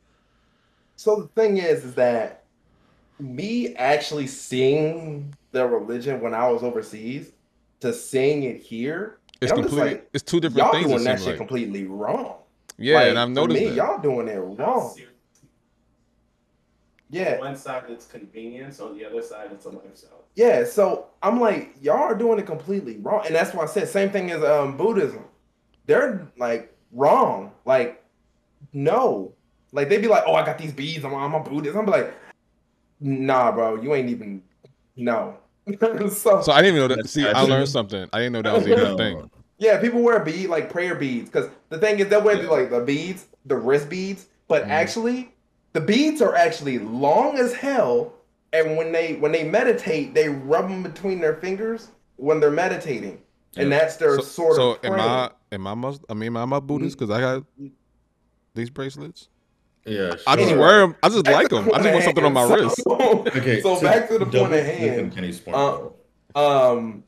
So 0.97 1.23
the 1.23 1.29
thing 1.29 1.59
is, 1.59 1.85
is 1.85 1.95
that 1.95 2.40
me 3.23 3.75
actually 3.77 4.27
seeing 4.27 5.35
the 5.53 5.67
religion 5.67 6.21
when 6.21 6.35
I 6.35 6.49
was 6.51 6.63
overseas 6.63 7.33
to 7.81 7.93
seeing 7.93 8.45
it 8.45 8.61
here, 8.61 9.19
it's 9.41 9.51
and 9.53 9.59
I'm 9.61 9.65
just 9.65 9.75
completely 9.75 9.95
like, 10.01 10.11
it's 10.13 10.23
two 10.23 10.41
different 10.41 10.59
y'all 10.59 10.73
things. 10.73 10.87
doing 10.87 11.01
It 11.01 11.05
that 11.05 11.19
shit 11.19 11.29
like. 11.29 11.37
completely 11.37 11.87
wrong. 11.87 12.37
Yeah, 12.79 12.97
Like, 12.97 13.09
and 13.09 13.19
I've 13.19 13.29
for 13.29 13.35
noticed 13.35 13.61
me, 13.61 13.69
that. 13.71 13.75
y'all 13.75 14.01
doing 14.01 14.29
it 14.29 14.37
wrong. 14.39 14.95
Yeah. 17.09 17.35
On 17.35 17.39
one 17.41 17.57
side 17.57 17.85
it's 17.89 18.07
convenience, 18.07 18.81
on 18.81 18.97
the 18.97 19.05
other 19.05 19.23
side 19.23 19.49
it's 19.53 19.65
a 19.65 19.71
lifestyle. 19.71 20.25
Yeah, 20.37 20.65
so 20.65 21.09
I'm 21.23 21.41
like, 21.41 21.75
y'all 21.81 21.97
are 21.97 22.15
doing 22.15 22.39
it 22.39 22.47
completely 22.47 22.99
wrong, 22.99 23.27
and 23.27 23.35
that's 23.35 23.53
why 23.53 23.65
I 23.65 23.67
said 23.67 23.89
same 23.89 24.11
thing 24.11 24.31
as 24.31 24.43
um 24.45 24.77
Buddhism. 24.77 25.25
They're 25.87 26.29
like 26.39 26.73
wrong. 26.93 27.51
Like, 27.65 28.05
no, 28.73 29.33
like 29.73 29.89
they'd 29.89 30.01
be 30.03 30.07
like, 30.09 30.23
oh, 30.27 30.35
I 30.35 30.47
got 30.47 30.57
these 30.59 30.73
beads. 30.73 31.05
I'm, 31.05 31.15
I'm 31.15 31.35
a 31.35 31.41
Buddhist. 31.43 31.77
I'm 31.77 31.87
like, 31.87 32.15
nah, 33.01 33.53
bro, 33.53 33.81
you 33.81 33.95
ain't 33.95 34.09
even 34.11 34.43
no. 34.97 35.37
so, 36.11 36.43
So 36.43 36.53
I 36.53 36.63
didn't 36.63 36.77
even 36.77 36.89
know 36.89 36.97
that. 36.97 37.09
See, 37.09 37.27
I 37.27 37.43
learned 37.43 37.69
something. 37.69 38.09
I 38.13 38.19
didn't 38.19 38.33
know 38.33 38.43
that 38.43 38.55
was 38.55 38.67
even 38.67 38.85
a 38.85 38.97
thing. 38.97 39.31
yeah, 39.59 39.81
people 39.81 40.03
wear 40.03 40.21
bead 40.21 40.49
like 40.49 40.71
prayer 40.71 40.95
beads 40.95 41.31
because 41.31 41.51
the 41.69 41.79
thing 41.79 42.01
is 42.01 42.09
they'll 42.09 42.23
wear 42.23 42.43
like 42.49 42.71
the 42.71 42.81
beads, 42.81 43.27
the 43.47 43.57
wrist 43.57 43.89
beads, 43.89 44.27
but 44.49 44.65
Mhm. 44.65 44.71
actually 44.71 45.35
the 45.73 45.81
beads 45.81 46.21
are 46.21 46.35
actually 46.35 46.79
long 46.79 47.39
as 47.39 47.53
hell. 47.55 48.15
And 48.53 48.77
when 48.77 48.91
they 48.91 49.15
when 49.15 49.31
they 49.33 49.45
meditate, 49.45 50.13
they 50.15 50.29
rub 50.29 50.69
them 50.69 50.83
between 50.83 51.21
their 51.21 51.37
fingers 51.37 51.89
when 52.17 52.41
they're 52.41 52.51
meditating, 52.51 53.23
and 53.57 53.71
that's 53.71 53.97
their 53.97 54.17
So, 54.17 54.23
sort 54.23 54.57
so 54.57 54.73
of. 54.73 54.85
am. 54.85 55.01
I? 55.01 55.31
Am 55.53 55.67
I 55.67 55.75
Mus? 55.75 56.01
I 56.09 56.15
mean, 56.15 56.37
am 56.37 56.53
I 56.53 56.59
Buddhist? 56.61 56.99
Because 56.99 57.11
I 57.11 57.21
got 57.21 57.45
these 58.55 58.71
bracelets. 58.71 59.29
Yeah, 59.87 60.15
I 60.27 60.37
just 60.37 60.55
wear 60.57 60.81
them. 60.81 60.97
I 61.03 61.09
just 61.09 61.25
Back 61.25 61.35
like 61.35 61.49
them. 61.49 61.65
the 61.67 61.73
I 61.73 61.79
just 61.79 61.87
want 61.87 61.97
at 61.97 62.05
something 62.05 62.25
on 62.25 62.33
my 62.33 62.43
hand. 62.43 62.61
wrist. 62.61 62.83
Okay, 63.37 63.61
so 63.61 63.81
back 63.81 64.09
to 64.09 64.19
the 64.19 64.27
point 64.27 64.53
at 64.53 64.65
click 64.77 64.91
on 64.91 64.99
hand. 64.99 65.15
Kenny's 65.15 65.41
point. 65.41 65.57
Uh. 65.57 65.89
Um, 66.35 67.05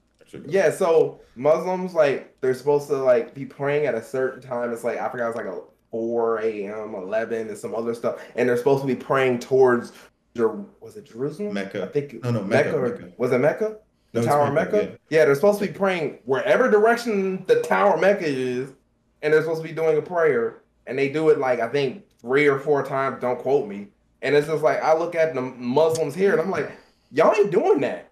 yeah, 0.46 0.70
so 0.70 1.20
Muslims 1.36 1.94
like 1.94 2.34
they're 2.40 2.54
supposed 2.54 2.88
to 2.88 2.96
like 2.96 3.34
be 3.34 3.44
praying 3.44 3.86
at 3.86 3.94
a 3.94 4.02
certain 4.02 4.40
time. 4.40 4.72
It's 4.72 4.84
like 4.84 4.98
I 4.98 5.08
forgot 5.10 5.28
it's 5.28 5.36
like 5.36 5.46
a 5.46 5.60
4 5.90 6.40
a.m., 6.40 6.94
11, 6.94 7.48
and 7.48 7.58
some 7.58 7.74
other 7.74 7.94
stuff, 7.94 8.20
and 8.34 8.48
they're 8.48 8.56
supposed 8.56 8.80
to 8.82 8.86
be 8.86 8.96
praying 8.96 9.40
towards. 9.40 9.92
Jer- 10.34 10.64
Was 10.80 10.96
it 10.96 11.04
Jerusalem? 11.04 11.52
Mecca. 11.52 11.84
I 11.84 11.88
think 11.88 12.24
No, 12.24 12.30
no, 12.30 12.42
Mecca. 12.42 12.68
Mecca, 12.70 12.78
or- 12.78 12.88
Mecca. 12.88 13.12
Was 13.18 13.32
it 13.32 13.38
Mecca? 13.38 13.76
The 14.12 14.20
No, 14.22 14.26
Tower 14.26 14.46
of 14.48 14.54
Mecca, 14.54 14.72
Mecca. 14.76 14.98
Yeah. 15.10 15.26
they're 15.26 15.34
supposed 15.34 15.60
to 15.60 15.66
be 15.66 15.72
praying 15.72 16.18
wherever 16.24 16.70
direction 16.70 17.44
the 17.46 17.60
Tower 17.60 17.94
of 17.94 18.00
Mecca 18.00 18.24
is, 18.26 18.70
and 19.20 19.32
they're 19.32 19.42
supposed 19.42 19.60
to 19.62 19.68
be 19.68 19.74
doing 19.74 19.98
a 19.98 20.02
prayer, 20.02 20.62
and 20.86 20.98
they 20.98 21.10
do 21.10 21.28
it 21.28 21.38
like 21.38 21.60
I 21.60 21.68
think 21.68 22.02
three 22.22 22.46
or 22.46 22.58
four 22.58 22.82
times. 22.82 23.20
Don't 23.20 23.38
quote 23.38 23.68
me. 23.68 23.88
And 24.22 24.34
it's 24.34 24.46
just 24.46 24.62
like 24.62 24.82
I 24.82 24.96
look 24.96 25.14
at 25.14 25.34
the 25.34 25.40
Muslims 25.42 26.14
here, 26.14 26.32
and 26.32 26.40
I'm 26.40 26.50
like, 26.50 26.70
y'all 27.10 27.34
ain't 27.36 27.50
doing 27.50 27.80
that, 27.80 28.10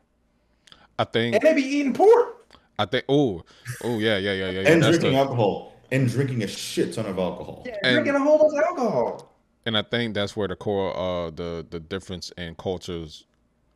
I 0.99 1.05
think. 1.05 1.37
and 1.37 1.43
they 1.43 1.55
be 1.55 1.63
eating 1.63 1.95
pork. 1.95 2.37
I 2.79 2.85
think. 2.87 3.05
Oh, 3.09 3.43
oh 3.85 3.99
yeah, 3.99 4.17
yeah, 4.19 4.33
yeah, 4.33 4.51
yeah. 4.51 4.61
yeah. 4.63 4.71
and 4.71 4.83
drinking 4.83 5.13
the, 5.13 5.19
alcohol 5.19 5.77
and 5.93 6.09
drinking 6.09 6.43
a 6.43 6.47
shit 6.49 6.95
ton 6.95 7.07
of 7.07 7.19
alcohol. 7.19 7.63
Yeah, 7.67 7.77
And- 7.85 7.95
drinking 7.95 8.15
a 8.17 8.19
whole 8.19 8.39
bunch 8.39 8.53
of 8.55 8.65
alcohol. 8.65 9.33
and 9.67 9.77
I 9.79 9.83
think 9.83 10.15
that's 10.15 10.37
where 10.37 10.49
the 10.49 10.57
core, 10.57 10.97
uh, 10.97 11.31
the 11.31 11.65
the 11.71 11.79
difference 11.79 12.33
in 12.37 12.55
cultures, 12.57 13.27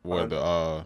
where 0.01 0.25
the 0.27 0.39
uh, 0.39 0.83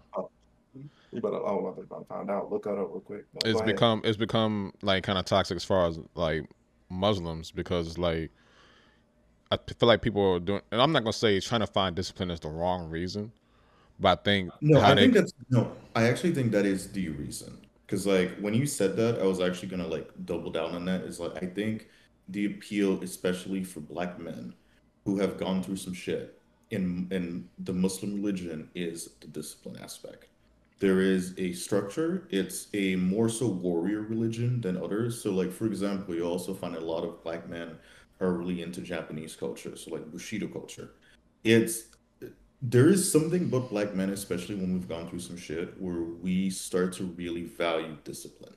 You 1.12 1.22
better. 1.22 1.36
Oh, 1.38 1.74
I 1.76 1.82
about 1.82 2.00
to 2.02 2.06
find 2.06 2.30
out. 2.30 2.52
Look 2.52 2.64
that 2.64 2.74
up 2.74 2.90
real 2.92 3.00
quick. 3.00 3.26
Go 3.34 3.50
it's 3.50 3.60
ahead. 3.60 3.74
become 3.74 4.02
it's 4.04 4.18
become 4.18 4.74
like 4.84 5.04
kind 5.04 5.18
of 5.18 5.26
toxic 5.26 5.56
as 5.56 5.64
far 5.64 5.88
as 5.88 6.00
like 6.14 6.48
Muslims 6.90 7.52
because 7.52 7.98
like 7.98 8.30
I 9.52 9.58
feel 9.58 9.88
like 9.88 10.02
people 10.02 10.22
are 10.36 10.40
doing, 10.40 10.62
and 10.72 10.82
I'm 10.82 10.92
not 10.92 11.04
gonna 11.04 11.14
say 11.14 11.40
trying 11.40 11.62
to 11.62 11.68
find 11.68 11.96
discipline 11.96 12.30
is 12.30 12.40
the 12.40 12.50
wrong 12.50 12.90
reason, 12.90 13.32
but 14.00 14.20
I 14.20 14.22
think 14.24 14.52
No, 14.62 14.80
I 14.80 14.94
they 14.94 15.02
think 15.02 15.16
that's 15.16 15.34
no. 15.50 15.76
I 15.96 16.04
actually 16.04 16.34
think 16.34 16.52
that 16.52 16.66
is 16.66 16.92
the 16.92 17.10
reason. 17.10 17.58
Because 17.86 18.06
like 18.06 18.38
when 18.40 18.54
you 18.54 18.68
said 18.68 18.96
that, 18.98 19.20
I 19.20 19.26
was 19.26 19.40
actually 19.40 19.70
gonna 19.70 19.88
like 19.88 20.10
double 20.26 20.52
down 20.52 20.76
on 20.76 20.86
that. 20.86 21.02
Is 21.02 21.20
like 21.20 21.42
I 21.42 21.48
think 21.48 21.88
the 22.28 22.46
appeal, 22.46 23.02
especially 23.02 23.64
for 23.64 23.80
black 23.80 24.20
men 24.20 24.54
who 25.06 25.18
have 25.18 25.38
gone 25.38 25.64
through 25.64 25.78
some 25.78 25.94
shit 25.94 26.40
in 26.70 27.08
in 27.10 27.50
the 27.58 27.74
Muslim 27.74 28.14
religion, 28.16 28.70
is 28.76 29.10
the 29.20 29.28
discipline 29.28 29.78
aspect. 29.82 30.28
There 30.80 31.02
is 31.02 31.34
a 31.40 31.54
structure. 31.54 32.28
It's 32.30 32.68
a 32.74 32.96
more 32.96 33.30
so 33.30 33.48
warrior 33.48 34.02
religion 34.02 34.62
than 34.62 34.78
others. 34.78 35.24
So 35.24 35.32
like 35.32 35.52
for 35.52 35.66
example, 35.66 36.14
you 36.14 36.24
also 36.24 36.54
find 36.54 36.76
a 36.76 36.80
lot 36.80 37.04
of 37.04 37.24
black 37.24 37.50
men 37.50 37.78
are 38.19 38.34
really 38.34 38.62
into 38.62 38.82
Japanese 38.82 39.36
culture. 39.36 39.75
So 39.75 39.91
like 39.91 40.12
Bushido 40.12 40.47
culture. 40.47 40.91
It's 41.43 41.84
there 42.62 42.89
is 42.89 43.10
something 43.10 43.43
about 43.43 43.69
black 43.69 43.95
men, 43.95 44.10
especially 44.10 44.55
when 44.55 44.73
we've 44.73 44.89
gone 44.89 45.08
through 45.08 45.19
some 45.19 45.38
shit, 45.38 45.79
where 45.82 46.01
we 46.01 46.49
start 46.49 46.91
to 46.93 47.05
really 47.05 47.43
value 47.43 47.95
discipline. 48.03 48.55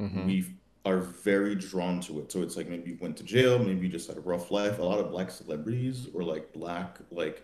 Mhm. 0.00 0.26
We 0.26 0.46
are 0.84 0.98
very 0.98 1.54
drawn 1.54 2.00
to 2.00 2.20
it. 2.20 2.32
So 2.32 2.42
it's 2.42 2.56
like 2.56 2.68
maybe 2.68 2.90
you 2.90 2.98
went 3.00 3.16
to 3.18 3.22
jail, 3.22 3.58
maybe 3.58 3.86
you 3.86 3.88
just 3.88 4.08
had 4.08 4.16
a 4.16 4.20
rough 4.20 4.50
life. 4.50 4.78
A 4.78 4.82
lot 4.82 4.98
of 4.98 5.10
black 5.10 5.30
celebrities 5.30 6.08
or 6.12 6.24
like 6.24 6.52
black, 6.52 6.98
like, 7.10 7.42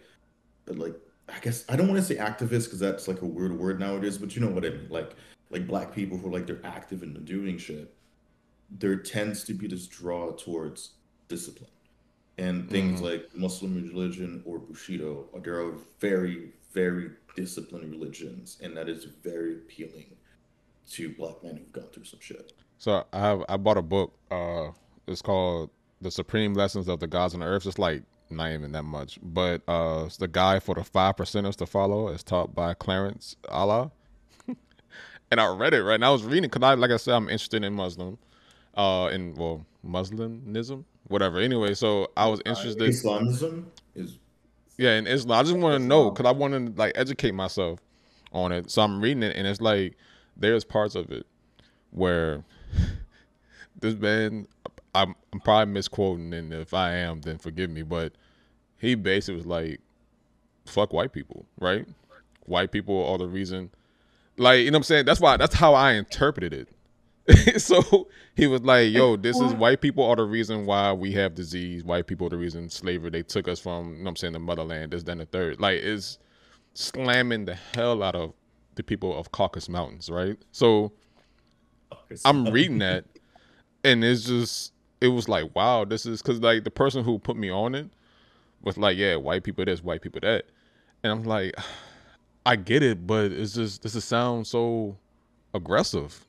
like 0.67 0.95
I 1.29 1.39
guess 1.41 1.65
I 1.69 1.77
don't 1.77 1.89
want 1.89 1.99
to 2.01 2.05
say 2.05 2.17
activists 2.17 2.65
because 2.65 2.81
that's 2.81 3.07
like 3.07 3.23
a 3.23 3.27
weird 3.27 3.57
word 3.57 3.79
nowadays, 3.79 4.19
but 4.19 4.35
you 4.35 4.43
know 4.43 4.49
what 4.49 4.65
I 4.65 4.71
mean. 4.71 4.89
Like, 4.91 5.15
like 5.51 5.67
black 5.67 5.95
people 5.95 6.19
who 6.19 6.27
are 6.29 6.33
like 6.33 6.47
they're 6.47 6.65
active 6.65 7.03
and 7.03 7.15
they're 7.15 7.23
doing 7.23 7.57
shit. 7.57 7.95
There 8.71 8.97
tends 8.97 9.45
to 9.45 9.55
be 9.55 9.69
this 9.69 9.87
draw 9.87 10.33
towards 10.33 10.95
discipline 11.29 11.71
and 12.39 12.69
things 12.69 13.01
Mhm. 13.01 13.05
like 13.05 13.35
Muslim 13.37 13.75
religion 13.75 14.43
or 14.45 14.59
Bushido, 14.59 15.29
there 15.43 15.61
are 15.61 15.73
very, 16.01 16.53
very 16.73 17.11
disciplined 17.37 17.91
religions, 17.91 18.59
and 18.63 18.77
that 18.77 18.89
is 18.89 19.05
very 19.05 19.55
appealing 19.55 20.17
to 20.91 21.15
black 21.15 21.43
men 21.43 21.57
who've 21.57 21.73
gone 21.73 21.89
through 21.93 22.05
some 22.05 22.21
shit. 22.21 22.53
So 22.79 23.05
I 23.13 23.19
have 23.21 23.45
I 23.49 23.57
bought 23.57 23.79
a 23.79 23.83
book. 23.83 24.13
Uh, 24.31 24.73
it's 25.07 25.23
called 25.23 25.71
The 26.01 26.11
Supreme 26.11 26.55
Lessons 26.55 26.89
of 26.89 27.01
the 27.01 27.07
Gods 27.07 27.35
on 27.35 27.41
the 27.41 27.47
Earth. 27.47 27.67
It's 27.67 27.79
like 27.79 28.03
not 28.31 28.51
even 28.53 28.73
that 28.73 28.83
much, 28.85 29.19
but 29.23 29.63
uh, 29.69 30.05
it's 30.07 30.17
the 30.17 30.27
guide 30.29 30.63
for 30.63 30.75
the 30.75 30.83
five 30.85 31.17
percenters 31.17 31.57
to 31.57 31.67
follow. 31.67 32.09
It's 32.09 32.23
taught 32.25 32.55
by 32.55 32.75
Clarence 32.75 33.37
Allah, 33.49 33.93
and 35.31 35.41
I 35.41 35.47
read 35.55 35.73
it 35.75 35.83
right. 35.83 35.95
And 35.95 36.05
I 36.05 36.11
was 36.11 36.25
reading 36.25 36.51
because 36.51 36.63
I, 36.63 36.75
like 36.75 36.91
I 36.91 36.97
said, 36.97 37.15
I'm 37.15 37.29
interested 37.29 37.63
in 37.65 37.75
Muslim, 37.75 38.19
uh, 38.75 39.09
in 39.13 39.35
well 39.35 39.65
Muslimism, 39.87 40.85
whatever. 41.09 41.39
Anyway, 41.39 41.75
so 41.75 42.09
I 42.17 42.27
was 42.27 42.41
interested. 42.47 42.83
Islamism 42.83 43.71
is 43.95 44.19
Yeah, 44.79 44.97
in 44.97 45.07
Islam. 45.07 45.39
I 45.39 45.43
just 45.43 45.57
want 45.57 45.81
to 45.81 45.87
know 45.87 46.11
because 46.11 46.27
I 46.27 46.33
want 46.33 46.55
to 46.55 46.81
like 46.81 46.93
educate 46.95 47.33
myself 47.33 47.81
on 48.33 48.53
it. 48.53 48.71
So 48.71 48.83
I'm 48.83 49.01
reading 49.01 49.23
it, 49.23 49.37
and 49.37 49.47
it's 49.47 49.61
like 49.61 49.97
there's 50.37 50.65
parts 50.65 50.95
of 50.95 51.11
it 51.11 51.27
where 51.91 52.45
this 53.81 53.95
man, 53.95 54.47
I'm, 54.95 55.15
I'm 55.33 55.41
probably 55.41 55.73
misquoting, 55.73 56.33
and 56.35 56.53
if 56.53 56.75
I 56.75 56.95
am, 56.95 57.21
then 57.21 57.39
forgive 57.39 57.71
me. 57.71 57.83
But 57.83 58.13
he 58.79 58.95
basically 58.95 59.37
was 59.37 59.47
like, 59.47 59.81
"Fuck 60.67 60.93
white 60.93 61.13
people," 61.13 61.47
right? 61.61 61.87
White 62.47 62.73
people 62.73 63.07
are 63.07 63.19
the 63.19 63.29
reason. 63.29 63.71
Like 64.37 64.61
you 64.61 64.71
know 64.71 64.77
what 64.77 64.81
I'm 64.81 64.83
saying? 64.85 65.05
That's 65.05 65.21
why. 65.21 65.37
That's 65.37 65.55
how 65.55 65.75
I 65.75 65.93
interpreted 65.93 66.53
it. 66.53 66.69
so 67.57 68.09
he 68.37 68.47
was 68.47 68.63
like, 68.63 68.93
"Yo, 68.93 69.17
this 69.17 69.41
is 69.41 69.55
white 69.55 69.81
people 69.81 70.05
are 70.05 70.17
the 70.17 70.25
reason 70.25 70.67
why 70.67 70.93
we 70.93 71.13
have 71.13 71.35
disease. 71.35 71.83
White 71.83 72.07
people 72.07 72.27
are 72.27 72.31
the 72.31 72.37
reason 72.37 72.69
slavery. 72.69 73.11
They 73.11 73.23
took 73.23 73.49
us 73.49 73.59
from, 73.59 73.93
you 73.93 73.99
know 73.99 74.05
what 74.05 74.11
I'm 74.11 74.17
saying, 74.17 74.33
the 74.35 74.39
motherland. 74.41 74.93
This, 74.93 75.03
then 75.03 75.19
the 75.19 75.27
third. 75.27 75.59
Like, 75.59 75.81
it's 75.83 76.19
slamming 76.75 77.47
the 77.47 77.55
hell 77.55 78.03
out 78.03 78.15
of 78.15 78.35
the 78.75 78.83
people 78.83 79.19
of 79.19 79.33
Caucasus 79.33 79.69
Mountains, 79.69 80.11
right? 80.11 80.37
So 80.53 80.93
I'm 82.25 82.47
reading 82.47 82.79
that, 82.79 83.05
and 83.85 84.05
it's 84.05 84.25
just, 84.25 84.73
it 85.01 85.09
was 85.09 85.29
like, 85.29 85.55
wow, 85.55 85.85
this 85.85 86.05
is 86.05 86.21
because 86.21 86.41
like 86.41 86.65
the 86.65 86.71
person 86.71 87.05
who 87.05 87.19
put 87.19 87.37
me 87.37 87.51
on 87.51 87.75
it 87.75 87.89
was 88.63 88.77
like, 88.77 88.97
yeah, 88.97 89.17
white 89.17 89.45
people 89.45 89.65
this, 89.65 89.83
white 89.83 90.03
people 90.03 90.21
that, 90.21 90.45
and 91.03 91.13
I'm 91.13 91.25
like, 91.25 91.55
I 92.47 92.57
get 92.57 92.83
it, 92.83 93.07
but 93.07 93.33
it's 93.33 93.55
just 93.55 93.83
this 93.83 93.95
is 93.95 94.05
sound 94.05 94.47
so 94.47 94.99
aggressive. 95.55 96.27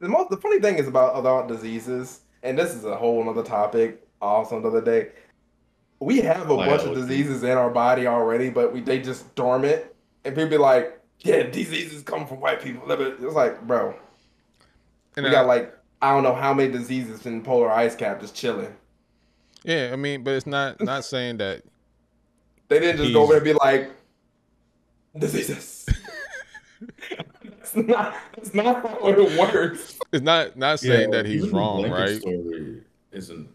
The 0.00 0.08
most 0.08 0.30
the 0.30 0.36
funny 0.36 0.60
thing 0.60 0.76
is 0.78 0.86
about 0.86 1.16
about 1.18 1.48
diseases, 1.48 2.20
and 2.42 2.58
this 2.58 2.74
is 2.74 2.84
a 2.84 2.96
whole 2.96 3.28
other 3.28 3.42
topic, 3.42 4.06
also 4.22 4.58
another 4.58 4.80
day. 4.80 5.08
We 6.00 6.20
have 6.20 6.48
a 6.50 6.56
bunch 6.56 6.82
of 6.84 6.94
diseases 6.94 7.42
in 7.42 7.50
our 7.58 7.70
body 7.70 8.06
already, 8.06 8.50
but 8.50 8.72
we 8.72 8.80
they 8.80 9.00
just 9.00 9.34
dormant, 9.34 9.84
and 10.24 10.34
people 10.34 10.50
be 10.50 10.56
like, 10.58 11.00
"Yeah, 11.20 11.42
diseases 11.44 12.02
come 12.04 12.26
from 12.26 12.38
white 12.40 12.62
people." 12.62 12.88
It's 12.90 13.34
like, 13.34 13.60
bro, 13.66 13.94
And 15.16 15.24
we 15.24 15.30
I- 15.30 15.32
got 15.32 15.46
like 15.46 15.74
I 16.00 16.12
don't 16.12 16.22
know 16.22 16.34
how 16.34 16.54
many 16.54 16.70
diseases 16.70 17.26
in 17.26 17.42
polar 17.42 17.70
ice 17.70 17.96
cap 17.96 18.20
just 18.20 18.36
chilling. 18.36 18.72
yeah, 19.64 19.90
I 19.92 19.96
mean, 19.96 20.22
but 20.22 20.34
it's 20.34 20.46
not 20.46 20.80
not 20.92 21.04
saying 21.04 21.38
that 21.38 21.62
They 22.68 22.78
didn't 22.78 22.98
just 22.98 23.12
go 23.12 23.22
over 23.24 23.32
He's- 23.32 23.38
and 23.38 23.44
be 23.44 23.52
like, 23.54 23.90
diseases. 25.18 25.86
it's 27.76 27.88
not. 27.88 28.14
It's 28.36 28.54
not 28.54 28.82
how 28.86 28.98
it 29.08 29.38
works. 29.38 29.98
it's 30.12 30.22
not 30.22 30.56
not 30.56 30.80
saying 30.80 31.10
that 31.10 31.26
he's 31.26 31.36
even 31.44 31.50
the 31.50 31.56
wrong, 31.56 31.78
blanket 31.82 32.00
right? 32.00 32.20
Story 32.20 32.82
isn't 33.12 33.48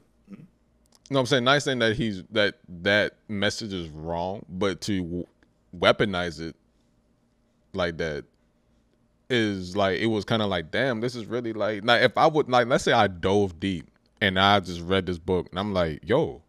No, 1.10 1.20
I'm 1.20 1.26
saying 1.26 1.44
not 1.44 1.62
saying 1.62 1.80
that 1.80 1.96
he's 1.96 2.24
that 2.32 2.56
that 2.82 3.14
message 3.28 3.74
is 3.74 3.90
wrong, 3.90 4.46
but 4.50 4.82
to 4.82 5.28
weaponize 5.78 6.40
it 6.40 6.56
like 7.74 7.98
that 7.98 8.26
is 9.30 9.76
like 9.76 10.00
it 10.00 10.08
was 10.08 10.26
kind 10.26 10.42
of 10.42 10.50
like, 10.50 10.70
damn, 10.72 11.02
this 11.02 11.16
is 11.16 11.26
really 11.26 11.54
like 11.54 11.84
now 11.84 11.96
if 11.96 12.18
I 12.18 12.28
would 12.28 12.50
like 12.50 12.68
let's 12.68 12.84
say 12.84 12.92
I 12.92 13.08
dove 13.08 13.60
deep 13.60 13.88
and 14.22 14.40
I 14.40 14.60
just 14.60 14.82
read 14.82 15.06
this 15.06 15.18
book 15.18 15.48
and 15.50 15.60
I'm 15.60 15.74
like, 15.74 16.00
yo, 16.04 16.42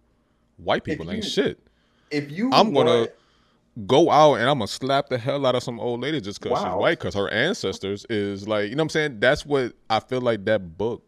White 0.57 0.85
people 0.85 1.11
ain't 1.11 1.25
you- 1.25 1.31
shit. 1.31 1.59
If 2.11 2.31
you, 2.31 2.51
I'm 2.53 2.73
gonna 2.73 2.91
want- 3.01 3.11
go 3.87 4.11
out 4.11 4.35
and 4.35 4.45
I'm 4.49 4.59
gonna 4.59 4.69
slap 4.69 5.09
the 5.09 5.19
hell 5.19 5.45
out 5.47 5.55
of 5.55 5.63
some 5.63 5.81
old 5.81 6.01
lady 6.01 6.21
just 6.21 6.41
because 6.41 6.59
she's 6.59 6.67
white, 6.75 6.99
because 6.99 7.15
her 7.15 7.29
ancestors 7.31 8.07
is 8.09 8.47
like, 8.47 8.71
you 8.71 8.77
know 8.77 8.83
what 8.83 8.85
I'm 8.85 8.89
saying? 8.91 9.21
That's 9.21 9.45
what 9.45 9.73
I 9.91 10.01
feel 10.01 10.21
like 10.21 10.45
that 10.45 10.79
book 10.79 11.03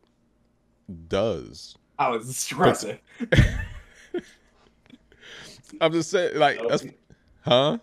does. 1.09 1.77
I 1.99 2.09
was 2.09 2.37
stressing. 2.37 2.99
I'm 5.81 5.93
just 5.93 6.11
saying, 6.11 6.37
like, 6.39 6.61
that's, 6.69 6.87
huh? 7.43 7.79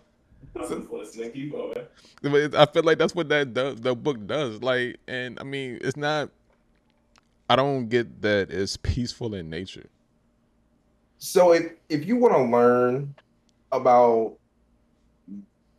I 0.56 0.58
was 0.60 0.70
listening. 0.90 1.32
Keep 1.32 1.52
going. 1.52 1.74
But 2.22 2.34
it- 2.34 2.54
I 2.54 2.66
feel 2.66 2.82
like 2.82 2.98
that's 2.98 3.14
what 3.14 3.28
that 3.28 3.52
does, 3.54 3.76
the 3.80 3.94
book 3.94 4.26
does. 4.26 4.62
Like, 4.62 4.98
and 5.08 5.38
I 5.40 5.44
mean, 5.44 5.78
it's 5.82 5.96
not. 5.96 6.30
I 7.48 7.56
don't 7.56 7.88
get 7.88 8.22
that 8.22 8.50
it's 8.50 8.76
peaceful 8.78 9.34
in 9.34 9.50
nature. 9.50 9.86
So 11.18 11.52
if 11.52 11.72
if 11.88 12.06
you 12.06 12.16
want 12.16 12.34
to 12.34 12.42
learn 12.42 13.14
about 13.70 14.38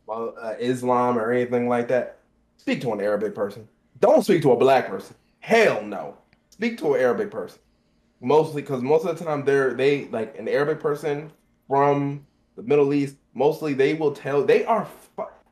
uh, 0.08 0.54
Islam 0.58 1.18
or 1.18 1.32
anything 1.32 1.68
like 1.68 1.88
that, 1.88 2.18
speak 2.56 2.80
to 2.82 2.92
an 2.92 3.00
Arabic 3.00 3.34
person. 3.34 3.68
Don't 4.00 4.22
speak 4.22 4.42
to 4.42 4.52
a 4.52 4.56
black 4.56 4.88
person. 4.88 5.16
Hell 5.40 5.82
no. 5.82 6.16
Speak 6.50 6.78
to 6.78 6.94
an 6.94 7.00
Arabic 7.00 7.30
person. 7.30 7.58
Mostly 8.20 8.62
because 8.62 8.82
most 8.82 9.04
of 9.04 9.18
the 9.18 9.24
time 9.24 9.44
they're 9.44 9.74
they 9.74 10.06
like 10.08 10.38
an 10.38 10.48
Arabic 10.48 10.80
person 10.80 11.30
from 11.68 12.26
the 12.56 12.62
Middle 12.62 12.92
East. 12.94 13.16
Mostly 13.34 13.74
they 13.74 13.94
will 13.94 14.12
tell 14.12 14.42
they 14.42 14.64
are 14.64 14.88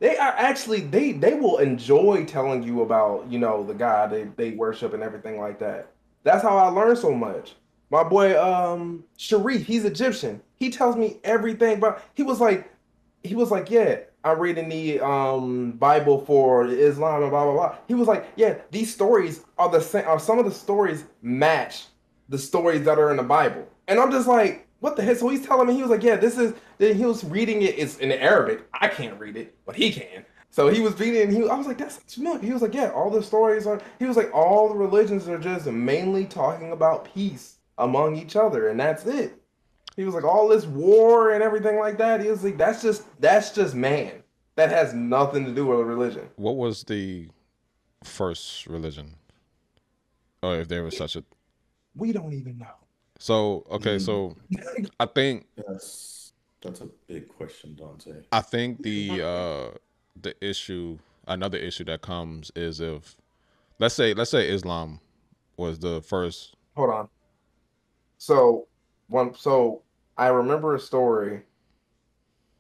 they 0.01 0.17
are 0.17 0.35
actually 0.37 0.81
they 0.81 1.13
they 1.13 1.35
will 1.35 1.59
enjoy 1.59 2.25
telling 2.25 2.63
you 2.63 2.83
about 2.83 3.31
you 3.31 3.39
know 3.39 3.65
the 3.65 3.75
God 3.75 4.11
they 4.11 4.25
they 4.37 4.51
worship 4.53 4.95
and 4.95 5.03
everything 5.03 5.39
like 5.39 5.59
that. 5.59 5.91
That's 6.23 6.43
how 6.43 6.57
I 6.57 6.69
learned 6.69 6.99
so 6.99 7.13
much. 7.13 7.55
My 7.91 8.03
boy 8.03 8.41
um 8.41 9.05
Sharif, 9.19 9.67
he's 9.67 9.85
Egyptian. 9.85 10.41
He 10.57 10.71
tells 10.71 10.97
me 10.97 11.19
everything 11.23 11.79
about 11.79 12.03
he 12.15 12.23
was 12.23 12.41
like 12.41 12.71
he 13.23 13.35
was 13.35 13.51
like, 13.51 13.71
Yeah, 13.71 14.01
I'm 14.25 14.39
reading 14.39 14.69
the 14.69 15.01
um 15.01 15.73
Bible 15.73 16.25
for 16.25 16.67
Islam 16.67 17.23
and 17.23 17.31
blah 17.31 17.45
blah 17.45 17.53
blah. 17.53 17.77
He 17.87 17.95
was 17.95 18.09
like, 18.09 18.27
Yeah, 18.37 18.57
these 18.71 18.93
stories 18.93 19.45
are 19.59 19.71
the 19.71 19.81
same 19.81 20.07
are 20.07 20.19
some 20.19 20.39
of 20.39 20.45
the 20.45 20.51
stories 20.53 21.05
match 21.23 21.87
the 22.29 22.39
stories 22.39 22.85
that 22.85 22.99
are 22.99 23.11
in 23.11 23.19
the 23.19 23.23
Bible. 23.23 23.69
And 23.87 24.01
I'm 24.01 24.11
just 24.11 24.27
like, 24.27 24.67
what 24.81 24.97
the 24.97 25.03
heck? 25.03 25.19
So 25.19 25.29
he's 25.29 25.47
telling 25.47 25.69
me 25.69 25.75
he 25.75 25.83
was 25.83 25.91
like, 25.91 26.03
Yeah, 26.03 26.17
this 26.17 26.39
is 26.39 26.55
then 26.79 26.97
he 26.97 27.05
was 27.05 27.25
reading 27.25 27.63
it, 27.63 27.79
it's 27.79 27.99
in 27.99 28.13
Arabic. 28.13 28.63
I 28.73 28.89
can't 28.89 29.19
read 29.21 29.37
it, 29.37 29.55
but 29.67 29.77
he 29.77 29.93
can. 29.93 30.25
So 30.51 30.69
he 30.69 30.81
was 30.81 30.99
reading, 31.01 31.33
he, 31.33 31.49
I 31.49 31.57
was 31.57 31.67
like, 31.67 31.79
"That's 31.79 31.97
familiar." 32.15 32.41
He 32.41 32.53
was 32.53 32.63
like, 32.63 32.75
"Yeah, 32.75 32.91
all 32.91 33.11
the 33.11 33.25
stories 33.25 33.67
are." 33.67 33.81
He 33.99 34.05
was 34.05 34.17
like, 34.17 34.33
"All 34.33 34.69
the 34.69 34.77
religions 34.77 35.27
are 35.27 35.37
just 35.37 35.67
mainly 35.67 36.27
talking 36.27 36.71
about 36.71 37.13
peace 37.13 37.57
among 37.77 38.15
each 38.15 38.37
other, 38.37 38.69
and 38.69 38.79
that's 38.79 39.05
it." 39.05 39.37
He 39.97 40.05
was 40.05 40.15
like, 40.15 40.25
"All 40.25 40.49
this 40.49 40.67
war 40.67 41.33
and 41.33 41.43
everything 41.43 41.79
like 41.79 41.99
that." 41.99 42.21
He 42.21 42.29
was 42.29 42.43
like, 42.43 42.59
"That's 42.59 42.83
just 42.83 43.05
that's 43.21 43.53
just 43.53 43.75
man. 43.75 44.23
That 44.57 44.71
has 44.71 44.95
nothing 44.95 45.45
to 45.45 45.53
do 45.53 45.67
with 45.67 45.81
religion." 45.81 46.29
What 46.37 46.57
was 46.57 46.85
the 46.85 47.29
first 48.03 48.67
religion? 48.67 49.17
Or 50.43 50.57
if 50.57 50.69
there 50.69 50.83
was 50.83 50.97
such 50.97 51.17
a. 51.17 51.25
We 51.97 52.13
don't 52.13 52.33
even 52.33 52.59
know. 52.59 52.75
So 53.19 53.65
okay, 53.71 53.99
so 53.99 54.37
I 55.01 55.07
think 55.07 55.47
That's 55.57 56.33
that's 56.61 56.81
a 56.81 56.89
big 57.07 57.29
question, 57.29 57.77
Dante. 57.77 58.23
I 58.33 58.41
think 58.41 58.83
the 58.83 59.23
uh 59.23 59.79
the 60.21 60.35
issue 60.45 60.99
another 61.27 61.59
issue 61.59 61.85
that 61.85 62.03
comes 62.03 62.51
is 62.57 62.81
if 62.81 63.17
let's 63.79 63.95
say 63.95 64.15
let's 64.15 64.31
say 64.31 64.49
Islam 64.49 65.01
was 65.57 65.79
the 65.79 66.03
first 66.03 66.57
Hold 66.77 66.91
on. 66.91 67.09
So 68.19 68.67
one, 69.15 69.35
so 69.35 69.83
I 70.19 70.27
remember 70.29 70.75
a 70.75 70.81
story. 70.81 71.43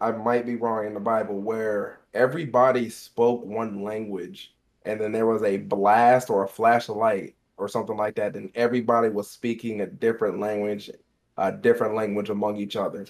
I 0.01 0.12
might 0.12 0.47
be 0.47 0.57
wrong 0.57 0.87
in 0.87 0.95
the 0.95 1.01
Bible 1.01 1.40
where 1.40 2.01
everybody 2.14 2.88
spoke 2.88 3.45
one 3.45 3.83
language, 3.83 4.55
and 4.85 5.01
then 5.01 5.12
there 5.12 5.27
was 5.27 5.43
a 5.43 5.59
blast 5.59 6.31
or 6.31 6.45
a 6.45 6.49
flash 6.49 6.88
of 6.88 6.97
light 6.97 7.35
or 7.57 7.69
something 7.69 7.97
like 7.97 8.14
that, 8.17 8.37
and 8.37 8.51
everybody 8.55 9.09
was 9.09 9.31
speaking 9.31 9.81
a 9.81 9.87
different 9.87 10.38
language, 10.38 10.90
a 11.37 11.53
different 11.53 11.95
language 11.95 12.31
among 12.31 12.57
each 12.57 12.77
other. 12.77 13.07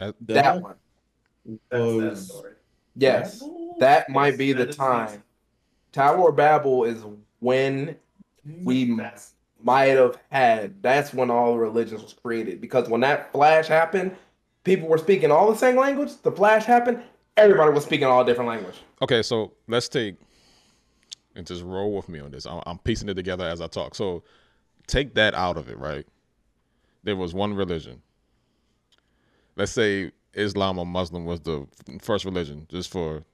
Uh, 0.00 0.12
that 0.26 0.60
one, 0.62 0.76
That's 1.70 1.96
that 1.96 2.16
story. 2.18 2.52
yes, 2.96 3.40
Babel? 3.40 3.76
that 3.80 4.08
might 4.10 4.30
Yes, 4.30 4.38
be 4.38 4.52
the 4.52 4.58
that 4.60 4.68
is 4.70 4.76
time. 4.76 5.22
Tower 5.92 6.30
of 6.30 6.36
Babel 6.36 6.84
is 6.84 7.02
when 7.40 7.96
mm, 8.46 8.64
we 8.64 8.94
That's 8.96 9.31
might 9.64 9.96
have 9.96 10.18
had 10.30 10.82
that's 10.82 11.12
when 11.12 11.30
all 11.30 11.58
religions 11.58 12.02
was 12.02 12.12
created 12.12 12.60
because 12.60 12.88
when 12.88 13.00
that 13.00 13.32
flash 13.32 13.66
happened 13.68 14.14
people 14.64 14.88
were 14.88 14.98
speaking 14.98 15.30
all 15.30 15.50
the 15.50 15.58
same 15.58 15.76
language 15.76 16.10
the 16.22 16.32
flash 16.32 16.64
happened 16.64 17.02
everybody 17.36 17.72
was 17.72 17.84
speaking 17.84 18.06
all 18.06 18.24
different 18.24 18.48
language 18.48 18.76
Okay, 19.02 19.20
so 19.20 19.52
let's 19.66 19.88
take 19.88 20.14
and 21.34 21.44
just 21.44 21.64
roll 21.64 21.92
with 21.92 22.08
me 22.08 22.20
on 22.20 22.30
this. 22.30 22.46
I'm, 22.46 22.62
I'm 22.66 22.78
piecing 22.78 23.08
it 23.08 23.14
together 23.14 23.44
as 23.44 23.60
I 23.60 23.66
talk. 23.66 23.96
So 23.96 24.22
take 24.86 25.14
that 25.14 25.34
out 25.34 25.56
of 25.56 25.68
it, 25.68 25.76
right? 25.76 26.06
There 27.02 27.16
was 27.16 27.34
one 27.34 27.54
religion. 27.54 28.00
Let's 29.56 29.72
say 29.72 30.12
Islam 30.34 30.78
or 30.78 30.86
Muslim 30.86 31.24
was 31.24 31.40
the 31.40 31.66
first 32.00 32.24
religion, 32.24 32.66
just 32.70 32.90
for 32.90 33.24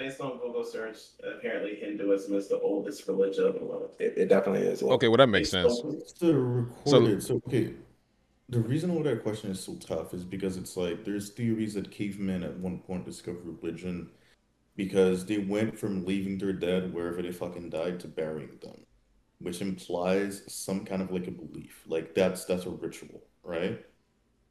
based 0.00 0.20
on 0.20 0.38
Google 0.38 0.64
search. 0.64 0.96
Apparently, 1.22 1.76
Hinduism 1.76 2.34
is 2.34 2.48
the 2.48 2.58
oldest 2.60 3.06
religion 3.06 3.44
of 3.44 3.54
the 3.54 3.64
world. 3.64 3.94
it, 4.00 4.14
it 4.16 4.28
definitely 4.28 4.66
is 4.66 4.82
okay. 4.82 5.06
Well, 5.06 5.18
that 5.18 5.28
makes 5.28 5.50
Based 5.52 5.68
sense. 5.68 5.80
on- 5.84 5.94
It's 5.94 6.12
the 6.14 6.34
recorded. 6.36 7.22
So, 7.22 7.40
okay, 7.46 7.74
the 8.48 8.60
reason 8.60 8.94
why 8.94 9.02
that 9.02 9.22
question 9.22 9.50
is 9.50 9.62
so 9.62 9.76
tough 9.76 10.12
is 10.14 10.24
because 10.24 10.56
it's 10.56 10.76
like 10.76 11.04
there's 11.04 11.30
theories 11.30 11.74
that 11.74 11.90
cavemen 11.92 12.42
at 12.42 12.56
one 12.58 12.78
point 12.80 13.04
discovered 13.04 13.44
religion 13.44 14.10
because 14.76 15.26
they 15.26 15.38
went 15.38 15.78
from 15.78 16.06
leaving 16.06 16.38
their 16.38 16.54
dead 16.54 16.92
wherever 16.94 17.20
they 17.22 17.32
fucking 17.32 17.70
died 17.70 18.00
to 18.00 18.08
burying 18.08 18.58
them, 18.62 18.80
which 19.40 19.60
implies 19.60 20.42
some 20.48 20.84
kind 20.84 21.02
of 21.02 21.12
like 21.12 21.26
a 21.26 21.30
belief, 21.30 21.82
like 21.86 22.14
that's 22.14 22.46
that's 22.46 22.64
a 22.66 22.70
ritual, 22.70 23.22
right? 23.44 23.84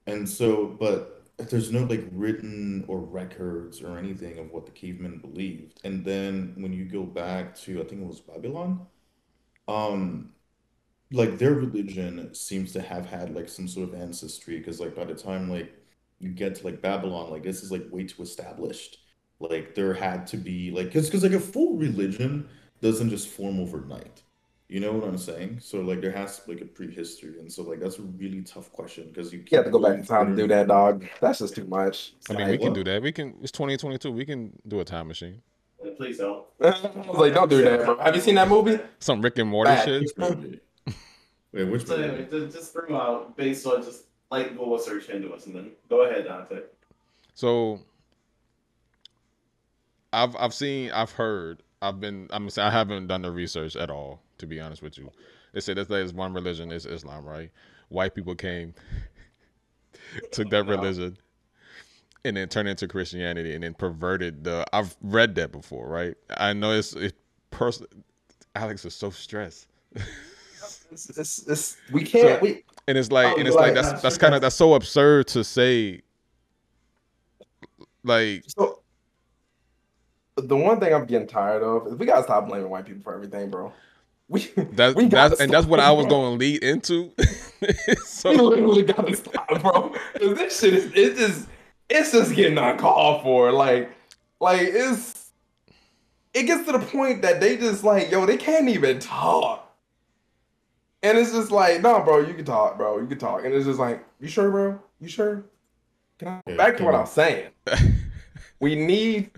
And 0.08 0.28
so, 0.28 0.78
but 0.80 1.19
there's 1.48 1.72
no 1.72 1.84
like 1.84 2.06
written 2.12 2.84
or 2.88 3.00
records 3.00 3.82
or 3.82 3.98
anything 3.98 4.38
of 4.40 4.52
what 4.52 4.66
the 4.66 4.72
cavemen 4.72 5.20
believed. 5.20 5.80
And 5.84 6.04
then 6.04 6.54
when 6.58 6.74
you 6.74 6.86
go 6.86 7.04
back 7.04 7.56
to, 7.62 7.82
I 7.82 7.86
think 7.86 8.02
it 8.02 8.08
was 8.08 8.20
Babylon, 8.20 8.88
um, 9.68 10.32
like 11.12 11.38
their 11.38 11.54
religion 11.54 12.34
seems 12.36 12.74
to 12.74 12.82
have 12.82 13.06
had 13.06 13.36
like 13.36 13.50
some 13.50 13.68
sort 13.68 13.90
of 13.90 13.96
ancestry 13.96 14.58
because 14.60 14.80
like 14.80 14.96
by 14.96 15.06
the 15.06 15.16
time 15.16 15.50
like 15.50 15.74
you 16.20 16.30
get 16.30 16.56
to 16.56 16.66
like 16.66 16.82
Babylon, 16.82 17.32
like 17.32 17.44
this 17.44 17.64
is 17.64 17.72
like 17.72 17.86
way 17.92 18.04
too 18.04 18.22
established. 18.24 18.98
Like 19.40 19.74
there 19.76 19.94
had 19.94 20.28
to 20.28 20.38
be 20.38 20.72
like 20.72 20.88
because 20.88 21.08
because 21.08 21.24
like 21.24 21.32
a 21.32 21.40
full 21.40 21.78
religion 21.78 22.50
doesn't 22.82 23.10
just 23.10 23.30
form 23.30 23.60
overnight. 23.60 24.22
You 24.70 24.80
know 24.80 24.92
what 24.92 25.04
I'm 25.10 25.18
saying? 25.18 25.58
So 25.62 25.82
like 25.82 26.00
there 26.00 26.12
has 26.12 26.40
to 26.40 26.46
be 26.48 26.54
like 26.54 26.62
a 26.62 26.66
prehistory, 26.66 27.40
and 27.40 27.52
so 27.52 27.64
like 27.64 27.80
that's 27.80 27.98
a 27.98 28.04
really 28.04 28.44
tough 28.44 28.72
question 28.72 29.08
because 29.08 29.34
you 29.34 29.44
you 29.50 29.58
have 29.58 29.66
to 29.66 29.72
go 29.72 29.80
back 29.80 29.96
in 29.98 30.06
time 30.06 30.30
to 30.30 30.36
do 30.44 30.48
that 30.48 30.68
dog 30.68 31.06
that's 31.20 31.40
just 31.40 31.56
too 31.56 31.66
much 31.66 32.14
I 32.30 32.34
mean, 32.34 32.50
we 32.50 32.58
can 32.60 32.68
what? 32.68 32.74
do 32.76 32.84
that. 32.84 33.02
We 33.02 33.12
can. 33.12 33.34
It's 33.42 33.52
2022. 33.52 34.12
We 34.12 34.26
can 34.26 34.54
do 34.68 34.80
a 34.80 34.86
time 34.86 35.08
machine. 35.08 35.42
Please 35.98 36.20
don't. 36.20 36.46
I 36.62 36.70
was 37.08 37.18
like 37.18 37.34
don't 37.34 37.50
do 37.50 37.64
that 37.64 37.84
bro 37.84 37.98
have 37.98 38.14
you 38.16 38.22
seen 38.22 38.36
that 38.36 38.48
movie 38.48 38.80
Some 39.00 39.22
Rick 39.22 39.40
and 39.40 39.50
Morty 39.50 39.72
Bad. 39.72 39.86
shit. 39.86 40.12
Wait, 41.52 41.64
which 41.64 41.88
So 41.88 41.98
movie? 41.98 42.28
just, 42.30 42.56
just 42.56 42.74
throw 42.74 42.96
out 42.96 43.36
based 43.36 43.66
on 43.66 43.82
just 43.82 44.04
like 44.30 44.50
Google 44.52 44.78
search 44.78 45.10
into 45.10 45.34
us, 45.34 45.48
and 45.48 45.56
Then 45.56 45.72
go 45.90 46.02
ahead, 46.04 46.26
Dante. 46.26 46.60
So 47.34 47.80
I've 50.14 50.36
I've 50.36 50.54
seen 50.54 50.92
I've 50.92 51.14
heard 51.14 51.64
I've 51.82 52.00
been 52.00 52.28
I'm 52.30 52.44
gonna 52.44 52.52
say 52.52 52.62
I 52.62 52.70
haven't 52.70 53.08
done 53.08 53.24
the 53.24 53.32
research 53.32 53.76
at 53.76 53.90
all 53.90 54.22
to 54.40 54.48
be 54.48 54.60
honest 54.60 54.82
with 54.82 54.98
you. 54.98 55.12
They 55.54 55.60
say 55.60 55.74
that 55.76 55.88
there's 55.88 56.14
one 56.14 56.34
religion 56.34 56.72
is 56.72 56.86
Islam, 56.86 57.26
right? 57.26 57.52
White 57.90 58.16
people 58.16 58.36
came, 58.36 58.74
took 60.32 60.50
that 60.50 60.66
religion, 60.66 61.18
and 62.26 62.36
then 62.36 62.50
turned 62.50 62.68
it 62.68 62.72
into 62.72 62.88
Christianity 62.88 63.54
and 63.54 63.64
then 63.64 63.74
perverted 63.74 64.44
the. 64.44 64.66
I've 64.74 64.96
read 65.02 65.36
that 65.36 65.52
before, 65.52 65.88
right? 65.88 66.16
I 66.38 66.54
know 66.54 66.72
it's 66.72 66.94
it. 66.94 67.16
Person, 67.52 67.88
Alex 68.56 68.86
is 68.86 68.94
so 68.94 69.10
stressed, 69.10 69.68
it's, 70.92 71.10
it's, 71.18 71.48
it's, 71.48 71.78
we 71.92 72.04
can't 72.04 72.40
So- 72.40 72.44
we 72.44 72.64
and 72.88 72.98
it's 72.98 73.12
like 73.12 73.38
and 73.38 73.48
it's 73.48 73.56
like 73.56 73.76
right. 73.76 73.84
that's 73.84 74.02
that's 74.02 74.18
kind 74.18 74.36
of 74.36 74.42
that's 74.42 74.56
so 74.56 74.74
absurd 74.76 75.28
to 75.30 75.44
say. 75.44 76.02
Like 78.04 78.44
so 78.48 78.82
the 80.38 80.56
one 80.56 80.80
thing 80.80 80.94
i'm 80.94 81.06
getting 81.06 81.28
tired 81.28 81.62
of 81.64 81.88
is 81.88 81.96
we 81.96 82.06
gotta 82.06 82.24
stop 82.24 82.48
blaming 82.48 82.70
white 82.70 82.86
people 82.86 83.02
for 83.04 83.14
everything 83.14 83.50
bro 83.50 83.74
we 84.30 84.48
That's 84.72 84.96
we 84.96 85.08
gotta 85.08 85.30
that's 85.30 85.42
and 85.42 85.52
that's 85.52 85.68
what 85.68 85.80
I 85.80 85.92
was 85.92 86.06
going 86.06 86.34
to 86.34 86.38
lead 86.38 86.64
into. 86.64 87.12
We 87.62 87.96
so 88.06 88.32
literally 88.32 88.84
gotta 88.84 89.14
stop, 89.16 89.48
bro. 89.62 89.90
'Cause 90.18 90.38
this 90.38 90.60
shit 90.60 90.74
is 90.74 90.92
it's 90.96 91.20
just 91.20 91.48
it's 91.90 92.12
just 92.14 92.34
getting 92.34 92.58
uncalled 92.58 93.22
for. 93.24 93.52
Like, 93.52 93.92
like 94.40 94.62
it's 94.62 95.32
it 96.34 96.44
gets 96.44 96.66
to 96.68 96.72
the 96.74 96.80
point 96.80 97.22
that 97.24 97.42
they 97.42 97.58
just 97.58 97.84
like, 97.84 98.10
yo, 98.12 98.26
they 98.26 98.38
can't 98.38 98.70
even 98.70 99.00
talk. 99.00 99.76
And 101.04 101.18
it's 101.18 101.32
just 101.32 101.52
like, 101.52 101.82
no, 101.82 102.02
bro, 102.02 102.20
you 102.20 102.34
can 102.34 102.46
talk, 102.46 102.78
bro. 102.78 103.00
You 103.00 103.08
can 103.08 103.18
talk. 103.18 103.44
And 103.44 103.54
it's 103.54 103.66
just 103.66 103.80
like, 103.80 104.06
you 104.20 104.28
sure, 104.28 104.50
bro? 104.52 104.80
You 105.02 105.08
sure? 105.10 105.44
Can 106.20 106.28
I 106.28 106.42
Yeah, 106.48 106.56
back 106.58 106.78
to 106.78 106.84
what 106.86 106.96
I'm 106.96 107.06
saying? 107.08 107.50
we 108.60 108.76
need 108.76 109.32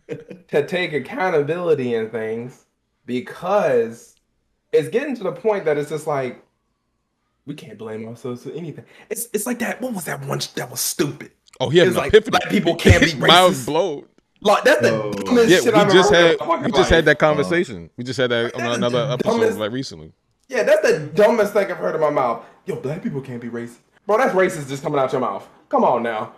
to 0.49 0.65
take 0.65 0.93
accountability 0.93 1.93
in 1.95 2.09
things 2.09 2.65
because 3.05 4.10
it's 4.71 4.89
getting 4.89 5.15
to 5.17 5.23
the 5.23 5.31
point 5.31 5.65
that 5.65 5.77
it's 5.77 5.89
just 5.89 6.07
like 6.07 6.43
we 7.45 7.53
can't 7.55 7.77
blame 7.77 8.07
ourselves 8.07 8.43
for 8.43 8.51
anything. 8.51 8.85
It's 9.09 9.27
it's 9.33 9.45
like 9.45 9.59
that. 9.59 9.81
What 9.81 9.93
was 9.93 10.05
that 10.05 10.25
one 10.25 10.39
that 10.55 10.69
was 10.71 10.79
stupid? 10.79 11.31
Oh, 11.59 11.69
he 11.69 11.77
had 11.79 11.87
It's 11.87 11.97
an 11.97 12.03
like 12.03 12.13
epiphany. 12.13 12.31
black 12.39 12.49
people 12.49 12.75
can't 12.75 13.03
be 13.03 13.13
Mind 13.19 13.31
racist. 13.55 13.65
blown. 13.65 14.05
Like 14.41 14.63
that's 14.63 14.81
the 14.81 14.91
Oh. 15.03 15.11
dumbest 15.11 15.49
Yeah, 15.49 15.59
shit 15.59 15.73
I've 15.75 15.81
ever 15.87 15.91
just 15.93 16.11
heard 16.11 16.39
had 16.39 16.41
in 16.41 16.47
my 16.47 16.61
we 16.65 16.71
just 16.71 16.89
had 16.89 17.05
that 17.05 17.19
conversation. 17.19 17.89
We 17.97 18.03
just 18.03 18.17
had 18.17 18.31
that 18.31 18.55
Like, 18.55 18.63
on 18.63 18.71
another 18.73 19.07
episode 19.11 19.31
dumbest- 19.39 19.57
like 19.59 19.71
recently. 19.71 20.13
Yeah, 20.47 20.63
that's 20.63 20.81
the 20.81 20.99
dumbest 21.13 21.53
thing 21.53 21.71
I've 21.71 21.77
heard 21.77 21.95
in 21.95 22.01
my 22.01 22.09
mouth. 22.09 22.43
Yo, 22.65 22.75
black 22.75 23.01
people 23.03 23.21
can't 23.21 23.39
be 23.41 23.49
racist. 23.49 23.77
Bro, 24.07 24.17
that's 24.17 24.33
racist 24.33 24.67
just 24.67 24.81
coming 24.83 24.99
out 24.99 25.11
your 25.11 25.21
mouth. 25.21 25.47
Come 25.69 25.83
on 25.83 26.03
now. 26.03 26.33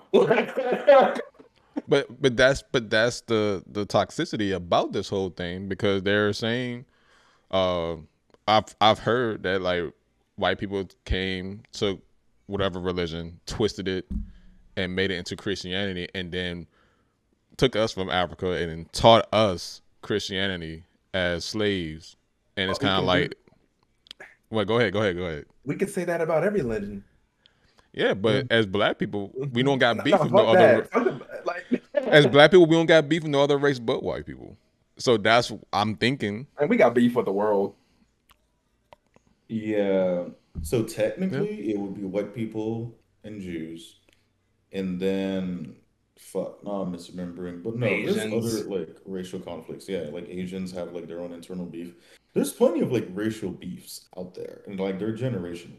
But 1.88 2.22
but 2.22 2.38
that's 2.38 2.64
but 2.72 2.90
that's 2.90 3.22
the 3.22 3.64
the 3.66 3.86
toxicity 3.86 4.56
about 4.56 4.94
this 4.94 5.10
whole 5.10 5.30
thing 5.32 5.68
because 5.68 6.04
they're 6.04 6.32
saying, 6.32 6.86
uh, 7.50 7.96
I've 8.48 8.76
I've 8.82 9.00
heard 9.00 9.44
that 9.44 9.62
like 9.62 9.84
white 10.36 10.60
people 10.60 10.88
came 11.06 11.64
to 11.74 12.02
whatever 12.48 12.80
religion, 12.80 13.40
twisted 13.46 13.88
it, 13.88 14.06
and 14.76 14.96
made 14.96 15.12
it 15.12 15.16
into 15.16 15.36
Christianity, 15.36 16.08
and 16.14 16.32
then 16.32 16.68
took 17.58 17.76
us 17.76 17.92
from 17.92 18.10
Africa 18.10 18.52
and 18.52 18.70
then 18.70 18.86
taught 18.92 19.28
us 19.34 19.82
Christianity 20.02 20.84
as 21.14 21.46
slaves, 21.46 22.16
and 22.58 22.70
it's 22.70 22.80
kind 22.80 23.00
of 23.00 23.06
like, 23.06 23.36
well, 24.50 24.66
go 24.66 24.78
ahead, 24.78 24.94
go 24.94 25.02
ahead, 25.02 25.16
go 25.16 25.24
ahead. 25.24 25.46
we 25.66 25.76
could 25.76 25.90
say 25.90 26.04
that 26.04 26.22
about 26.22 26.44
every 26.44 26.62
religion. 26.62 27.04
Yeah, 27.94 28.16
but 28.16 28.46
mm-hmm. 28.46 28.54
as 28.54 28.66
black 28.66 28.98
people, 28.98 29.32
we 29.36 29.46
mm-hmm. 29.46 29.66
don't 29.68 29.78
got 29.78 30.04
beef 30.04 30.16
No, 30.16 30.24
with 30.24 30.32
no 30.32 30.48
other. 30.48 30.82
that. 30.82 30.92
Fuck 30.92 31.04
the- 31.04 31.44
like, 31.46 31.84
As 31.94 32.26
black 32.26 32.52
people, 32.52 32.66
we 32.66 32.76
don't 32.76 32.88
got 32.88 33.08
beef 33.08 33.22
with 33.22 33.32
no 33.32 33.42
other 33.42 33.58
race 33.58 33.78
but 33.78 34.02
white 34.02 34.26
people. 34.26 34.58
So 34.98 35.18
that's 35.18 35.52
I'm 35.72 35.96
thinking. 35.96 36.48
and 36.60 36.70
we 36.70 36.78
got 36.78 36.96
beef 36.96 37.16
with 37.16 37.26
the 37.26 37.32
world. 37.32 37.76
Yeah. 39.54 40.26
So 40.62 40.84
technically, 40.84 41.72
it 41.72 41.80
would 41.80 41.94
be 41.96 42.04
white 42.04 42.34
people 42.34 42.98
and 43.24 43.42
Jews, 43.42 44.00
and 44.72 45.00
then 45.00 45.76
fuck. 46.18 46.64
No, 46.64 46.72
I'm 46.82 46.94
misremembering. 46.94 47.64
But 47.64 47.76
no, 47.76 47.88
there's 47.88 48.18
other 48.18 48.70
like 48.70 48.98
racial 49.06 49.40
conflicts. 49.40 49.88
Yeah, 49.88 50.10
like 50.12 50.28
Asians 50.30 50.72
have 50.72 50.94
like 50.94 51.08
their 51.08 51.20
own 51.22 51.34
internal 51.34 51.66
beef. 51.66 51.94
There's 52.34 52.52
plenty 52.52 52.82
of 52.82 52.92
like 52.92 53.08
racial 53.14 53.52
beefs 53.52 54.08
out 54.18 54.34
there, 54.34 54.62
and 54.66 54.80
like 54.80 54.98
they're 54.98 55.16
generational. 55.16 55.78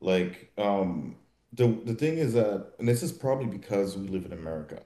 Like, 0.00 0.52
um, 0.58 1.16
the 1.52 1.68
the 1.84 1.94
thing 1.94 2.18
is 2.18 2.32
that, 2.34 2.72
and 2.78 2.88
this 2.88 3.02
is 3.02 3.12
probably 3.12 3.46
because 3.46 3.96
we 3.96 4.08
live 4.08 4.24
in 4.24 4.32
America. 4.32 4.82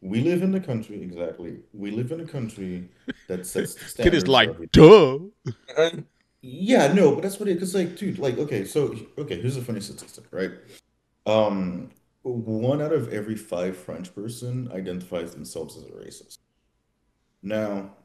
We 0.00 0.20
live 0.20 0.42
in 0.42 0.52
the 0.52 0.60
country 0.60 1.02
exactly. 1.02 1.60
We 1.72 1.90
live 1.90 2.12
in 2.12 2.20
a 2.20 2.26
country 2.26 2.90
that 3.26 3.46
sets 3.46 3.74
the 3.94 4.02
Kid 4.04 4.14
is 4.14 4.28
like, 4.28 4.50
everything. 4.50 5.32
duh. 5.46 5.90
Yeah, 6.46 6.92
no, 6.92 7.14
but 7.14 7.22
that's 7.22 7.40
what 7.40 7.48
it 7.48 7.54
because 7.54 7.74
like, 7.74 7.96
dude, 7.96 8.18
like, 8.18 8.36
okay, 8.38 8.64
so 8.66 8.94
okay, 9.16 9.40
here's 9.40 9.56
a 9.56 9.62
funny 9.62 9.80
statistic, 9.80 10.24
right? 10.30 10.50
Um, 11.26 11.90
one 12.22 12.82
out 12.82 12.92
of 12.92 13.12
every 13.12 13.36
five 13.36 13.76
French 13.76 14.14
person 14.14 14.70
identifies 14.72 15.34
themselves 15.34 15.76
as 15.76 15.84
a 15.84 15.90
racist. 15.92 16.38
Now, 17.42 17.96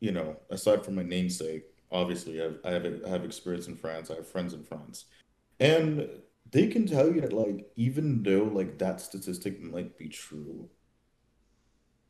you 0.00 0.12
know, 0.12 0.36
aside 0.50 0.84
from 0.84 0.96
my 0.96 1.02
namesake, 1.02 1.64
obviously 1.90 2.42
I've, 2.42 2.58
I 2.64 2.72
have 2.72 2.86
I 3.06 3.08
have 3.10 3.24
experience 3.24 3.68
in 3.68 3.76
France, 3.76 4.10
I 4.10 4.16
have 4.16 4.28
friends 4.28 4.54
in 4.54 4.64
France, 4.64 5.06
and 5.60 6.08
they 6.50 6.68
can 6.68 6.86
tell 6.86 7.14
you 7.14 7.20
that 7.22 7.32
like 7.32 7.70
even 7.76 8.22
though 8.22 8.44
like 8.44 8.78
that 8.78 9.00
statistic 9.00 9.60
might 9.62 9.98
be 9.98 10.08
true, 10.08 10.70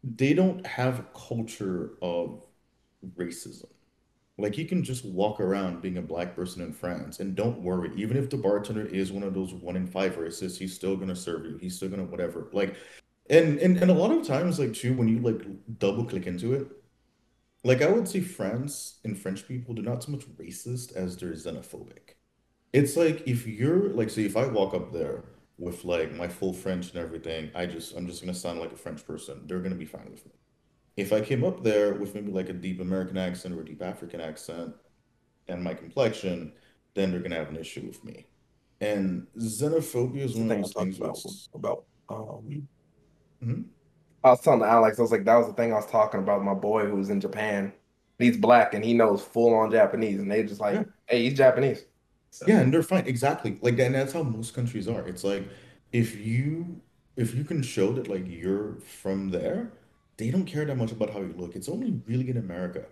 they 0.02 0.34
don't 0.34 0.66
have 0.66 1.00
a 1.00 1.06
culture 1.14 1.92
of 2.02 2.44
racism. 3.16 3.73
Like 4.36 4.58
you 4.58 4.66
can 4.66 4.82
just 4.82 5.04
walk 5.04 5.38
around 5.40 5.80
being 5.80 5.98
a 5.98 6.02
black 6.02 6.34
person 6.34 6.62
in 6.62 6.72
France 6.72 7.20
and 7.20 7.36
don't 7.36 7.62
worry. 7.62 7.92
Even 7.96 8.16
if 8.16 8.30
the 8.30 8.36
bartender 8.36 8.84
is 8.86 9.12
one 9.12 9.22
of 9.22 9.32
those 9.32 9.54
one 9.54 9.76
in 9.76 9.86
five 9.86 10.16
racists, 10.16 10.58
he's 10.58 10.74
still 10.74 10.96
gonna 10.96 11.14
serve 11.14 11.44
you. 11.46 11.56
He's 11.58 11.76
still 11.76 11.88
gonna 11.88 12.04
whatever. 12.04 12.48
Like 12.52 12.76
and 13.30 13.58
and, 13.58 13.76
and 13.78 13.90
a 13.90 13.94
lot 13.94 14.10
of 14.10 14.26
times 14.26 14.58
like 14.58 14.74
too 14.74 14.94
when 14.94 15.08
you 15.08 15.20
like 15.20 15.42
double 15.78 16.04
click 16.04 16.26
into 16.26 16.52
it, 16.54 16.66
like 17.62 17.80
I 17.80 17.88
would 17.88 18.08
say 18.08 18.20
France 18.20 18.98
and 19.04 19.18
French 19.18 19.46
people 19.46 19.74
they're 19.74 19.84
not 19.84 20.02
so 20.02 20.12
much 20.12 20.26
racist 20.36 20.94
as 20.96 21.16
they're 21.16 21.32
xenophobic. 21.32 22.14
It's 22.72 22.96
like 22.96 23.22
if 23.28 23.46
you're 23.46 23.90
like 23.90 24.10
say 24.10 24.24
if 24.24 24.36
I 24.36 24.46
walk 24.46 24.74
up 24.74 24.92
there 24.92 25.24
with 25.58 25.84
like 25.84 26.12
my 26.12 26.26
full 26.28 26.52
French 26.52 26.90
and 26.90 26.98
everything, 26.98 27.50
I 27.54 27.66
just 27.66 27.96
I'm 27.96 28.06
just 28.08 28.20
gonna 28.20 28.34
sound 28.34 28.58
like 28.60 28.72
a 28.72 28.76
French 28.76 29.06
person. 29.06 29.42
They're 29.46 29.60
gonna 29.60 29.76
be 29.76 29.86
fine 29.86 30.10
with 30.10 30.26
me. 30.26 30.32
If 30.96 31.12
I 31.12 31.20
came 31.20 31.44
up 31.44 31.62
there 31.62 31.94
with 31.94 32.14
maybe 32.14 32.30
like 32.30 32.48
a 32.48 32.52
deep 32.52 32.80
American 32.80 33.16
accent 33.18 33.54
or 33.54 33.60
a 33.62 33.64
deep 33.64 33.82
African 33.82 34.20
accent 34.20 34.74
and 35.48 35.62
my 35.62 35.74
complexion, 35.74 36.52
then 36.94 37.10
they're 37.10 37.20
gonna 37.20 37.36
have 37.36 37.50
an 37.50 37.56
issue 37.56 37.82
with 37.86 38.02
me. 38.04 38.26
And 38.80 39.26
xenophobia 39.38 40.22
is 40.22 40.36
one 40.36 40.50
of 40.50 40.58
those 40.62 40.72
things 40.72 40.98
about. 40.98 41.18
about 41.54 41.84
um, 42.08 42.68
Mhm. 43.42 43.64
I 44.22 44.30
was 44.30 44.40
telling 44.40 44.62
Alex, 44.62 44.98
I 44.98 45.02
was 45.02 45.12
like, 45.12 45.24
that 45.24 45.36
was 45.36 45.48
the 45.48 45.52
thing 45.52 45.72
I 45.72 45.76
was 45.76 45.86
talking 45.86 46.20
about. 46.20 46.42
My 46.42 46.54
boy 46.54 46.86
who's 46.86 47.10
in 47.10 47.20
Japan, 47.20 47.72
he's 48.18 48.36
black 48.38 48.72
and 48.72 48.84
he 48.84 48.94
knows 48.94 49.22
full 49.22 49.54
on 49.54 49.70
Japanese, 49.70 50.20
and 50.20 50.30
they 50.30 50.42
just 50.44 50.60
like, 50.60 50.74
Yeah. 50.76 50.84
hey, 51.06 51.24
he's 51.24 51.36
Japanese. 51.36 51.84
So, 52.30 52.46
Yeah, 52.48 52.60
and 52.60 52.72
they're 52.72 52.82
fine. 52.82 53.06
Exactly. 53.06 53.58
Like 53.60 53.78
and 53.78 53.94
that's 53.94 54.12
how 54.12 54.22
most 54.22 54.54
countries 54.54 54.88
are. 54.88 55.06
It's 55.06 55.24
like 55.24 55.48
if 55.92 56.16
you 56.16 56.80
if 57.16 57.34
you 57.34 57.44
can 57.44 57.62
show 57.62 57.92
that 57.92 58.08
like 58.08 58.24
you're 58.26 58.76
from 58.80 59.30
there, 59.30 59.72
they 60.16 60.30
don't 60.30 60.44
care 60.44 60.64
that 60.64 60.76
much 60.76 60.92
about 60.92 61.10
how 61.10 61.20
you 61.20 61.34
look. 61.36 61.56
It's 61.56 61.68
only 61.68 62.00
really 62.06 62.28
in 62.30 62.36
America 62.36 62.86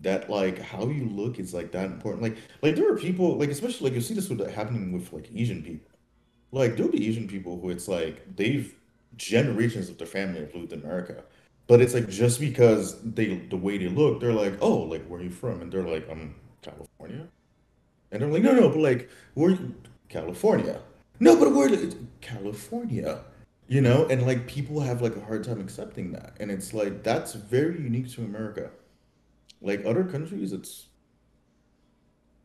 that 0.00 0.30
like 0.30 0.58
how 0.60 0.86
you 0.86 1.08
look 1.08 1.38
is 1.38 1.52
like 1.52 1.72
that 1.72 1.86
important. 1.86 2.22
Like 2.22 2.36
like 2.62 2.76
there 2.76 2.92
are 2.92 2.96
people 2.96 3.36
like 3.36 3.50
especially 3.50 3.90
like 3.90 3.94
you 3.94 4.00
see 4.00 4.14
this 4.14 4.28
with 4.28 4.48
happening 4.50 4.92
with 4.92 5.12
like 5.12 5.28
Asian 5.34 5.62
people. 5.62 5.90
Like 6.52 6.76
there'll 6.76 6.92
be 6.92 7.08
Asian 7.08 7.28
people 7.28 7.60
who 7.60 7.70
it's 7.70 7.88
like 7.88 8.36
they've 8.36 8.74
generations 9.16 9.88
of 9.88 9.98
their 9.98 10.06
family 10.06 10.40
have 10.40 10.54
lived 10.54 10.72
in 10.72 10.80
America. 10.82 11.24
But 11.66 11.82
it's 11.82 11.92
like 11.92 12.08
just 12.08 12.40
because 12.40 13.00
they 13.02 13.36
the 13.36 13.56
way 13.56 13.76
they 13.78 13.88
look, 13.88 14.20
they're 14.20 14.32
like, 14.32 14.54
oh, 14.60 14.78
like 14.78 15.04
where 15.06 15.20
are 15.20 15.22
you 15.22 15.30
from? 15.30 15.60
And 15.60 15.70
they're 15.70 15.82
like, 15.82 16.08
I'm 16.10 16.34
California. 16.62 17.28
And 18.10 18.22
they're 18.22 18.30
like, 18.30 18.42
no, 18.42 18.52
no, 18.52 18.68
but 18.70 18.78
like, 18.78 19.10
we're 19.34 19.58
California. 20.08 20.80
No, 21.20 21.36
but 21.36 21.52
we're 21.52 21.90
California, 22.20 23.20
you 23.68 23.80
know? 23.80 24.02
Mm-hmm. 24.02 24.10
And 24.12 24.26
like, 24.26 24.46
people 24.46 24.80
have 24.80 25.00
like 25.02 25.14
a 25.16 25.20
hard 25.20 25.44
time 25.44 25.60
accepting 25.60 26.10
that. 26.12 26.36
And 26.40 26.50
it's 26.50 26.74
like, 26.74 27.02
that's 27.02 27.34
very 27.34 27.74
unique 27.80 28.10
to 28.14 28.22
America. 28.22 28.70
Like, 29.60 29.84
other 29.84 30.04
countries, 30.04 30.52
it's, 30.52 30.86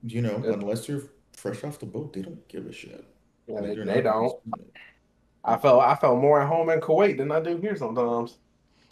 you 0.03 0.21
know, 0.21 0.41
Yeah. 0.43 0.53
unless 0.53 0.87
you're 0.87 1.03
fresh 1.33 1.63
off 1.63 1.79
the 1.79 1.85
boat, 1.85 2.13
they 2.13 2.21
don't 2.21 2.47
give 2.47 2.65
a 2.67 2.71
shit. 2.73 3.05
Yeah, 3.47 3.55
Like, 3.55 3.63
they, 3.63 3.75
they're 3.75 3.85
they 3.85 4.01
not- 4.01 4.03
don't. 4.43 4.63
I 5.45 5.57
felt 5.57 5.81
I 5.83 5.95
felt 5.95 6.21
more 6.21 6.41
at 6.41 6.47
home 6.47 6.69
in 6.69 6.79
Kuwait 6.79 7.17
than 7.17 7.29
I 7.31 7.41
do 7.41 7.57
here 7.57 7.75
sometimes. 7.75 8.37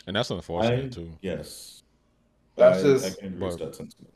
And 0.08 0.16
that's 0.16 0.32
I, 0.32 0.36
unfortunate 0.36 0.92
too. 0.92 1.10
yes. 1.22 1.84
That's 2.58 2.78
I, 2.80 2.82
I 2.82 2.84
just- 2.84 3.20
can 3.20 3.40
But- 3.40 3.58
that 3.60 3.76
sentiment. 3.76 4.14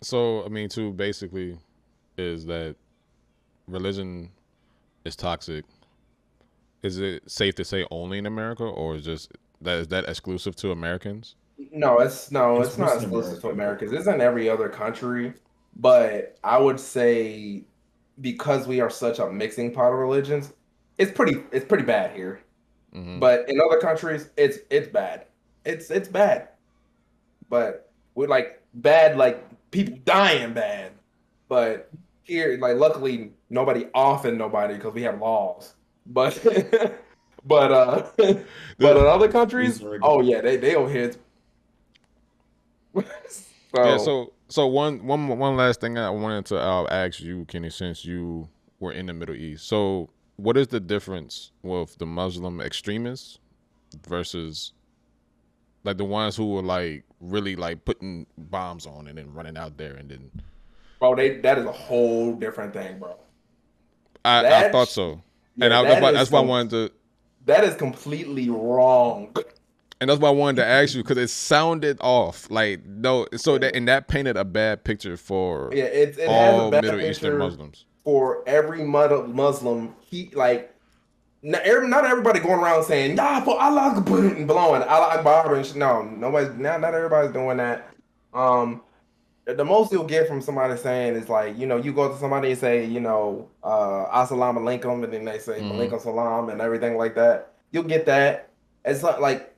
So 0.00 0.44
I 0.44 0.48
mean, 0.48 0.68
too, 0.68 0.92
basically, 0.92 1.58
is 2.18 2.44
that 2.46 2.76
religion 3.68 4.30
is 5.04 5.16
toxic. 5.16 5.64
Is 6.84 6.98
it 6.98 7.30
safe 7.30 7.54
to 7.56 7.64
say 7.64 7.86
only 7.90 8.18
in 8.18 8.26
America, 8.26 8.64
or 8.64 8.94
is 8.94 9.04
just 9.04 9.32
that 9.62 9.78
is 9.78 9.88
that 9.88 10.06
exclusive 10.06 10.54
to 10.56 10.70
Americans? 10.70 11.34
No, 11.72 11.98
it's 12.00 12.30
no, 12.30 12.60
It's 12.60 12.70
it's, 12.70 12.78
not 12.78 12.86
worse 12.88 13.02
in 13.02 13.02
exclusive 13.04 13.40
to 13.42 13.48
Americans. 13.50 13.92
It's 13.92 14.06
in 14.06 14.20
every 14.20 14.50
other 14.50 14.68
country, 14.68 15.32
but 15.76 16.36
I 16.44 16.58
would 16.58 16.78
say 16.78 17.64
because 18.20 18.66
we 18.68 18.80
are 18.80 18.90
such 18.90 19.18
a 19.18 19.30
mixing 19.30 19.72
pot 19.72 19.92
of 19.92 19.98
religions, 19.98 20.52
it's 20.98 21.10
pretty 21.10 21.42
it's 21.52 21.64
pretty 21.64 21.84
bad 21.84 22.14
here. 22.14 22.42
hmm 22.92 23.18
But 23.18 23.48
in 23.48 23.58
other 23.60 23.80
countries, 23.80 24.28
it's 24.36 24.58
it's 24.70 24.88
bad. 24.88 25.26
It's 25.64 25.90
it's 25.90 26.08
bad. 26.08 26.48
But 27.48 27.90
we're 28.14 28.28
like 28.28 28.62
bad, 28.74 29.16
like 29.16 29.42
people 29.70 29.98
dying 30.04 30.52
bad. 30.52 30.92
But 31.48 31.90
here, 32.24 32.58
like 32.60 32.76
luckily, 32.76 33.32
nobody 33.50 33.86
offing 33.94 34.36
nobody 34.36 34.74
because 34.74 34.92
we 34.94 35.02
have 35.02 35.18
laws. 35.20 35.74
But 36.06 36.40
but 37.44 37.72
uh, 37.72 38.10
but 38.78 38.96
in 38.96 39.06
other 39.06 39.28
countries, 39.28 39.82
oh 40.02 40.20
yeah, 40.20 40.40
they 40.40 40.56
they 40.56 40.74
over 40.74 40.90
here. 40.90 41.12
so, 43.28 43.84
Yeah. 43.84 43.96
So 43.96 44.32
so 44.48 44.66
one 44.66 45.06
one 45.06 45.28
one 45.28 45.56
last 45.56 45.80
thing 45.80 45.98
I 45.98 46.10
wanted 46.10 46.46
to 46.46 46.58
uh, 46.58 46.86
ask 46.90 47.20
you, 47.20 47.44
Kenny, 47.46 47.70
since 47.70 48.04
you 48.04 48.48
were 48.80 48.92
in 48.92 49.06
the 49.06 49.12
Middle 49.14 49.34
East. 49.34 49.66
So 49.66 50.10
what 50.36 50.56
is 50.56 50.68
the 50.68 50.80
difference 50.80 51.52
with 51.62 51.96
the 51.98 52.06
Muslim 52.06 52.60
extremists 52.60 53.38
versus 54.06 54.72
like 55.84 55.96
the 55.98 56.04
ones 56.04 56.36
who 56.36 56.50
were 56.52 56.62
like 56.62 57.04
really 57.20 57.56
like 57.56 57.84
putting 57.84 58.26
bombs 58.36 58.86
on 58.86 59.06
and 59.06 59.18
then 59.18 59.32
running 59.32 59.56
out 59.56 59.76
there 59.76 59.94
and 59.94 60.10
then 60.10 60.30
bro. 60.98 61.14
They 61.14 61.38
that 61.40 61.58
is 61.58 61.66
a 61.66 61.72
whole 61.72 62.34
different 62.34 62.72
thing, 62.72 62.98
bro. 62.98 63.16
I, 64.24 64.38
I 64.38 64.42
That 64.42 64.72
thought 64.72 64.88
sh- 64.88 64.92
so, 64.92 65.22
Yeah, 65.56 65.64
and 65.66 65.74
I, 65.74 65.82
that 65.82 65.88
that's 65.88 66.02
why 66.02 66.12
that's 66.12 66.30
why 66.30 66.38
I 66.40 66.42
wanted 66.42 66.70
to, 66.70 66.92
That 67.46 67.64
is 67.64 67.74
completely 67.76 68.50
wrong. 68.50 69.34
and 70.00 70.10
that's 70.10 70.20
why 70.20 70.28
I 70.28 70.32
wanted 70.32 70.56
to 70.62 70.66
ask 70.66 70.94
you 70.94 71.02
because 71.02 71.18
it 71.18 71.28
sounded 71.28 71.98
off. 72.00 72.50
Like 72.50 72.84
no, 72.86 73.26
so 73.36 73.58
that 73.58 73.74
and 73.76 73.86
that 73.88 74.08
painted 74.08 74.36
a 74.36 74.44
bad 74.44 74.84
picture 74.84 75.16
for 75.16 75.70
Yeah, 75.72 75.84
it, 75.84 76.18
it 76.18 76.28
has 76.28 76.54
all 76.60 76.68
a 76.68 76.70
bad 76.70 76.84
Middle 76.84 77.00
Eastern 77.00 77.38
Muslims. 77.38 77.84
for 78.04 78.42
every 78.48 78.84
Muslim. 78.84 79.94
He 80.00 80.30
like. 80.34 80.70
Not, 81.46 81.60
not 81.66 82.06
everybody 82.06 82.40
going 82.40 82.58
around 82.58 82.84
saying 82.84 83.16
"Nah, 83.16 83.42
for 83.42 83.60
Allah 83.60 83.94
Akbar," 83.98 84.18
and 84.18 84.48
blowing 84.48 84.80
Allah 84.80 85.18
Akbar 85.18 85.54
and 85.56 85.66
shit. 85.66 85.76
No, 85.76 86.02
nobody's 86.02 86.56
not. 86.56 86.80
Not 86.80 86.94
everybody's 86.94 87.32
doing 87.34 87.58
that. 87.58 87.90
Um, 88.32 88.80
the 89.46 89.64
most 89.64 89.92
you'll 89.92 90.04
get 90.04 90.26
from 90.26 90.40
somebody 90.40 90.76
saying 90.76 91.14
is 91.16 91.28
like, 91.28 91.58
you 91.58 91.66
know, 91.66 91.76
you 91.76 91.92
go 91.92 92.10
to 92.10 92.18
somebody 92.18 92.50
and 92.50 92.58
say, 92.58 92.84
you 92.86 93.00
know, 93.00 93.48
uh, 93.62 94.06
Assalamu 94.06 94.58
alaikum, 94.58 95.04
and 95.04 95.12
then 95.12 95.24
they 95.24 95.38
say 95.38 95.60
Mhm. 95.60 95.72
Alaikum 95.72 96.00
salam 96.00 96.48
and 96.48 96.60
everything 96.60 96.96
like 96.96 97.14
that. 97.16 97.52
You'll 97.70 97.82
get 97.84 98.06
that. 98.06 98.48
It's 98.84 99.02
not 99.02 99.20
like 99.20 99.54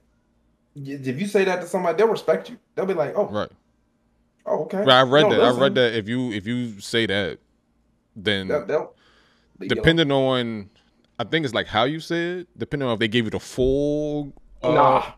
if 0.74 1.20
you 1.20 1.26
say 1.26 1.44
that 1.44 1.60
to 1.60 1.66
somebody, 1.66 1.96
they'll 1.96 2.08
respect 2.08 2.50
you. 2.50 2.56
They'll 2.74 2.86
be 2.86 2.94
like, 2.94 3.14
oh, 3.16 3.26
Right. 3.26 3.50
oh 4.44 4.64
okay. 4.64 4.78
Right, 4.78 5.00
I 5.00 5.02
read 5.02 5.30
that. 5.30 5.40
I 5.40 5.46
listen. 5.48 5.62
read 5.62 5.74
that 5.76 5.94
if 5.94 6.08
you 6.08 6.32
if 6.32 6.46
you 6.46 6.80
say 6.80 7.06
that, 7.06 7.38
then 8.14 8.48
They'll, 8.48 8.66
they'll, 8.66 8.94
depending 9.60 10.10
on, 10.10 10.68
I 11.18 11.24
think 11.24 11.44
it's 11.44 11.54
like 11.54 11.66
how 11.66 11.84
you 11.84 12.00
say 12.00 12.40
it. 12.40 12.48
Depending 12.58 12.88
on 12.88 12.94
if 12.94 12.98
they 12.98 13.08
gave 13.08 13.24
you 13.24 13.30
the 13.30 13.40
full. 13.40 14.32
Uh, 14.62 14.72
nah. 14.72 15.12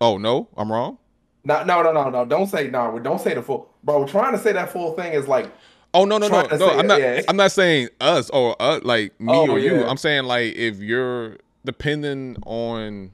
Oh 0.00 0.16
no, 0.16 0.48
I'm 0.56 0.70
wrong. 0.70 0.98
No, 1.44 1.64
no, 1.64 1.82
no, 1.82 1.92
no, 1.92 2.10
no. 2.10 2.24
Don't 2.24 2.46
say 2.46 2.68
no. 2.68 2.98
Don't 2.98 3.20
say 3.20 3.34
the 3.34 3.42
full, 3.42 3.69
bro. 3.84 4.06
Trying 4.06 4.32
to 4.32 4.38
say 4.38 4.52
that 4.52 4.70
full 4.72 4.92
thing 4.94 5.12
is 5.12 5.26
like, 5.28 5.50
Oh 5.92 6.04
no 6.04 6.18
no 6.18 6.28
no 6.28 6.42
no! 6.42 6.70
I'm 6.70 6.86
not. 6.86 7.00
yeah. 7.00 7.22
I'm 7.28 7.36
not 7.36 7.50
saying 7.50 7.88
us 8.00 8.30
or 8.30 8.54
uh, 8.60 8.78
like 8.84 9.18
me 9.20 9.32
Oh, 9.32 9.50
or 9.50 9.58
you. 9.58 9.84
I'm 9.84 9.96
saying 9.96 10.22
like 10.24 10.54
if 10.54 10.78
you're 10.78 11.36
depending 11.64 12.36
on, 12.46 13.10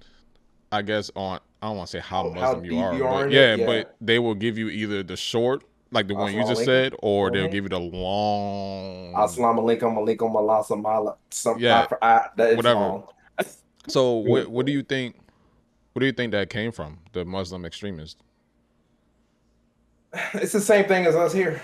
I 0.71 0.83
guess 0.83 1.11
on 1.17 1.41
I 1.63 1.69
don't 1.69 1.79
want 1.79 1.89
to 1.89 1.93
say 1.93 2.01
how 2.01 2.27
Oh, 2.27 2.33
how 2.35 2.53
Muslim 2.53 2.65
you 2.67 2.79
are, 2.79 2.95
you 2.95 3.07
are 3.07 3.25
but 3.25 3.33
yeah, 3.33 3.55
yeah. 3.55 3.67
but 3.67 3.97
they 4.03 4.19
will 4.19 4.35
give 4.35 4.59
you 4.59 4.69
either 4.69 5.03
the 5.03 5.17
short, 5.17 5.65
like 5.91 6.07
the 6.07 6.15
one 6.15 6.35
you 6.35 6.47
just 6.47 6.65
said, 6.67 6.95
or 6.99 7.31
they'll 7.31 7.49
Mhm. 7.49 7.53
give 7.53 7.65
you 7.65 7.71
the 7.71 7.81
long. 7.81 9.15
Assalamu 9.15 9.61
alaikum, 9.63 9.97
alaikum, 9.97 10.35
Allah, 10.35 10.63
samala. 10.63 11.17
Some, 11.31 11.59
Yeah. 11.59 11.87
I, 12.03 12.07
I, 12.07 12.27
that 12.37 12.51
is 12.51 12.57
Whatever. 12.59 13.05
So 13.89 14.13
what 14.17 14.49
what 14.49 14.67
do 14.67 14.73
you 14.79 14.83
think? 14.83 15.17
What 15.95 16.01
do 16.01 16.07
you 16.07 16.13
think 16.13 16.33
that 16.33 16.51
came 16.51 16.73
from? 16.73 16.99
The 17.13 17.25
Muslim 17.25 17.65
extremists, 17.65 18.21
It's 20.35 20.53
the 20.53 20.61
same 20.61 20.87
thing 20.87 21.07
as 21.07 21.15
us 21.15 21.33
here. 21.33 21.61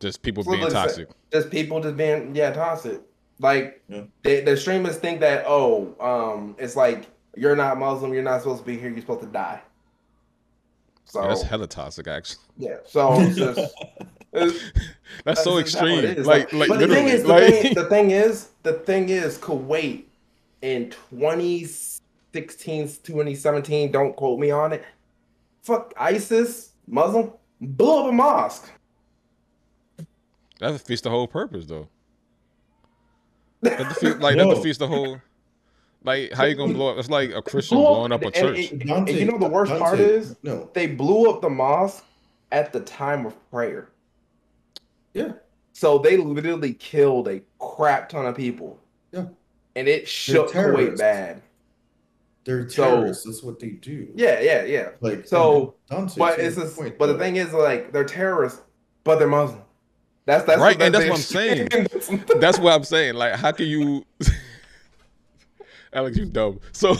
just 0.00 0.22
people 0.22 0.42
It's 0.42 0.50
being 0.50 0.70
toxic. 0.70 1.08
Just 1.32 1.50
people 1.50 1.80
just 1.80 1.96
being 1.96 2.34
yeah 2.34 2.52
toxic. 2.52 3.00
Like 3.38 3.82
Yeah. 3.88 4.02
they, 4.22 4.40
the 4.42 4.52
extremists 4.52 5.00
think 5.00 5.20
that 5.20 5.44
oh 5.46 5.94
um 6.00 6.56
it's 6.58 6.76
like 6.76 7.06
you're 7.36 7.56
not 7.56 7.78
Muslim, 7.78 8.12
you're 8.14 8.22
not 8.22 8.40
supposed 8.42 8.60
to 8.62 8.66
be 8.66 8.78
here, 8.78 8.88
you're 8.90 9.00
supposed 9.00 9.20
to 9.20 9.26
die. 9.26 9.60
So 11.04 11.22
Yeah, 11.22 11.28
that's 11.28 11.42
hella 11.42 11.66
toxic, 11.66 12.08
actually. 12.08 12.40
yeah, 12.58 12.78
so 12.86 13.20
it's 13.20 13.36
just 13.36 13.74
it's, 14.32 14.64
That's 15.24 15.42
so 15.44 15.60
just 15.60 15.74
extreme. 15.74 16.04
is. 16.04 16.26
Like 16.26 16.52
like 16.52 16.68
but 16.68 16.78
the 16.80 16.88
thing 16.88 17.06
literally, 17.06 17.12
is, 17.12 17.22
the, 17.22 17.28
like 17.28 17.54
thing, 17.62 17.74
the 17.74 17.84
thing 17.88 18.10
is, 18.10 18.48
the 18.64 18.72
thing 18.74 19.08
is, 19.08 19.38
Kuwait 19.38 20.04
in 20.62 20.90
2016, 20.90 22.88
2017, 23.02 23.92
don't 23.92 24.16
quote 24.16 24.38
me 24.40 24.50
on 24.50 24.72
it. 24.72 24.84
Fuck 25.62 25.94
ISIS, 25.96 26.72
Muslim, 26.86 27.32
blew 27.60 27.98
up 28.04 28.08
a 28.10 28.12
mosque. 28.12 28.70
that 30.60 30.72
defeats 30.72 31.02
the 31.02 31.10
whole 31.10 31.26
purpose, 31.26 31.66
though. 31.66 31.88
That 33.62 33.78
defeat, 33.88 34.18
like 34.20 34.36
that 34.36 34.48
defeats 34.54 34.78
the 34.78 34.86
whole. 34.86 35.20
Like, 36.04 36.32
how 36.32 36.44
you 36.44 36.54
gonna 36.54 36.72
blow 36.74 36.90
up? 36.92 36.98
It's 36.98 37.10
like 37.10 37.30
a 37.32 37.42
Christian 37.42 37.78
up- 37.78 37.82
blowing 37.84 38.12
up 38.12 38.22
a 38.22 38.26
and- 38.26 38.34
church. 38.34 38.70
and- 38.70 38.80
Dante, 38.86 39.12
and 39.12 39.20
you 39.20 39.26
know 39.26 39.38
the 39.38 39.48
worst 39.48 39.70
Dante, 39.70 39.84
part 39.84 39.98
is 39.98 40.36
no, 40.44 40.70
they 40.72 40.86
blew 40.86 41.28
up 41.30 41.40
the 41.40 41.50
mosque 41.50 42.04
at 42.52 42.72
the 42.72 42.80
time 42.80 43.26
of 43.26 43.34
prayer. 43.50 43.88
yeah, 45.14 45.32
So 45.72 45.98
they 45.98 46.16
literally 46.16 46.74
killed 46.74 47.26
a 47.26 47.40
crap 47.58 48.08
ton 48.08 48.24
of 48.26 48.36
people. 48.36 48.78
Yeah. 49.10 49.24
And 49.74 49.88
it 49.88 50.06
shook 50.06 50.48
Kuwait 50.48 50.52
terrorists. 50.52 51.00
bad. 51.00 51.42
They're 52.46 52.66
So- 52.68 52.84
terrorists. 52.84 53.24
That's 53.24 53.42
what 53.42 53.60
they 53.60 53.70
do. 53.70 54.08
Yeah, 54.14 54.40
yeah, 54.40 54.62
yeah. 54.64 54.88
like 55.02 55.26
So, 55.26 55.74
Dante, 55.90 56.14
But 56.16 56.36
to 56.36 56.46
it's 56.46 56.56
your 56.56 56.64
just, 56.64 56.78
point, 56.78 56.96
but 56.98 57.08
the 57.08 57.18
thing 57.18 57.36
is, 57.36 57.52
like, 57.52 57.92
they're 57.92 58.04
terrorists, 58.04 58.62
but 59.04 59.18
they're 59.18 59.28
Muslim. 59.28 59.60
That's 60.24 60.44
that's 60.44 60.60
Right, 60.60 60.80
and 60.80 60.94
that's 60.94 61.04
what 61.04 61.14
I'm 61.14 61.18
saying. 61.20 61.68
That's 62.40 62.58
what 62.58 62.72
I'm 62.72 62.84
saying. 62.84 63.14
Like, 63.14 63.34
how 63.34 63.52
can 63.52 63.66
you, 63.66 64.04
Alex? 65.92 66.16
You 66.16 66.26
dumb. 66.26 66.60
So 66.72 66.96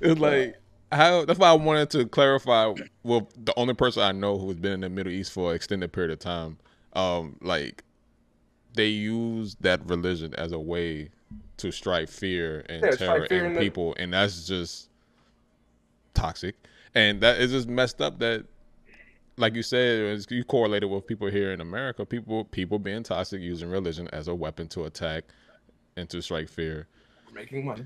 it's 0.00 0.20
like 0.20 0.56
how. 0.90 1.24
That's 1.24 1.38
why 1.38 1.48
I 1.50 1.54
wanted 1.54 1.90
to 1.90 2.06
clarify. 2.06 2.72
Well, 3.02 3.28
the 3.36 3.52
only 3.58 3.74
person 3.74 4.02
I 4.02 4.12
know 4.12 4.38
who's 4.38 4.56
been 4.56 4.72
in 4.72 4.80
the 4.80 4.88
Middle 4.88 5.12
East 5.12 5.32
for 5.32 5.50
an 5.50 5.56
extended 5.56 5.92
period 5.92 6.12
of 6.12 6.18
time, 6.20 6.58
um, 6.94 7.36
like 7.42 7.84
they 8.74 8.88
use 8.88 9.56
that 9.60 9.84
religion 9.86 10.34
as 10.34 10.52
a 10.52 10.58
way 10.58 11.10
to 11.58 11.70
strike 11.70 12.08
fear 12.08 12.64
and 12.68 12.82
Yeah, 12.84 12.90
terror 12.92 13.26
fear 13.28 13.40
in 13.40 13.46
in 13.46 13.54
the- 13.54 13.60
people, 13.60 13.94
and 13.98 14.12
that's 14.12 14.46
just 14.46 14.88
toxic. 16.14 16.56
And 16.94 17.20
that 17.20 17.40
is 17.40 17.50
just 17.52 17.68
messed 17.68 18.00
up. 18.00 18.18
That, 18.20 18.44
like 19.36 19.54
you 19.54 19.62
said, 19.62 20.00
it's- 20.00 20.26
you 20.30 20.44
correlated 20.44 20.88
with 20.90 21.06
people 21.06 21.28
here 21.28 21.52
in 21.52 21.60
America. 21.60 22.04
People, 22.06 22.44
people 22.44 22.78
being 22.78 23.02
toxic, 23.02 23.40
using 23.40 23.68
religion 23.68 24.08
as 24.12 24.28
a 24.28 24.34
weapon 24.34 24.68
to 24.68 24.84
attack 24.84 25.24
and 25.96 26.08
to 26.10 26.20
strike 26.22 26.48
fear. 26.48 26.86
making 27.32 27.64
money. 27.66 27.84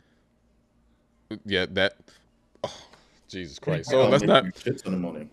Yeah, 1.46 1.64
that. 1.70 1.96
Oh, 2.62 2.74
Jesus 3.28 3.58
Christ. 3.58 3.88
So 3.88 4.02
don't 4.02 4.10
let's 4.10 4.22
make 4.22 4.28
not. 4.28 4.44
you 4.44 4.52
shit 4.62 4.78
ton 4.84 4.92
of 4.94 5.00
money. 5.00 5.28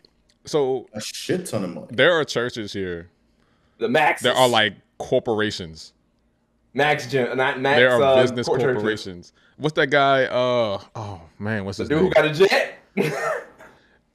So 0.45 0.87
A 0.93 1.01
shit 1.01 1.45
ton 1.47 1.65
of 1.65 1.71
money. 1.73 1.87
there 1.91 2.13
are 2.13 2.23
churches 2.23 2.71
here. 2.71 3.09
The 3.77 3.89
Max. 3.89 4.21
There 4.21 4.33
are 4.33 4.47
like 4.47 4.75
corporations. 4.99 5.91
Max 6.75 7.07
Gym, 7.07 7.35
not 7.37 7.59
Max. 7.59 7.79
There 7.79 7.91
are 7.91 8.03
uh, 8.03 8.21
business 8.21 8.45
court 8.47 8.61
churches. 8.61 8.75
corporations. 8.75 9.33
What's 9.57 9.73
that 9.75 9.87
guy? 9.87 10.25
Uh 10.25 10.79
oh 10.95 11.21
man, 11.39 11.65
what's 11.65 11.77
The 11.77 11.83
his 11.83 11.89
dude 11.89 11.99
who 12.01 12.09
got 12.11 12.25
a 12.25 12.33
jet. 12.33 12.79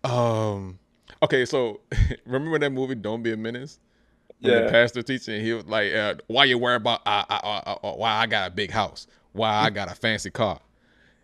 Um. 0.04 0.78
Okay, 1.22 1.44
so 1.44 1.80
remember 2.26 2.58
that 2.58 2.70
movie 2.70 2.94
"Don't 2.94 3.22
Be 3.22 3.32
a 3.32 3.36
Menace"? 3.36 3.78
When 4.40 4.52
Yeah. 4.52 4.60
The 4.62 4.70
pastor 4.70 5.02
teaching, 5.02 5.42
he 5.42 5.52
was 5.52 5.66
like, 5.66 5.92
uh, 5.92 6.14
"Why 6.28 6.44
you 6.44 6.58
worry 6.58 6.76
about 6.76 7.00
uh, 7.06 7.24
uh, 7.28 7.74
uh, 7.82 7.92
why 7.92 8.12
I 8.16 8.26
got 8.26 8.50
a 8.50 8.54
big 8.54 8.70
house? 8.70 9.06
Why 9.32 9.48
I 9.50 9.70
got 9.70 9.90
a 9.90 9.94
fancy 9.94 10.30
car?" 10.30 10.60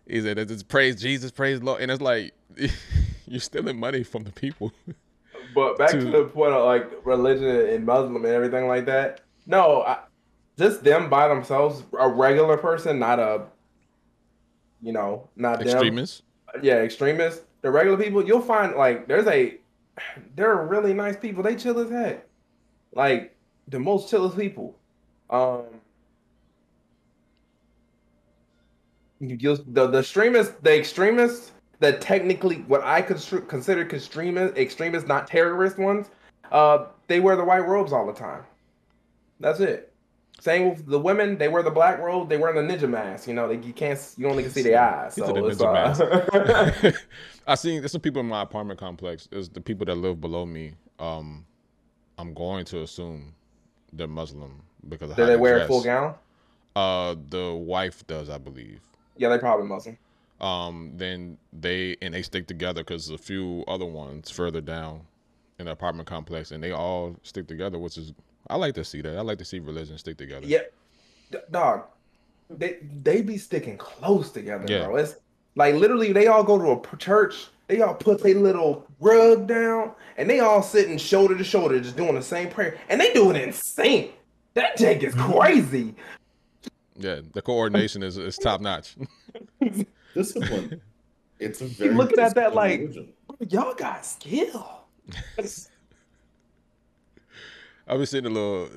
He 0.06 0.20
said, 0.20 0.38
"It's 0.38 0.62
praise 0.62 1.00
Jesus, 1.00 1.30
praise 1.30 1.62
Lord," 1.62 1.80
and 1.80 1.90
it's 1.90 2.00
like 2.02 2.34
you're 3.26 3.40
stealing 3.40 3.78
money 3.78 4.02
from 4.02 4.24
the 4.24 4.32
people. 4.32 4.72
But 5.54 5.78
back 5.78 5.90
to, 5.92 6.00
to- 6.00 6.10
the 6.10 6.24
point 6.24 6.52
of 6.52 6.64
like 6.66 6.90
religion 7.04 7.46
and 7.48 7.86
Muslim 7.86 8.16
and 8.16 8.26
everything 8.26 8.68
like 8.68 8.84
that. 8.86 9.22
No, 9.46 9.82
I, 9.82 9.98
just 10.58 10.82
them 10.82 11.10
by 11.10 11.28
themselves, 11.28 11.82
a 11.98 12.08
regular 12.08 12.56
person, 12.56 12.98
not 12.98 13.18
a, 13.18 13.42
you 14.82 14.92
know, 14.92 15.28
not 15.36 15.58
them. 15.58 15.68
Extremists. 15.68 16.22
Yeah, 16.62 16.76
extremists. 16.76 17.42
The 17.62 17.70
regular 17.70 17.98
people, 17.98 18.24
you'll 18.24 18.40
find 18.40 18.74
like 18.76 19.08
there's 19.08 19.26
a, 19.26 19.58
they're 20.34 20.56
really 20.56 20.94
nice 20.94 21.16
people. 21.16 21.42
They 21.42 21.56
chill 21.56 21.78
as 21.80 21.90
heck, 21.90 22.26
like 22.94 23.36
the 23.68 23.78
most 23.78 24.08
chillest 24.08 24.36
people. 24.36 24.76
Um, 25.30 25.64
you 29.20 29.36
just 29.36 29.62
the 29.74 29.86
the 29.88 29.98
extremists, 29.98 30.54
the 30.62 30.78
extremists 30.78 31.52
that 31.80 32.00
technically 32.00 32.56
what 32.68 32.82
I 32.82 33.02
consider 33.02 33.82
extremist 33.82 34.56
extremists, 34.56 35.08
not 35.08 35.26
terrorist 35.26 35.78
ones. 35.78 36.08
Uh, 36.52 36.86
they 37.08 37.20
wear 37.20 37.36
the 37.36 37.44
white 37.44 37.66
robes 37.66 37.92
all 37.92 38.06
the 38.06 38.12
time. 38.12 38.44
That's 39.40 39.60
it. 39.60 39.92
Same 40.46 40.70
with 40.70 40.86
the 40.86 41.00
women. 41.00 41.38
They 41.38 41.48
wear 41.48 41.64
the 41.64 41.72
black 41.72 41.98
robe. 41.98 42.28
They 42.28 42.36
wear 42.36 42.52
the 42.52 42.60
ninja 42.60 42.88
mask. 42.88 43.26
You 43.26 43.34
know, 43.34 43.48
they, 43.48 43.56
you 43.66 43.72
can't. 43.72 43.98
You 44.16 44.28
only 44.28 44.44
can 44.44 44.52
see 44.52 44.62
their 44.62 44.80
eyes. 44.80 45.16
So 45.16 45.32
the 45.32 45.44
it's, 45.44 45.60
ninja 45.60 46.92
uh, 46.92 46.92
I 47.48 47.56
seen 47.56 47.80
there's 47.80 47.90
some 47.90 48.00
people 48.00 48.20
in 48.20 48.28
my 48.28 48.42
apartment 48.42 48.78
complex. 48.78 49.28
Is 49.32 49.48
the 49.48 49.60
people 49.60 49.86
that 49.86 49.96
live 49.96 50.20
below 50.20 50.46
me. 50.46 50.74
Um, 51.00 51.44
I'm 52.16 52.32
going 52.32 52.64
to 52.66 52.82
assume 52.82 53.34
they're 53.92 54.06
Muslim 54.06 54.62
because 54.88 55.10
of 55.10 55.16
Do 55.16 55.26
they 55.26 55.34
wear 55.34 55.58
a 55.58 55.66
full 55.66 55.82
gown? 55.82 56.14
Uh, 56.76 57.16
the 57.28 57.52
wife 57.52 58.06
does, 58.06 58.30
I 58.30 58.38
believe. 58.38 58.78
Yeah, 59.16 59.30
they're 59.30 59.40
probably 59.40 59.66
Muslim. 59.66 59.98
Um, 60.40 60.92
then 60.94 61.38
they 61.52 61.96
and 62.02 62.14
they 62.14 62.22
stick 62.22 62.46
together 62.46 62.84
because 62.84 63.10
a 63.10 63.18
few 63.18 63.64
other 63.66 63.84
ones 63.84 64.30
further 64.30 64.60
down 64.60 65.00
in 65.58 65.66
the 65.66 65.72
apartment 65.72 66.08
complex, 66.08 66.52
and 66.52 66.62
they 66.62 66.70
all 66.70 67.16
stick 67.24 67.48
together, 67.48 67.80
which 67.80 67.98
is 67.98 68.12
I 68.48 68.56
like 68.56 68.74
to 68.74 68.84
see 68.84 69.00
that. 69.02 69.16
I 69.16 69.20
like 69.22 69.38
to 69.38 69.44
see 69.44 69.58
religion 69.58 69.98
stick 69.98 70.16
together. 70.16 70.46
Yeah, 70.46 70.62
D- 71.30 71.38
dog. 71.50 71.84
They 72.48 72.78
they 73.02 73.22
be 73.22 73.38
sticking 73.38 73.76
close 73.76 74.30
together, 74.30 74.66
Yeah. 74.68 74.84
bro. 74.86 74.96
It's 74.96 75.16
like 75.56 75.74
literally 75.74 76.12
they 76.12 76.28
all 76.28 76.44
go 76.44 76.58
to 76.58 76.88
a 76.92 76.96
church 76.96 77.48
They 77.66 77.80
all 77.82 77.94
put 77.94 78.22
their 78.22 78.34
little 78.34 78.86
rug 79.00 79.48
down 79.48 79.92
and 80.16 80.30
they 80.30 80.38
all 80.38 80.62
sitting 80.62 80.98
shoulder 80.98 81.36
to 81.36 81.42
shoulder, 81.42 81.80
just 81.80 81.96
doing 81.96 82.14
the 82.14 82.22
same 82.22 82.48
prayer. 82.48 82.78
And 82.88 83.00
they 83.00 83.12
do 83.12 83.30
it 83.30 83.36
in 83.36 83.52
sync. 83.52 84.12
That 84.54 84.76
Jake 84.76 85.02
is 85.02 85.14
mm-hmm. 85.14 85.32
crazy. 85.32 85.94
Yeah, 86.94 87.20
the 87.34 87.42
coordination 87.42 88.02
is, 88.02 88.16
is 88.16 88.36
top 88.36 88.60
notch. 88.60 88.96
Discipline. 90.14 90.80
It's 91.38 91.60
a 91.60 91.66
very 91.66 91.92
looking 91.92 92.18
at 92.18 92.34
that 92.36 92.54
like- 92.54 92.80
religion. 92.80 93.12
Y'all 93.50 93.74
got 93.74 94.06
skill. 94.06 94.84
I've 97.88 97.98
been 97.98 98.06
seeing 98.06 98.26
a 98.26 98.30
little 98.30 98.68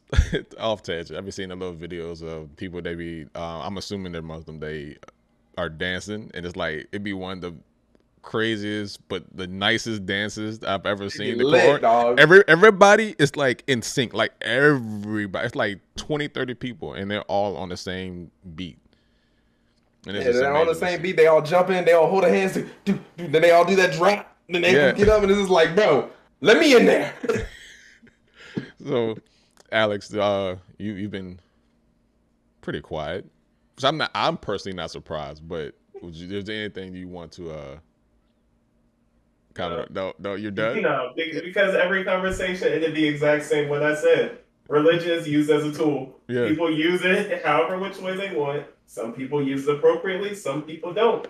off 0.58 0.82
tangent. 0.82 1.16
I've 1.18 1.24
been 1.24 1.32
seeing 1.32 1.50
a 1.50 1.56
little 1.56 1.74
videos 1.74 2.22
of 2.22 2.54
people 2.56 2.80
they 2.80 2.94
be. 2.94 3.26
Uh, 3.34 3.60
I'm 3.60 3.76
assuming 3.78 4.12
they're 4.12 4.22
Muslim. 4.22 4.60
They 4.60 4.96
are 5.58 5.68
dancing, 5.68 6.30
and 6.34 6.46
it's 6.46 6.56
like 6.56 6.88
it'd 6.92 7.02
be 7.04 7.12
one 7.12 7.38
of 7.38 7.40
the 7.40 7.54
craziest 8.22 9.06
but 9.08 9.22
the 9.36 9.46
nicest 9.46 10.06
dances 10.06 10.62
I've 10.64 10.86
ever 10.86 11.10
seen. 11.10 11.38
The 11.38 11.44
Lit, 11.44 11.82
dog. 11.82 12.18
Every 12.18 12.42
everybody 12.48 13.14
is 13.18 13.36
like 13.36 13.64
in 13.66 13.82
sync. 13.82 14.14
Like 14.14 14.32
everybody, 14.40 15.46
it's 15.46 15.56
like 15.56 15.80
20, 15.96 16.28
30 16.28 16.54
people, 16.54 16.94
and 16.94 17.10
they're 17.10 17.22
all 17.22 17.56
on 17.56 17.68
the 17.68 17.76
same 17.76 18.30
beat. 18.54 18.78
And 20.06 20.16
Yeah, 20.16 20.30
they're 20.30 20.54
on 20.56 20.66
the 20.66 20.74
same 20.74 21.02
beat. 21.02 21.16
They 21.16 21.26
all 21.26 21.42
jump 21.42 21.70
in. 21.70 21.84
They 21.84 21.92
all 21.92 22.08
hold 22.08 22.24
their 22.24 22.32
hands. 22.32 22.54
Do, 22.54 22.68
do, 22.84 22.98
do, 23.16 23.28
then 23.28 23.42
they 23.42 23.50
all 23.50 23.64
do 23.64 23.74
that 23.76 23.92
drop. 23.94 24.36
Then 24.48 24.62
they 24.62 24.74
Yeah. 24.74 24.92
get 24.92 25.08
up 25.08 25.22
and 25.22 25.30
it's 25.30 25.40
just 25.40 25.50
like, 25.50 25.74
bro, 25.74 26.10
let 26.40 26.58
me 26.58 26.76
in 26.76 26.84
there. 26.84 27.14
So, 28.84 29.16
Alex, 29.72 30.12
uh, 30.14 30.56
you 30.78 30.92
you've 30.94 31.10
been 31.10 31.40
pretty 32.60 32.80
quiet. 32.80 33.26
So 33.76 33.88
I'm 33.88 33.96
not. 33.96 34.10
I'm 34.14 34.36
personally 34.36 34.76
not 34.76 34.90
surprised. 34.90 35.46
But 35.48 35.74
you, 36.02 36.36
is 36.38 36.44
there 36.44 36.56
anything 36.56 36.94
you 36.94 37.08
want 37.08 37.32
to 37.32 37.50
uh 37.50 37.78
comment? 39.54 39.88
on? 39.88 39.94
No, 39.94 40.12
no, 40.18 40.30
you're 40.34 40.50
You 40.50 40.50
done. 40.50 40.82
know, 40.82 41.12
because 41.16 41.74
every 41.74 42.04
conversation 42.04 42.68
ended 42.72 42.94
the 42.94 43.06
exact 43.06 43.44
same 43.44 43.68
what 43.68 43.82
I 43.82 43.94
said. 43.94 44.38
Religion 44.68 45.10
is 45.10 45.28
used 45.28 45.50
as 45.50 45.64
a 45.64 45.72
tool. 45.72 46.18
Yeah. 46.26 46.48
People 46.48 46.72
use 46.72 47.02
it 47.04 47.44
however 47.44 47.78
which 47.78 47.98
way 47.98 48.16
they 48.16 48.34
want. 48.34 48.64
Some 48.86 49.12
people 49.12 49.42
use 49.46 49.66
it 49.66 49.76
appropriately, 49.76 50.34
some 50.34 50.62
people 50.62 50.92
don't. 50.92 51.26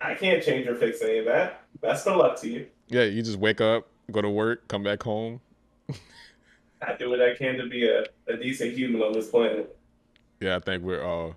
I 0.00 0.14
can't 0.14 0.42
change 0.42 0.66
or 0.66 0.74
fix 0.74 1.02
any 1.02 1.18
of 1.18 1.24
that. 1.26 1.62
Best 1.80 2.06
of 2.06 2.16
luck 2.16 2.38
to 2.40 2.48
you. 2.48 2.66
Yeah, 2.88 3.04
you 3.04 3.22
just 3.22 3.38
wake 3.38 3.60
up, 3.60 3.88
go 4.10 4.20
to 4.20 4.28
work, 4.30 4.68
come 4.68 4.82
back 4.82 5.02
home. 5.02 5.40
I 6.82 6.94
do 6.96 7.10
what 7.10 7.20
I 7.20 7.34
can 7.34 7.56
to 7.58 7.66
be 7.68 7.88
a, 7.88 8.04
a 8.28 8.36
decent 8.36 8.72
human 8.74 9.02
on 9.02 9.12
this 9.12 9.28
planet. 9.28 9.76
Yeah, 10.40 10.56
I 10.56 10.60
think 10.60 10.82
we're. 10.82 11.04
uh 11.04 11.32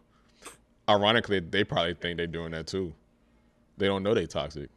Ironically, 0.89 1.39
they 1.39 1.63
probably 1.63 1.93
think 1.93 2.17
they're 2.17 2.27
doing 2.27 2.51
that 2.51 2.67
too. 2.67 2.93
They 3.77 3.87
don't 3.87 4.03
know 4.03 4.13
they 4.13 4.25
toxic. 4.25 4.69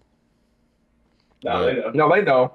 No, 1.42 1.66
they 1.66 1.74
know. 1.74 1.90
no, 1.94 2.08
they 2.14 2.22
know. 2.22 2.52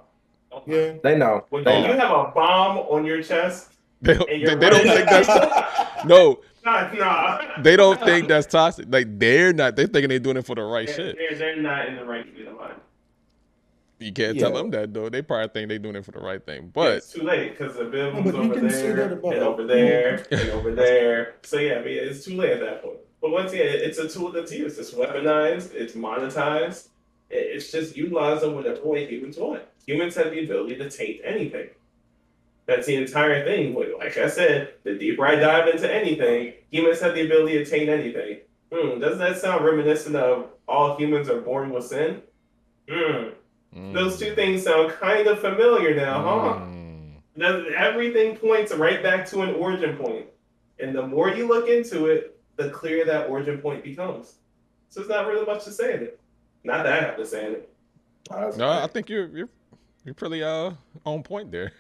Yeah. 0.66 0.94
They 1.04 1.16
know. 1.18 1.46
When 1.50 1.64
They 1.64 1.82
you 1.82 1.88
know. 1.90 2.00
have 2.00 2.12
a 2.12 2.32
bomb 2.34 2.78
on 2.78 3.06
your 3.06 3.22
chest 3.22 3.70
They 4.02 4.14
don't, 4.16 4.28
they, 4.30 4.40
they 4.56 4.70
don't 4.70 4.82
think 4.84 5.10
that's 5.10 5.28
no. 6.06 6.40
nah, 6.66 6.92
nah. 6.94 7.62
They 7.62 7.76
don't 7.76 8.00
think 8.02 8.28
that's 8.30 8.48
toxic. 8.48 8.86
Like 8.90 9.20
they're 9.20 9.52
not. 9.54 9.76
They're 9.76 9.88
thinking 9.88 10.10
they're 10.10 10.20
doing 10.20 10.38
it 10.38 10.46
for 10.46 10.56
the 10.56 10.64
right 10.64 10.88
They're, 10.88 10.96
shit. 10.96 11.18
they're, 11.18 11.38
they're 11.38 11.62
not 11.62 11.88
in 11.88 11.96
the 11.98 12.06
right 12.06 12.26
state 12.34 12.48
of 12.48 12.58
mind. 12.58 12.76
You 14.00 14.14
can't 14.14 14.40
tell 14.40 14.54
them 14.54 14.70
that 14.72 14.94
though. 14.94 15.10
They 15.10 15.22
probably 15.22 15.50
think 15.50 15.70
they're 15.70 15.80
doing 15.80 15.98
it 15.98 16.06
for 16.06 16.12
the 16.12 16.20
right 16.20 16.44
thing. 16.44 16.72
But 16.74 16.94
it's 16.96 17.12
too 17.12 17.24
late 17.24 17.58
because 17.58 17.76
the 17.76 17.86
bill 17.86 18.14
No, 18.14 18.22
was 18.22 18.36
over 18.36 18.60
there 18.62 19.12
and 19.12 19.26
over 19.26 19.66
there 19.66 20.26
and 20.32 20.50
over 20.52 20.74
there. 20.74 21.36
So 21.44 21.58
yeah, 21.58 21.76
I 21.76 21.84
mean, 21.84 21.98
it's 21.98 22.24
too 22.24 22.36
late 22.36 22.54
at 22.54 22.60
that 22.62 22.82
point. 22.82 23.00
But 23.22 23.32
once 23.32 23.52
again, 23.52 23.68
it's 23.68 23.98
a 23.98 24.08
tool 24.08 24.32
that's 24.32 24.54
used. 24.54 24.80
It's 24.80 24.94
weaponized. 24.94 25.74
It's 25.74 25.94
monetized. 25.94 26.88
It's 27.30 27.72
just 27.72 27.98
utilized 27.98 28.44
in 28.44 28.56
whatever 28.56 28.82
way 28.84 29.06
humans 29.06 29.38
want. 29.38 29.64
Humans 29.86 30.16
have 30.16 30.32
the 30.32 30.46
ability 30.46 30.78
to 30.78 30.90
taint 30.90 31.22
anything. 31.24 31.70
That's 32.66 32.88
the 32.88 32.96
entire 32.96 33.44
thing. 33.44 33.76
Like 33.76 34.18
I 34.18 34.30
said, 34.30 34.76
the 34.84 34.96
deeper 34.96 35.26
I 35.26 35.36
dive 35.36 35.68
into 35.68 35.92
anything, 35.94 36.54
humans 36.72 37.02
have 37.02 37.16
the 37.16 37.26
ability 37.26 37.64
to 37.64 37.66
taint 37.66 37.90
anything. 37.90 38.40
Hmm, 38.72 39.00
doesn't 39.00 39.18
that 39.18 39.40
sound 39.40 39.66
reminiscent 39.66 40.16
of 40.16 40.48
all 40.68 40.96
humans 40.96 41.30
are 41.30 41.42
born 41.42 41.72
with 41.72 41.88
sin? 41.88 42.22
Hmm. 42.90 43.30
Mm, 43.76 43.94
Those 43.94 44.18
two 44.20 44.34
things 44.36 44.64
sound 44.64 44.92
kind 44.94 45.28
of 45.28 45.40
familiar 45.40 45.96
now, 45.96 46.22
huh? 46.24 46.60
mm, 46.62 47.12
Does- 47.38 47.66
Everything 47.76 48.36
points 48.38 48.74
right 48.74 49.02
back 49.04 49.26
to 49.28 49.42
an 49.42 49.56
origin 49.56 49.98
point. 49.98 50.26
And 50.80 50.96
the 50.96 51.06
more 51.06 51.30
you 51.30 51.48
look 51.48 51.68
into 51.68 52.06
it, 52.08 52.40
the 52.56 52.70
clearer 52.70 53.06
that 53.06 53.30
origin 53.30 53.58
point 53.60 53.84
becomes. 53.84 54.36
So 54.90 55.02
it's 55.02 55.10
not 55.10 55.28
really 55.28 55.46
much 55.46 55.64
to 55.66 55.72
say 55.72 55.94
in 55.96 56.04
it. 56.04 56.20
Not 56.64 56.84
that 56.84 56.94
I 56.94 57.06
have 57.06 57.18
to 57.18 57.26
say 57.26 57.48
in 57.48 57.54
it. 57.54 57.70
No, 58.58 58.70
I 58.70 58.88
think 58.88 59.10
you're 59.10 59.28
you're 59.28 59.50
you're 60.06 60.14
pretty 60.16 60.44
uh 60.44 60.72
on 61.06 61.24
point 61.24 61.52
there. 61.52 61.72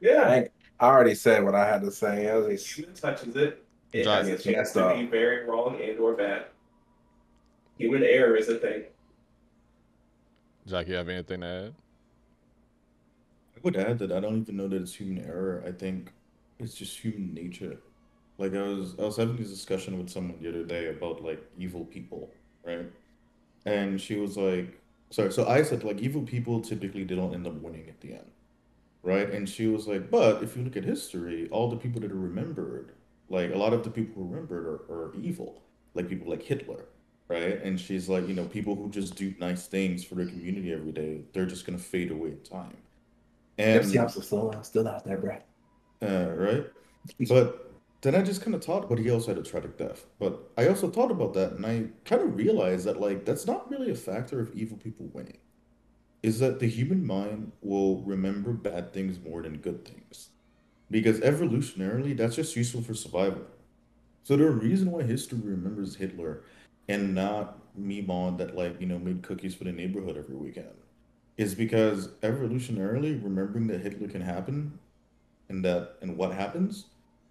Yeah. 0.00 0.22
I, 0.28 0.48
I 0.84 0.88
already 0.90 1.14
said 1.14 1.44
what 1.44 1.54
I 1.54 1.66
had 1.66 1.82
to 1.82 1.90
say. 1.90 2.30
I 2.30 2.36
was 2.36 2.46
like, 2.46 2.58
Human 2.58 2.94
touches 2.94 3.36
it. 3.36 3.64
It 3.92 4.04
Josh, 4.04 4.26
has 4.26 4.40
a 4.40 4.42
chance 4.52 4.72
to 4.72 4.86
up. 4.86 4.96
be 4.96 5.06
very 5.06 5.44
wrong 5.44 5.78
and 5.80 5.98
or 5.98 6.14
bad. 6.14 6.46
Human 7.78 8.02
error 8.02 8.36
is 8.36 8.48
a 8.48 8.56
thing. 8.58 8.84
Jacques, 10.70 10.88
you 10.88 10.94
have 10.94 11.08
anything 11.08 11.40
to 11.40 11.46
add? 11.46 11.74
I 13.56 13.60
would 13.62 13.76
add 13.76 13.98
that 13.98 14.12
I 14.12 14.20
don't 14.20 14.40
even 14.40 14.56
know 14.56 14.68
that 14.68 14.80
it's 14.80 14.94
human 14.94 15.24
error. 15.24 15.62
I 15.66 15.72
think 15.72 16.12
it's 16.58 16.74
just 16.74 16.98
human 16.98 17.34
nature. 17.34 17.78
Like 18.38 18.54
I 18.54 18.62
was 18.62 18.94
I 18.98 19.02
was 19.02 19.16
having 19.16 19.36
this 19.36 19.50
discussion 19.50 19.98
with 19.98 20.08
someone 20.08 20.38
the 20.40 20.48
other 20.48 20.64
day 20.64 20.88
about 20.88 21.22
like 21.22 21.42
evil 21.58 21.84
people, 21.84 22.30
right? 22.64 22.86
And 23.66 24.00
she 24.00 24.16
was 24.16 24.36
like, 24.36 24.80
sorry, 25.10 25.32
so 25.32 25.46
I 25.46 25.62
said 25.62 25.84
like 25.84 26.00
evil 26.00 26.22
people 26.22 26.60
typically 26.60 27.04
they 27.04 27.16
don't 27.16 27.34
end 27.34 27.46
up 27.46 27.54
winning 27.54 27.88
at 27.88 28.00
the 28.00 28.12
end. 28.12 28.30
Right? 29.02 29.30
And 29.30 29.48
she 29.48 29.66
was 29.66 29.88
like, 29.88 30.10
but 30.10 30.42
if 30.42 30.56
you 30.56 30.62
look 30.62 30.76
at 30.76 30.84
history, 30.84 31.48
all 31.50 31.68
the 31.68 31.76
people 31.76 32.00
that 32.02 32.12
are 32.12 32.14
remembered, 32.14 32.92
like 33.28 33.52
a 33.52 33.56
lot 33.56 33.72
of 33.72 33.82
the 33.82 33.90
people 33.90 34.22
who 34.22 34.28
remembered 34.28 34.66
are, 34.66 34.94
are 34.94 35.14
evil. 35.20 35.62
Like 35.94 36.08
people 36.08 36.30
like 36.30 36.42
Hitler, 36.42 36.84
right? 37.30 37.62
And 37.62 37.80
she's 37.80 38.08
like, 38.10 38.28
you 38.28 38.34
know, 38.34 38.46
people 38.46 38.76
who 38.76 38.90
just 38.90 39.16
do 39.16 39.34
nice 39.40 39.68
things 39.68 40.04
for 40.04 40.16
their 40.16 40.26
community 40.26 40.72
every 40.72 40.92
day, 40.92 41.22
they're 41.32 41.46
just 41.46 41.66
gonna 41.66 41.78
fade 41.78 42.10
away 42.12 42.30
in 42.30 42.42
time. 42.42 42.78
And 43.58 43.84
Nipsey 43.84 43.98
Hussle 43.98 44.24
still, 44.24 44.62
still 44.62 44.88
out 44.88 45.04
there, 45.04 45.18
bro. 45.18 45.38
uh, 46.02 46.32
right? 46.36 46.66
But 47.28 47.72
then 48.02 48.14
I 48.14 48.22
just 48.22 48.42
kind 48.42 48.54
of 48.54 48.64
thought, 48.64 48.88
but 48.88 48.98
he 48.98 49.10
also 49.10 49.28
had 49.34 49.38
a 49.38 49.42
tragic 49.42 49.78
death. 49.78 50.06
But 50.18 50.50
I 50.58 50.68
also 50.68 50.90
thought 50.90 51.10
about 51.10 51.34
that, 51.34 51.52
and 51.54 51.66
I 51.66 51.88
kind 52.04 52.22
of 52.22 52.36
realized 52.36 52.86
that 52.86 53.00
like 53.00 53.24
that's 53.26 53.46
not 53.46 53.70
really 53.70 53.90
a 53.90 53.94
factor 53.94 54.40
of 54.40 54.54
evil 54.54 54.78
people 54.78 55.06
winning. 55.12 55.38
Is 56.22 56.38
that 56.40 56.60
the 56.60 56.68
human 56.68 57.06
mind 57.06 57.52
will 57.62 58.02
remember 58.02 58.52
bad 58.52 58.92
things 58.92 59.18
more 59.20 59.42
than 59.42 59.58
good 59.58 59.86
things, 59.86 60.30
because 60.90 61.20
evolutionarily 61.20 62.16
that's 62.16 62.36
just 62.36 62.56
useful 62.56 62.82
for 62.82 62.94
survival. 62.94 63.46
So 64.24 64.36
the 64.36 64.50
reason 64.50 64.90
why 64.92 65.02
history 65.04 65.40
remembers 65.42 65.96
Hitler 65.96 66.42
and 66.90 67.14
not 67.14 67.56
Meemaw 67.80 68.36
that 68.38 68.56
like 68.56 68.80
you 68.80 68.86
know 68.86 68.98
made 68.98 69.22
cookies 69.22 69.54
for 69.54 69.64
the 69.64 69.72
neighborhood 69.72 70.16
every 70.16 70.34
weekend 70.34 70.74
is 71.36 71.54
because 71.54 72.08
evolutionarily 72.22 73.22
remembering 73.22 73.68
that 73.68 73.80
Hitler 73.80 74.08
can 74.08 74.20
happen 74.20 74.78
and 75.48 75.64
that 75.64 75.96
and 76.02 76.16
what 76.16 76.32
happens 76.34 76.86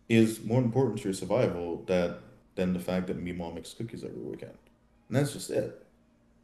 is 0.08 0.44
more 0.44 0.62
important 0.62 0.98
to 1.00 1.04
your 1.04 1.14
survival 1.14 1.84
that 1.88 2.20
than 2.56 2.74
the 2.74 2.80
fact 2.80 3.08
that 3.08 3.24
Meemaw 3.24 3.54
makes 3.54 3.74
cookies 3.74 4.04
every 4.04 4.22
weekend. 4.22 4.58
And 5.08 5.18
that's 5.18 5.34
just 5.34 5.50
it. 5.50 5.86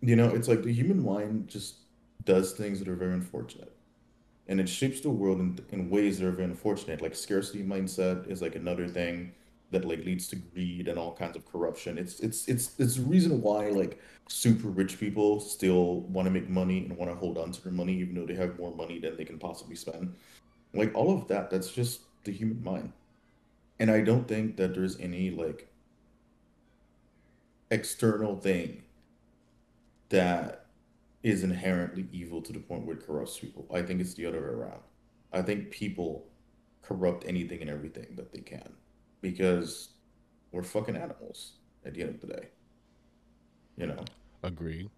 You 0.01 0.15
know, 0.15 0.29
it's 0.29 0.47
like 0.47 0.63
the 0.63 0.73
human 0.73 1.03
mind 1.03 1.47
just 1.47 1.75
does 2.23 2.53
things 2.53 2.79
that 2.79 2.87
are 2.87 2.95
very 2.95 3.13
unfortunate. 3.13 3.71
And 4.47 4.59
it 4.59 4.69
shapes 4.69 5.01
the 5.01 5.09
world 5.09 5.39
in, 5.39 5.59
in 5.71 5.89
ways 5.89 6.19
that 6.19 6.27
are 6.27 6.31
very 6.31 6.45
unfortunate. 6.45 7.01
Like 7.01 7.15
scarcity 7.15 7.63
mindset 7.63 8.29
is 8.29 8.41
like 8.41 8.55
another 8.55 8.87
thing 8.87 9.33
that 9.71 9.85
like 9.85 10.05
leads 10.05 10.27
to 10.29 10.35
greed 10.35 10.87
and 10.87 10.97
all 10.97 11.13
kinds 11.13 11.35
of 11.35 11.45
corruption. 11.45 11.97
It's 11.97 12.19
it's 12.19 12.47
it's 12.47 12.79
it's 12.79 12.95
the 12.95 13.03
reason 13.03 13.41
why 13.41 13.69
like 13.69 13.99
super 14.27 14.67
rich 14.69 14.99
people 14.99 15.39
still 15.39 16.01
want 16.01 16.25
to 16.27 16.31
make 16.31 16.49
money 16.49 16.85
and 16.85 16.97
want 16.97 17.11
to 17.11 17.17
hold 17.17 17.37
on 17.37 17.51
to 17.51 17.63
their 17.63 17.73
money 17.73 17.93
even 17.93 18.15
though 18.15 18.25
they 18.25 18.35
have 18.35 18.57
more 18.59 18.73
money 18.75 18.99
than 18.99 19.17
they 19.17 19.25
can 19.25 19.39
possibly 19.39 19.75
spend. 19.75 20.15
Like 20.73 20.93
all 20.93 21.15
of 21.15 21.27
that, 21.29 21.49
that's 21.49 21.71
just 21.71 22.01
the 22.23 22.31
human 22.31 22.63
mind. 22.63 22.91
And 23.79 23.91
I 23.91 24.01
don't 24.01 24.27
think 24.27 24.57
that 24.57 24.73
there's 24.73 24.99
any 24.99 25.31
like 25.31 25.67
external 27.71 28.37
thing 28.37 28.83
that 30.09 30.65
is 31.23 31.43
inherently 31.43 32.07
evil 32.11 32.41
to 32.43 32.53
the 32.53 32.59
point 32.59 32.85
where 32.85 32.95
it 32.95 33.05
corrupts 33.05 33.39
people. 33.39 33.65
I 33.73 33.81
think 33.81 33.99
it's 33.99 34.13
the 34.13 34.27
other 34.27 34.39
way 34.39 34.47
around. 34.47 34.81
I 35.33 35.41
think 35.41 35.71
people 35.71 36.27
corrupt 36.83 37.25
anything 37.27 37.61
and 37.61 37.69
everything 37.69 38.07
that 38.15 38.31
they 38.31 38.41
can 38.41 38.71
because 39.31 39.89
we're 40.51 40.61
fucking 40.63 40.95
animals 40.95 41.53
at 41.83 41.93
the 41.95 42.01
end 42.01 42.15
of 42.15 42.21
the 42.21 42.27
day. 42.27 42.47
You 43.77 43.87
know, 43.87 44.05
Agreed. 44.43 44.89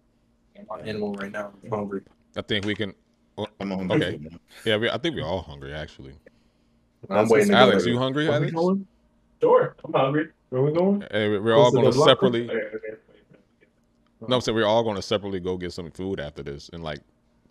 I'm 0.58 0.80
an 0.80 0.88
animal 0.88 1.14
right 1.14 1.32
now. 1.32 1.52
I'm 1.64 1.70
hungry. 1.70 2.02
I 2.36 2.42
think 2.42 2.66
we 2.66 2.74
can. 2.74 2.92
I'm 3.60 3.70
hungry. 3.70 3.96
Okay. 4.04 4.20
Yeah, 4.64 4.76
we, 4.76 4.90
I 4.90 4.98
think 4.98 5.16
we're 5.16 5.24
all 5.24 5.40
hungry 5.42 5.72
actually. 5.72 6.12
I'm 7.08 7.28
waiting 7.28 7.48
to 7.48 7.52
go 7.54 7.58
Alex, 7.58 7.84
to- 7.84 7.90
you 7.90 7.98
hungry, 7.98 8.28
Alex? 8.28 8.52
going? 8.52 8.86
Sure, 9.40 9.76
I'm 9.84 9.92
hungry. 9.92 10.28
Where 10.50 10.62
we 10.62 10.72
going? 10.72 11.04
Hey, 11.10 11.28
we- 11.28 11.38
we're 11.38 11.54
Close 11.54 11.66
all 11.66 11.82
going 11.82 11.92
to 11.92 11.98
separately. 11.98 12.50
No, 14.26 14.34
I'm 14.34 14.40
saying 14.40 14.56
we're 14.56 14.66
all 14.66 14.82
going 14.82 14.96
to 14.96 15.02
separately 15.02 15.40
go 15.40 15.56
get 15.56 15.72
some 15.72 15.90
food 15.92 16.18
after 16.20 16.42
this 16.42 16.68
in 16.70 16.82
like 16.82 16.98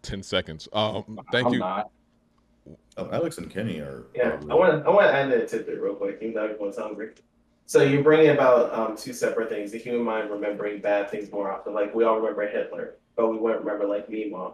ten 0.04 0.22
seconds. 0.22 0.68
Um, 0.74 1.20
thank 1.32 1.48
I'm 1.48 1.54
you. 1.54 1.60
not. 1.60 1.90
Oh, 2.98 3.10
Alex 3.12 3.38
and 3.38 3.50
Kenny 3.50 3.80
are. 3.80 4.06
Yeah, 4.16 4.40
I 4.50 4.56
want 4.56 4.84
to 4.84 4.90
I 4.90 4.92
want 4.92 5.08
to 5.08 5.14
add 5.14 5.32
that 5.32 5.48
tidbit 5.48 5.82
real 5.82 5.96
quick. 5.96 6.18
Even 6.22 6.34
though 6.36 6.46
everyone's 6.46 6.78
hungry. 6.78 7.12
So 7.66 7.84
you're 7.84 8.04
bringing 8.04 8.30
about 8.30 8.74
um, 8.74 8.96
two 8.96 9.14
separate 9.14 9.50
things: 9.50 9.72
the 9.72 9.78
human 9.78 10.04
mind 10.04 10.32
remembering 10.32 10.82
bad 10.82 11.10
things 11.12 11.32
more 11.32 11.52
often. 11.52 11.74
Like 11.74 11.94
we 11.94 12.04
all 12.06 12.18
remember 12.18 12.48
Hitler, 12.48 12.96
but 13.16 13.30
we 13.30 13.38
wouldn't 13.38 13.64
remember 13.64 13.88
like 13.88 14.10
Meemaw. 14.10 14.54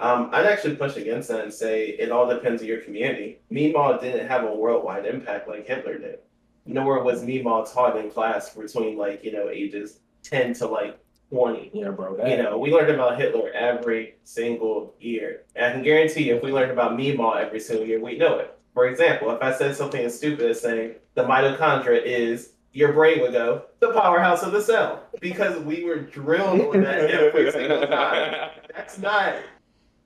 Um, 0.00 0.30
I'd 0.32 0.46
actually 0.46 0.76
push 0.76 0.96
against 0.96 1.28
that 1.28 1.44
and 1.44 1.52
say 1.52 1.90
it 1.90 2.10
all 2.10 2.28
depends 2.28 2.62
on 2.62 2.68
your 2.68 2.80
community. 2.80 3.40
Meemaw 3.52 4.00
didn't 4.00 4.26
have 4.26 4.44
a 4.44 4.54
worldwide 4.54 5.06
impact 5.06 5.48
like 5.48 5.66
Hitler 5.66 5.98
did. 5.98 6.20
Nor 6.64 7.02
was 7.02 7.22
Meemaw 7.22 7.72
taught 7.72 7.96
in 7.96 8.10
class 8.10 8.54
between 8.54 8.96
like 8.96 9.22
you 9.22 9.32
know 9.32 9.48
ages 9.48 10.00
ten 10.22 10.54
to 10.54 10.66
like 10.66 10.98
twenty. 11.32 11.70
Yeah, 11.72 11.90
bro. 11.90 12.24
You 12.26 12.36
know, 12.36 12.58
we 12.58 12.70
learned 12.70 12.90
about 12.90 13.18
Hitler 13.18 13.50
every 13.52 14.16
single 14.24 14.94
year. 15.00 15.42
And 15.56 15.66
I 15.66 15.72
can 15.72 15.82
guarantee 15.82 16.28
you, 16.28 16.36
if 16.36 16.42
we 16.42 16.52
learned 16.52 16.70
about 16.70 16.92
Meemaw 16.92 17.36
every 17.36 17.60
single 17.60 17.86
year, 17.86 18.00
we 18.00 18.18
know 18.18 18.38
it. 18.38 18.58
For 18.74 18.86
example, 18.86 19.30
if 19.30 19.42
I 19.42 19.52
said 19.52 19.76
something 19.76 20.04
as 20.04 20.16
stupid 20.16 20.50
as 20.50 20.60
saying 20.60 20.94
the 21.14 21.24
mitochondria 21.24 22.02
is, 22.02 22.52
your 22.72 22.92
brain 22.92 23.20
would 23.20 23.32
go, 23.32 23.64
the 23.80 23.92
powerhouse 23.92 24.42
of 24.42 24.52
the 24.52 24.62
cell. 24.62 25.04
Because 25.20 25.58
we 25.62 25.84
were 25.84 26.00
drilled 26.00 26.74
on 26.74 26.82
that 26.82 27.10
every 27.10 27.50
single 27.52 27.86
time. 27.86 28.50
That's 28.74 28.98
not 28.98 29.34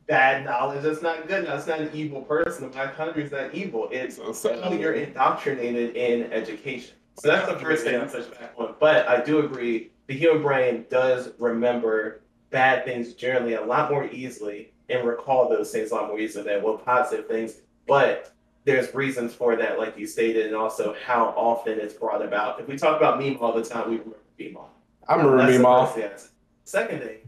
bad 0.09 0.45
knowledge. 0.45 0.83
That's 0.83 1.03
not 1.03 1.29
good. 1.29 1.47
That's 1.47 1.67
not 1.67 1.81
an 1.81 1.91
evil 1.93 2.23
person. 2.23 2.71
The 2.71 2.77
mitochondria 2.77 3.19
is 3.19 3.33
not 3.33 3.55
evil. 3.55 3.89
It's 3.93 4.19
how 4.43 4.73
you're 4.73 4.95
indoctrinated 4.95 5.97
in 5.97 6.33
education. 6.33 6.97
So 7.19 7.29
that's 7.29 7.49
the 7.49 7.59
first 7.59 7.85
thing 7.85 8.01
I'm 8.01 8.09
touch 8.09 8.31
back 8.33 8.53
on. 8.59 8.75
But 8.79 9.09
I 9.09 9.23
do 9.23 9.39
agree, 9.39 9.91
the 10.07 10.15
human 10.15 10.43
brain 10.43 10.87
does 10.91 11.31
remember 11.39 12.23
bad 12.51 12.85
things 12.85 13.15
generally 13.15 13.55
a 13.55 13.63
lot 13.63 13.91
more 13.91 14.07
easily 14.07 14.73
and 14.89 15.07
recall 15.07 15.49
those 15.49 15.71
things 15.73 15.91
a 15.91 15.95
lot 15.95 16.09
more 16.09 16.19
easily 16.19 16.45
than 16.45 16.63
what 16.63 16.85
positive 16.85 17.27
things. 17.27 17.61
But 17.87 18.33
there's 18.65 18.95
reasons 18.95 19.35
for 19.35 19.57
that, 19.57 19.79
like 19.79 19.97
you 19.99 20.07
stated, 20.07 20.47
and 20.47 20.55
also 20.55 20.95
how 21.05 21.35
often 21.37 21.79
it's 21.79 21.95
brought 21.95 22.25
about. 22.25 22.61
If 22.61 22.69
we 22.69 22.77
talk 22.77 22.97
about 22.97 23.21
Meemaw 23.21 23.55
the 23.55 23.69
time, 23.69 23.91
we 23.91 23.97
remember 23.97 24.19
Meemaw. 24.39 24.67
I 25.09 25.15
remember 25.15 25.39
That's 25.39 25.51
me, 25.51 25.57
the 25.59 25.63
mom. 25.63 26.03
Second 26.65 27.01
thing, 27.01 27.19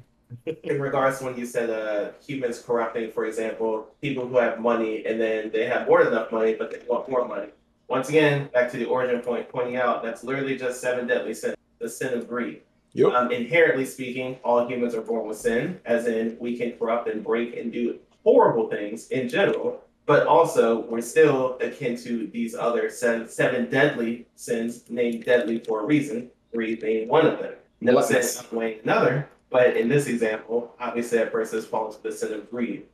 in 0.64 0.80
regards 0.80 1.18
to 1.18 1.24
when 1.24 1.38
you 1.38 1.46
said 1.46 1.70
uh, 1.70 2.10
humans 2.20 2.60
corrupting, 2.60 3.12
for 3.12 3.26
example, 3.26 3.86
people 4.00 4.26
who 4.26 4.36
have 4.36 4.58
money 4.58 5.06
and 5.06 5.20
then 5.20 5.50
they 5.52 5.66
have 5.66 5.86
more 5.86 6.02
than 6.02 6.12
enough 6.12 6.32
money, 6.32 6.54
but 6.54 6.72
they 6.72 6.80
want 6.88 7.08
more 7.08 7.26
money. 7.26 7.48
Once 7.86 8.08
again, 8.08 8.48
back 8.52 8.70
to 8.72 8.76
the 8.76 8.84
origin 8.84 9.20
point, 9.20 9.48
pointing 9.48 9.76
out 9.76 10.02
that's 10.02 10.24
literally 10.24 10.58
just 10.58 10.80
seven 10.80 11.06
deadly 11.06 11.34
sins, 11.34 11.54
the 11.78 11.88
sin 11.88 12.14
of 12.18 12.28
greed. 12.28 12.62
Yep. 12.98 13.12
Um, 13.12 13.30
inherently 13.30 13.84
speaking, 13.84 14.38
all 14.42 14.66
humans 14.66 14.92
are 14.92 15.00
born 15.00 15.28
with 15.28 15.38
sin, 15.38 15.78
as 15.84 16.08
in 16.08 16.36
we 16.40 16.58
can 16.58 16.72
corrupt 16.72 17.08
and 17.08 17.22
break 17.22 17.56
and 17.56 17.72
do 17.72 17.96
horrible 18.24 18.68
things 18.68 19.06
in 19.10 19.28
general. 19.28 19.84
But 20.04 20.26
also, 20.26 20.80
we're 20.80 21.00
still 21.00 21.58
akin 21.60 21.96
to 21.98 22.26
these 22.26 22.56
other 22.56 22.90
seven, 22.90 23.28
seven 23.28 23.70
deadly 23.70 24.26
sins, 24.34 24.90
named 24.90 25.24
deadly 25.24 25.60
for 25.60 25.82
a 25.82 25.84
reason, 25.84 26.28
greed 26.52 26.80
being 26.80 27.06
one 27.06 27.24
of 27.24 27.38
them. 27.38 27.54
No 27.80 28.00
sin 28.00 28.14
Gluttons. 28.14 28.38
outweighing 28.40 28.80
another, 28.82 29.28
but 29.48 29.76
in 29.76 29.88
this 29.88 30.08
example, 30.08 30.74
obviously 30.80 31.18
that 31.18 31.30
person 31.30 31.58
has 31.58 31.66
fallen 31.66 31.92
to 31.92 32.02
the 32.02 32.10
sin 32.10 32.32
of 32.32 32.50
greed. 32.50 32.86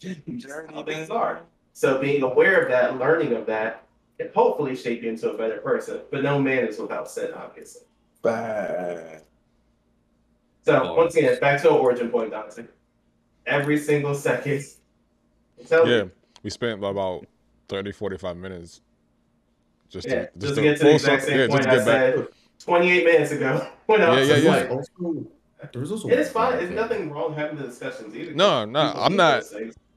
Just 0.00 0.18
how 0.74 0.82
things 0.82 1.08
are. 1.08 1.42
So 1.72 2.00
being 2.00 2.24
aware 2.24 2.62
of 2.62 2.68
that, 2.70 2.98
learning 2.98 3.34
of 3.34 3.46
that, 3.46 3.84
can 4.18 4.30
hopefully 4.34 4.74
shape 4.74 5.04
you 5.04 5.10
into 5.10 5.30
a 5.30 5.38
better 5.38 5.58
person. 5.58 6.00
But 6.10 6.24
no 6.24 6.42
man 6.42 6.66
is 6.66 6.80
without 6.80 7.08
sin, 7.08 7.30
obviously. 7.36 7.82
Bad. 8.22 9.22
So 10.62 10.82
Oh. 10.82 10.94
once 10.94 11.16
again, 11.16 11.38
back 11.40 11.62
to 11.62 11.70
our 11.70 11.78
origin 11.78 12.10
point, 12.10 12.30
Dante. 12.30 12.64
Every 13.46 13.78
single 13.78 14.14
second. 14.14 14.64
I'm 15.72 15.86
Yeah, 15.88 16.04
we 16.42 16.50
spent 16.50 16.78
about 16.84 17.26
30, 17.68 17.92
45 17.92 18.36
minutes 18.36 18.80
just 19.88 20.06
yeah, 20.06 20.26
to 20.26 20.38
just 20.38 20.54
to 20.56 20.62
get 20.62 20.78
to 20.78 20.84
the 20.84 20.94
exact 20.94 21.22
circle- 21.22 21.28
same 21.28 21.40
yeah, 21.40 21.46
point 21.48 21.62
just 21.64 21.68
I 21.68 21.72
to 21.72 21.84
get 21.84 22.16
back. 22.16 22.26
said 22.26 22.64
28 22.64 23.04
minutes 23.04 23.32
ago. 23.32 23.66
When 23.86 24.02
I 24.02 24.10
was 24.10 24.28
Yeah, 24.28 24.34
just 24.34 24.44
yeah, 24.44 24.50
like, 24.52 25.72
there's 25.72 25.90
also 25.90 26.08
it's 26.08 26.30
fine. 26.30 26.58
There's 26.58 26.70
nothing 26.70 27.10
wrong 27.10 27.32
having 27.34 27.56
the 27.56 27.64
discussions 27.64 28.14
either. 28.14 28.34
No, 28.34 28.66
no, 28.66 28.92
I'm 28.94 29.16
not- 29.16 29.44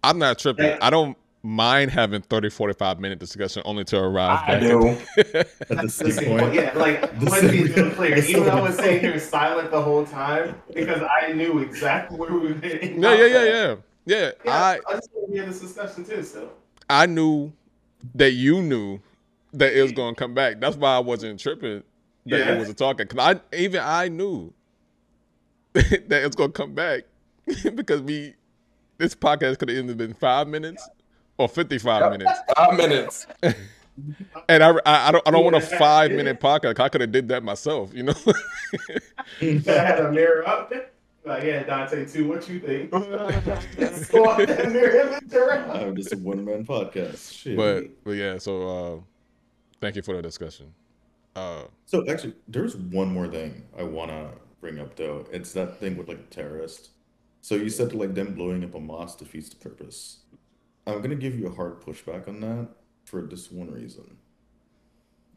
I'm 0.04 0.18
not 0.18 0.40
tripping. 0.40 0.66
Hey. 0.66 0.78
I 0.82 0.90
don't 0.90 1.18
mind 1.44 1.92
having 1.92 2.22
30, 2.22 2.50
45 2.50 3.00
minute 3.00 3.20
discussion 3.20 3.62
only 3.66 3.84
to 3.86 3.98
arrive 4.00 4.40
I 4.44 4.48
back. 4.54 4.62
do. 4.62 4.88
at- 4.90 4.98
At 5.18 5.68
the 5.68 5.76
That's 5.76 5.98
the 5.98 6.12
same 6.12 6.12
same 6.12 6.30
point. 6.30 6.42
point. 6.44 6.54
Yeah, 6.56 6.72
like 6.76 7.02
The 7.20 7.26
let's 7.26 7.52
be 7.52 7.90
clear. 7.96 8.18
Even 8.18 8.44
though 8.46 8.50
I 8.52 8.54
same 8.56 8.64
was 8.64 8.76
sitting 8.76 9.00
here 9.00 9.20
silent 9.20 9.72
the 9.72 9.82
whole 9.82 10.06
time 10.06 10.56
because 10.74 11.02
I 11.02 11.32
knew 11.34 11.60
exactly 11.60 12.18
where 12.18 12.32
we 12.32 12.54
were 12.54 12.60
heading. 12.60 13.02
yeah, 13.04 13.14
yeah, 13.16 13.26
yeah, 13.26 13.44
yeah. 13.44 13.76
Yeah, 14.06 14.32
Yeah, 14.46 14.52
I 14.54 14.80
I 14.88 14.94
just 14.96 15.10
want 15.14 15.28
to 15.30 15.34
hear 15.38 15.46
this 15.46 15.60
discussion 15.62 16.04
too. 16.04 16.24
So 16.24 16.52
I 16.90 17.06
knew 17.06 17.52
that 18.16 18.32
you 18.32 18.62
knew 18.62 19.00
that 19.54 19.74
it 19.78 19.82
was 19.82 19.92
gonna 19.92 20.16
come 20.16 20.34
back. 20.34 20.60
That's 20.60 20.76
why 20.76 20.96
I 20.96 21.00
wasn't 21.00 21.40
tripping 21.40 21.84
that 22.26 22.40
Yeah. 22.40 22.54
it 22.54 22.60
was 22.60 22.70
a 22.70 22.74
talking. 22.74 23.08
Cause 23.08 23.20
I 23.52 23.56
even 23.56 23.82
I 23.84 24.08
knew 24.08 24.54
that 25.74 26.12
it's 26.12 26.36
gonna 26.36 26.52
come 26.52 26.74
back 26.74 27.04
because 27.76 28.02
we 28.02 28.34
this 28.98 29.16
podcast 29.16 29.58
could 29.60 29.70
have 29.70 29.78
ended 29.78 29.98
been 29.98 30.14
five 30.14 30.48
minutes 30.48 30.88
or 31.42 31.50
fifty 31.50 31.78
five 31.78 32.02
Yep. 32.02 32.12
minutes. 32.20 32.40
Five 32.56 32.78
minutes. 32.78 33.28
And 34.48 34.64
I, 34.64 34.70
I, 34.86 35.10
I 35.10 35.12
don't 35.12 35.28
I 35.28 35.32
don't 35.32 35.44
want 35.44 35.58
a 35.58 35.62
five 35.62 36.12
minute 36.12 36.40
podcast. 36.40 36.80
I 36.80 36.88
could 36.90 37.02
have 37.02 37.12
did 37.12 37.28
that 37.28 37.44
myself, 37.44 37.94
you 37.94 38.04
know. 38.04 38.14
I 39.42 39.62
had 39.68 40.00
a 40.00 40.12
mirror 40.12 40.48
up. 40.48 40.72
Like, 41.26 41.44
yeah, 41.44 41.64
Dante 41.64 42.06
too. 42.06 42.28
What 42.28 42.48
you 42.50 42.60
think? 42.62 42.90
Swap 42.90 44.38
that 44.40 44.72
mirror 44.72 45.08
image 45.08 45.34
around. 45.34 45.72
I'm 45.72 45.96
just 45.96 46.14
a 46.14 46.18
one 46.18 46.44
man 46.46 46.66
podcast. 46.66 47.32
Shit. 47.34 47.58
but 47.58 47.84
but 48.04 48.12
yeah, 48.12 48.38
so 48.38 48.68
uh 48.70 49.00
thank 49.82 49.96
you 49.98 50.02
for 50.02 50.16
the 50.16 50.22
discussion. 50.22 50.74
Uh 51.36 51.64
So 51.86 52.10
actually, 52.10 52.34
there's 52.48 52.76
one 52.78 53.14
more 53.14 53.28
thing 53.28 53.62
I 53.78 53.84
wanna 53.84 54.32
bring 54.62 54.80
up 54.80 54.96
though. 54.96 55.28
It's 55.32 55.52
that 55.54 55.80
thing 55.80 55.98
with 55.98 56.08
like 56.08 56.30
terrorist. 56.30 56.90
So 57.42 57.56
you 57.56 57.70
said 57.70 57.94
like 57.94 58.16
them 58.16 58.34
blowing 58.34 58.64
up 58.64 58.74
a 58.74 58.80
mosque 58.80 59.20
defeats 59.20 59.50
the 59.50 59.58
purpose. 59.58 60.21
I'm 60.88 61.02
gonna 61.02 61.16
give 61.16 61.38
you 61.38 61.48
a 61.48 61.54
hard 61.54 61.82
pushback 61.82 62.28
on 62.28 62.40
that 62.42 62.70
for 63.06 63.22
this 63.22 63.52
one 63.52 63.72
reason. 63.72 64.18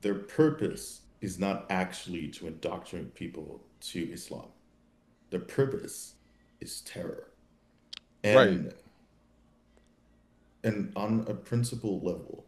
Their 0.01 0.15
purpose 0.15 1.03
is 1.21 1.39
not 1.39 1.67
actually 1.71 2.29
to 2.29 2.47
indoctrinate 2.47 3.15
people 3.15 3.63
to 3.81 4.11
Islam. 4.13 4.49
Their 5.31 5.41
purpose 5.41 6.15
is 6.61 6.81
terror. 6.83 7.29
And, 8.23 8.75
and 10.63 10.93
on 10.97 11.25
a 11.29 11.35
principle 11.35 12.01
level, 12.01 12.47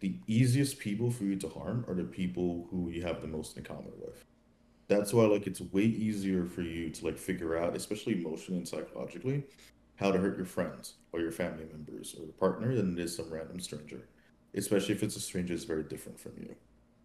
the 0.00 0.14
easiest 0.26 0.78
people 0.78 1.10
for 1.10 1.24
you 1.24 1.36
to 1.36 1.48
harm 1.48 1.84
are 1.88 1.94
the 1.94 2.04
people 2.04 2.68
who 2.70 2.88
you 2.90 3.02
have 3.02 3.20
the 3.20 3.26
most 3.26 3.56
in 3.56 3.64
common 3.64 3.92
with. 4.00 4.24
That's 4.86 5.12
why 5.12 5.24
like 5.26 5.46
it's 5.46 5.60
way 5.60 5.82
easier 5.82 6.44
for 6.44 6.62
you 6.62 6.90
to 6.90 7.04
like 7.04 7.18
figure 7.18 7.56
out, 7.56 7.76
especially 7.76 8.14
emotionally 8.14 8.58
and 8.58 8.68
psychologically, 8.68 9.44
how 9.98 10.12
to 10.12 10.18
hurt 10.18 10.36
your 10.36 10.46
friends 10.46 10.94
or 11.12 11.20
your 11.20 11.32
family 11.32 11.64
members 11.70 12.14
or 12.18 12.24
your 12.24 12.32
partner 12.32 12.74
than 12.74 12.92
it 12.92 13.02
is 13.02 13.16
some 13.16 13.30
random 13.32 13.60
stranger. 13.60 14.08
Especially 14.54 14.94
if 14.94 15.02
it's 15.02 15.16
a 15.16 15.20
stranger 15.20 15.54
that's 15.54 15.64
very 15.64 15.82
different 15.82 16.18
from 16.18 16.32
you. 16.38 16.54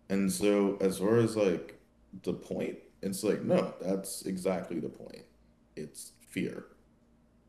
And 0.09 0.31
so 0.31 0.77
as 0.79 0.99
far 0.99 1.17
as 1.17 1.35
like 1.35 1.79
the 2.23 2.33
point, 2.33 2.77
it's 3.01 3.23
like, 3.23 3.43
no, 3.43 3.73
that's 3.81 4.21
exactly 4.23 4.79
the 4.79 4.89
point. 4.89 5.23
It's 5.75 6.11
fear. 6.29 6.65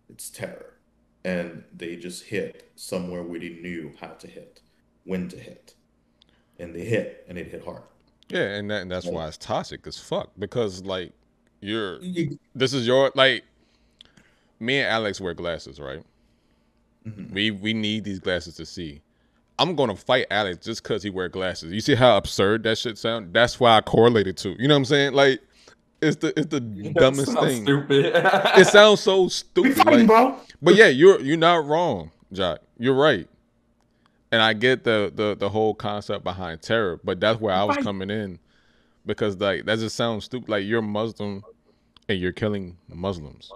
It's 0.08 0.30
terror. 0.30 0.74
And 1.24 1.64
they 1.74 1.96
just 1.96 2.24
hit 2.24 2.70
somewhere 2.76 3.22
where 3.22 3.40
they 3.40 3.50
knew 3.50 3.92
how 4.00 4.08
to 4.08 4.26
hit 4.26 4.60
when 5.04 5.28
to 5.28 5.38
hit. 5.38 5.74
And 6.58 6.74
they 6.74 6.84
hit 6.84 7.24
and 7.28 7.38
it 7.38 7.48
hit 7.48 7.64
hard. 7.64 7.82
yeah, 8.28 8.56
and, 8.56 8.70
that, 8.70 8.82
and 8.82 8.90
that's 8.90 9.06
why 9.06 9.26
it's 9.28 9.36
toxic 9.36 9.86
as 9.86 9.98
fuck. 9.98 10.30
Because 10.38 10.82
like 10.84 11.12
you're 11.60 11.98
this 12.54 12.74
is 12.74 12.86
your 12.86 13.10
like 13.14 13.44
me 14.60 14.78
and 14.80 14.88
Alex 14.88 15.20
wear 15.20 15.34
glasses, 15.34 15.80
right? 15.80 16.02
Mhm. 17.06 17.32
We 17.32 17.50
we 17.50 17.74
need 17.74 18.04
these 18.04 18.18
glasses 18.20 18.54
to 18.56 18.66
see. 18.66 19.00
I'm 19.58 19.76
gonna 19.76 19.94
fight 19.96 20.26
Alex 20.30 20.64
just 20.64 20.82
cause 20.82 21.02
he 21.02 21.10
wear 21.10 21.28
glasses. 21.28 21.72
You 21.72 21.80
see 21.80 21.94
how 21.94 22.16
absurd 22.16 22.62
that 22.64 22.78
shit 22.78 22.98
sound? 22.98 23.32
That's 23.32 23.60
why 23.60 23.76
I 23.76 23.80
correlated 23.82 24.36
to. 24.38 24.50
You 24.60 24.68
know 24.68 24.74
what 24.74 24.78
I'm 24.78 24.84
saying? 24.86 25.12
Like 25.14 25.40
it's 26.02 26.16
the 26.16 26.38
it's 26.38 26.48
the 26.48 26.60
dumbest 26.96 27.32
thing. 27.38 27.62
Stupid. 27.64 28.06
It 28.56 28.66
sounds 28.66 29.00
so 29.00 29.28
stupid. 29.28 29.74
fighting, 29.76 29.98
like- 30.00 30.06
bro. 30.06 30.38
but 30.62 30.74
yeah, 30.76 30.88
you're 30.88 31.20
you're 31.20 31.36
not 31.36 31.64
wrong, 31.66 32.10
Jacques. 32.32 32.62
You're 32.78 32.94
right. 32.94 33.28
And 34.32 34.42
I 34.42 34.52
get 34.54 34.82
the 34.82 35.12
the 35.14 35.36
the 35.38 35.48
whole 35.48 35.74
concept 35.74 36.24
behind 36.24 36.60
terror, 36.62 36.98
but 37.04 37.20
that's 37.20 37.38
where 37.40 37.54
I 37.54 37.62
was 37.64 37.76
coming 37.76 38.10
in 38.10 38.38
because 39.06 39.36
like 39.36 39.66
that 39.66 39.78
just 39.78 39.94
sounds 39.94 40.24
stupid. 40.24 40.48
Like 40.48 40.64
you're 40.64 40.82
Muslim 40.82 41.44
and 42.08 42.18
you're 42.18 42.32
killing 42.32 42.76
Muslims. 42.88 43.52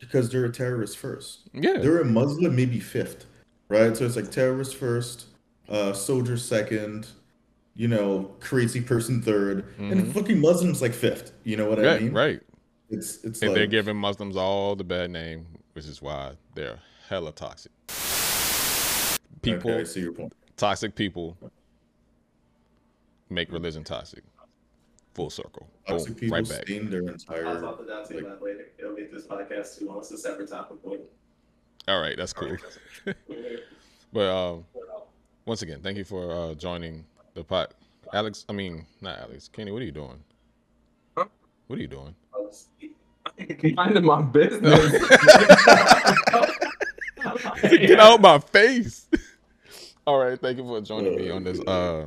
Because 0.00 0.28
they're 0.30 0.46
a 0.46 0.50
terrorist 0.52 0.96
first. 0.98 1.48
Yeah. 1.52 1.78
They're 1.78 2.00
a 2.00 2.04
Muslim 2.04 2.56
maybe 2.56 2.80
fifth, 2.80 3.26
right? 3.68 3.96
So 3.96 4.04
it's 4.06 4.16
like 4.16 4.30
terrorist 4.32 4.74
first, 4.76 5.26
uh, 5.68 5.92
soldier 5.92 6.36
second, 6.36 7.06
you 7.76 7.86
know, 7.86 8.34
crazy 8.40 8.80
person 8.80 9.22
3rd 9.22 9.64
Mhm. 9.78 9.92
and 9.92 10.12
fucking 10.12 10.40
Muslims 10.40 10.82
like 10.82 10.92
fifth. 10.94 11.32
You 11.44 11.56
know 11.56 11.68
what 11.68 11.78
I 11.86 11.98
mean? 12.00 12.12
right. 12.12 12.40
It's 12.88 13.22
it's 13.22 13.40
And 13.40 13.50
like 13.50 13.54
they're 13.56 13.66
giving 13.68 13.96
Muslims 13.96 14.36
all 14.36 14.74
the 14.74 14.82
bad 14.82 15.10
name, 15.10 15.46
which 15.74 15.86
is 15.86 16.02
why 16.02 16.32
they're 16.56 16.80
hella 17.08 17.30
toxic. 17.30 17.70
People, 19.42 19.70
Okay, 19.70 19.80
I 19.80 19.84
see 19.84 20.00
your 20.00 20.12
point. 20.12 20.32
toxic 20.56 20.94
people, 20.96 21.36
make 23.28 23.52
religion 23.52 23.84
toxic. 23.84 24.24
Full 25.14 25.30
circle. 25.30 25.68
Toxic 25.86 26.08
Boom, 26.12 26.20
people 26.20 26.36
right 26.38 26.48
back. 26.48 26.62
stain 26.66 26.88
their 26.90 27.02
I'll 27.02 27.08
entire. 27.08 27.60
talk 27.60 27.78
to 27.80 27.86
Dante 27.86 28.14
like- 28.14 28.24
about 28.24 28.42
later. 28.42 28.68
It'll 28.78 28.92
make 28.92 29.12
this 29.12 29.26
podcast 29.26 29.78
too 29.78 29.86
long. 29.86 29.98
It's 29.98 30.10
a 30.12 30.18
separate 30.18 30.48
topic. 30.50 30.78
But 30.84 31.10
All 31.88 32.00
right, 32.00 32.16
that's 32.16 32.32
cool. 32.32 32.56
But 34.12 34.28
um, 34.28 34.64
once 35.46 35.62
again, 35.62 35.80
thank 35.82 35.96
you 35.96 36.02
for 36.04 36.32
uh, 36.32 36.54
joining 36.54 37.04
the 37.34 37.44
pot. 37.44 37.74
Alex, 38.12 38.44
I 38.48 38.52
mean, 38.52 38.84
not 39.00 39.20
Alex. 39.20 39.46
Kenny, 39.46 39.70
what 39.70 39.80
are 39.82 39.84
you 39.84 39.92
doing? 39.92 40.18
Huh? 41.16 41.26
What 41.68 41.78
are 41.78 41.82
you 41.82 41.86
doing? 41.86 42.12
Minding 43.76 44.04
my 44.04 44.20
business. 44.22 44.90
Get 47.62 48.00
out 48.00 48.20
my 48.20 48.38
face. 48.40 49.06
All 50.06 50.18
right, 50.18 50.40
thank 50.40 50.58
you 50.58 50.64
for 50.64 50.80
joining 50.80 51.14
me 51.16 51.30
on 51.30 51.44
this 51.44 51.60
uh 51.60 52.06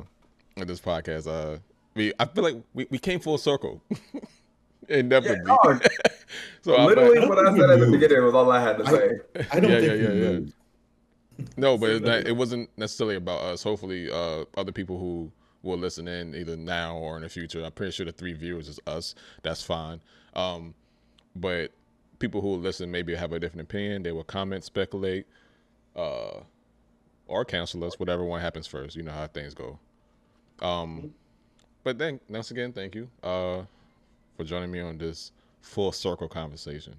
on 0.58 0.66
this 0.66 0.80
podcast. 0.80 1.26
Uh 1.26 1.58
we 1.94 2.12
I 2.18 2.24
feel 2.26 2.44
like 2.44 2.56
we, 2.74 2.86
we 2.90 2.98
came 2.98 3.20
full 3.20 3.38
circle. 3.38 3.82
Inevitably. 4.88 5.44
dog. 5.46 5.82
so 6.62 6.76
I'm 6.76 6.86
Literally, 6.86 7.18
like, 7.20 7.28
what 7.28 7.38
I 7.46 7.56
said 7.56 7.70
at 7.70 7.80
the 7.80 7.90
beginning 7.90 8.22
was 8.22 8.34
all 8.34 8.50
I 8.50 8.60
had 8.60 8.78
to 8.78 8.84
I- 8.84 8.90
say. 8.90 9.10
I 9.50 9.60
don't 9.60 9.70
Yeah, 9.70 9.80
think 9.80 10.02
yeah, 10.02 10.08
we 10.10 10.22
yeah, 10.22 10.30
yeah. 10.30 10.40
no, 11.56 11.78
but 11.78 11.90
it, 11.90 12.02
that, 12.04 12.26
it 12.28 12.32
wasn't 12.36 12.68
necessarily 12.76 13.16
about 13.16 13.40
us. 13.42 13.62
Hopefully, 13.62 14.10
uh 14.10 14.44
other 14.56 14.72
people 14.72 14.98
who 14.98 15.32
will 15.62 15.78
listen 15.78 16.06
in 16.06 16.34
either 16.34 16.56
now 16.56 16.96
or 16.98 17.16
in 17.16 17.22
the 17.22 17.28
future. 17.30 17.64
I'm 17.64 17.72
pretty 17.72 17.92
sure 17.92 18.04
the 18.04 18.12
three 18.12 18.34
viewers 18.34 18.68
is 18.68 18.78
us. 18.86 19.14
That's 19.42 19.62
fine. 19.62 20.00
Um 20.34 20.74
but 21.34 21.70
people 22.18 22.42
who 22.42 22.48
will 22.48 22.58
listen 22.60 22.90
maybe 22.90 23.14
have 23.14 23.32
a 23.32 23.40
different 23.40 23.62
opinion. 23.62 24.02
They 24.02 24.12
will 24.12 24.22
comment, 24.24 24.64
speculate, 24.64 25.26
uh 25.96 26.40
or 27.26 27.44
cancel 27.46 27.82
us, 27.84 27.98
whatever 27.98 28.22
one 28.22 28.42
happens 28.42 28.66
first. 28.66 28.96
You 28.96 29.02
know 29.02 29.12
how 29.12 29.26
things 29.28 29.54
go. 29.54 29.78
Um, 30.60 31.14
but 31.84 31.98
then 31.98 32.18
once 32.28 32.50
again, 32.50 32.72
thank 32.72 32.94
you 32.94 33.08
uh, 33.22 33.62
for 34.36 34.44
joining 34.44 34.70
me 34.70 34.80
on 34.80 34.98
this 34.98 35.30
full 35.60 35.92
circle 35.92 36.28
conversation. 36.28 36.96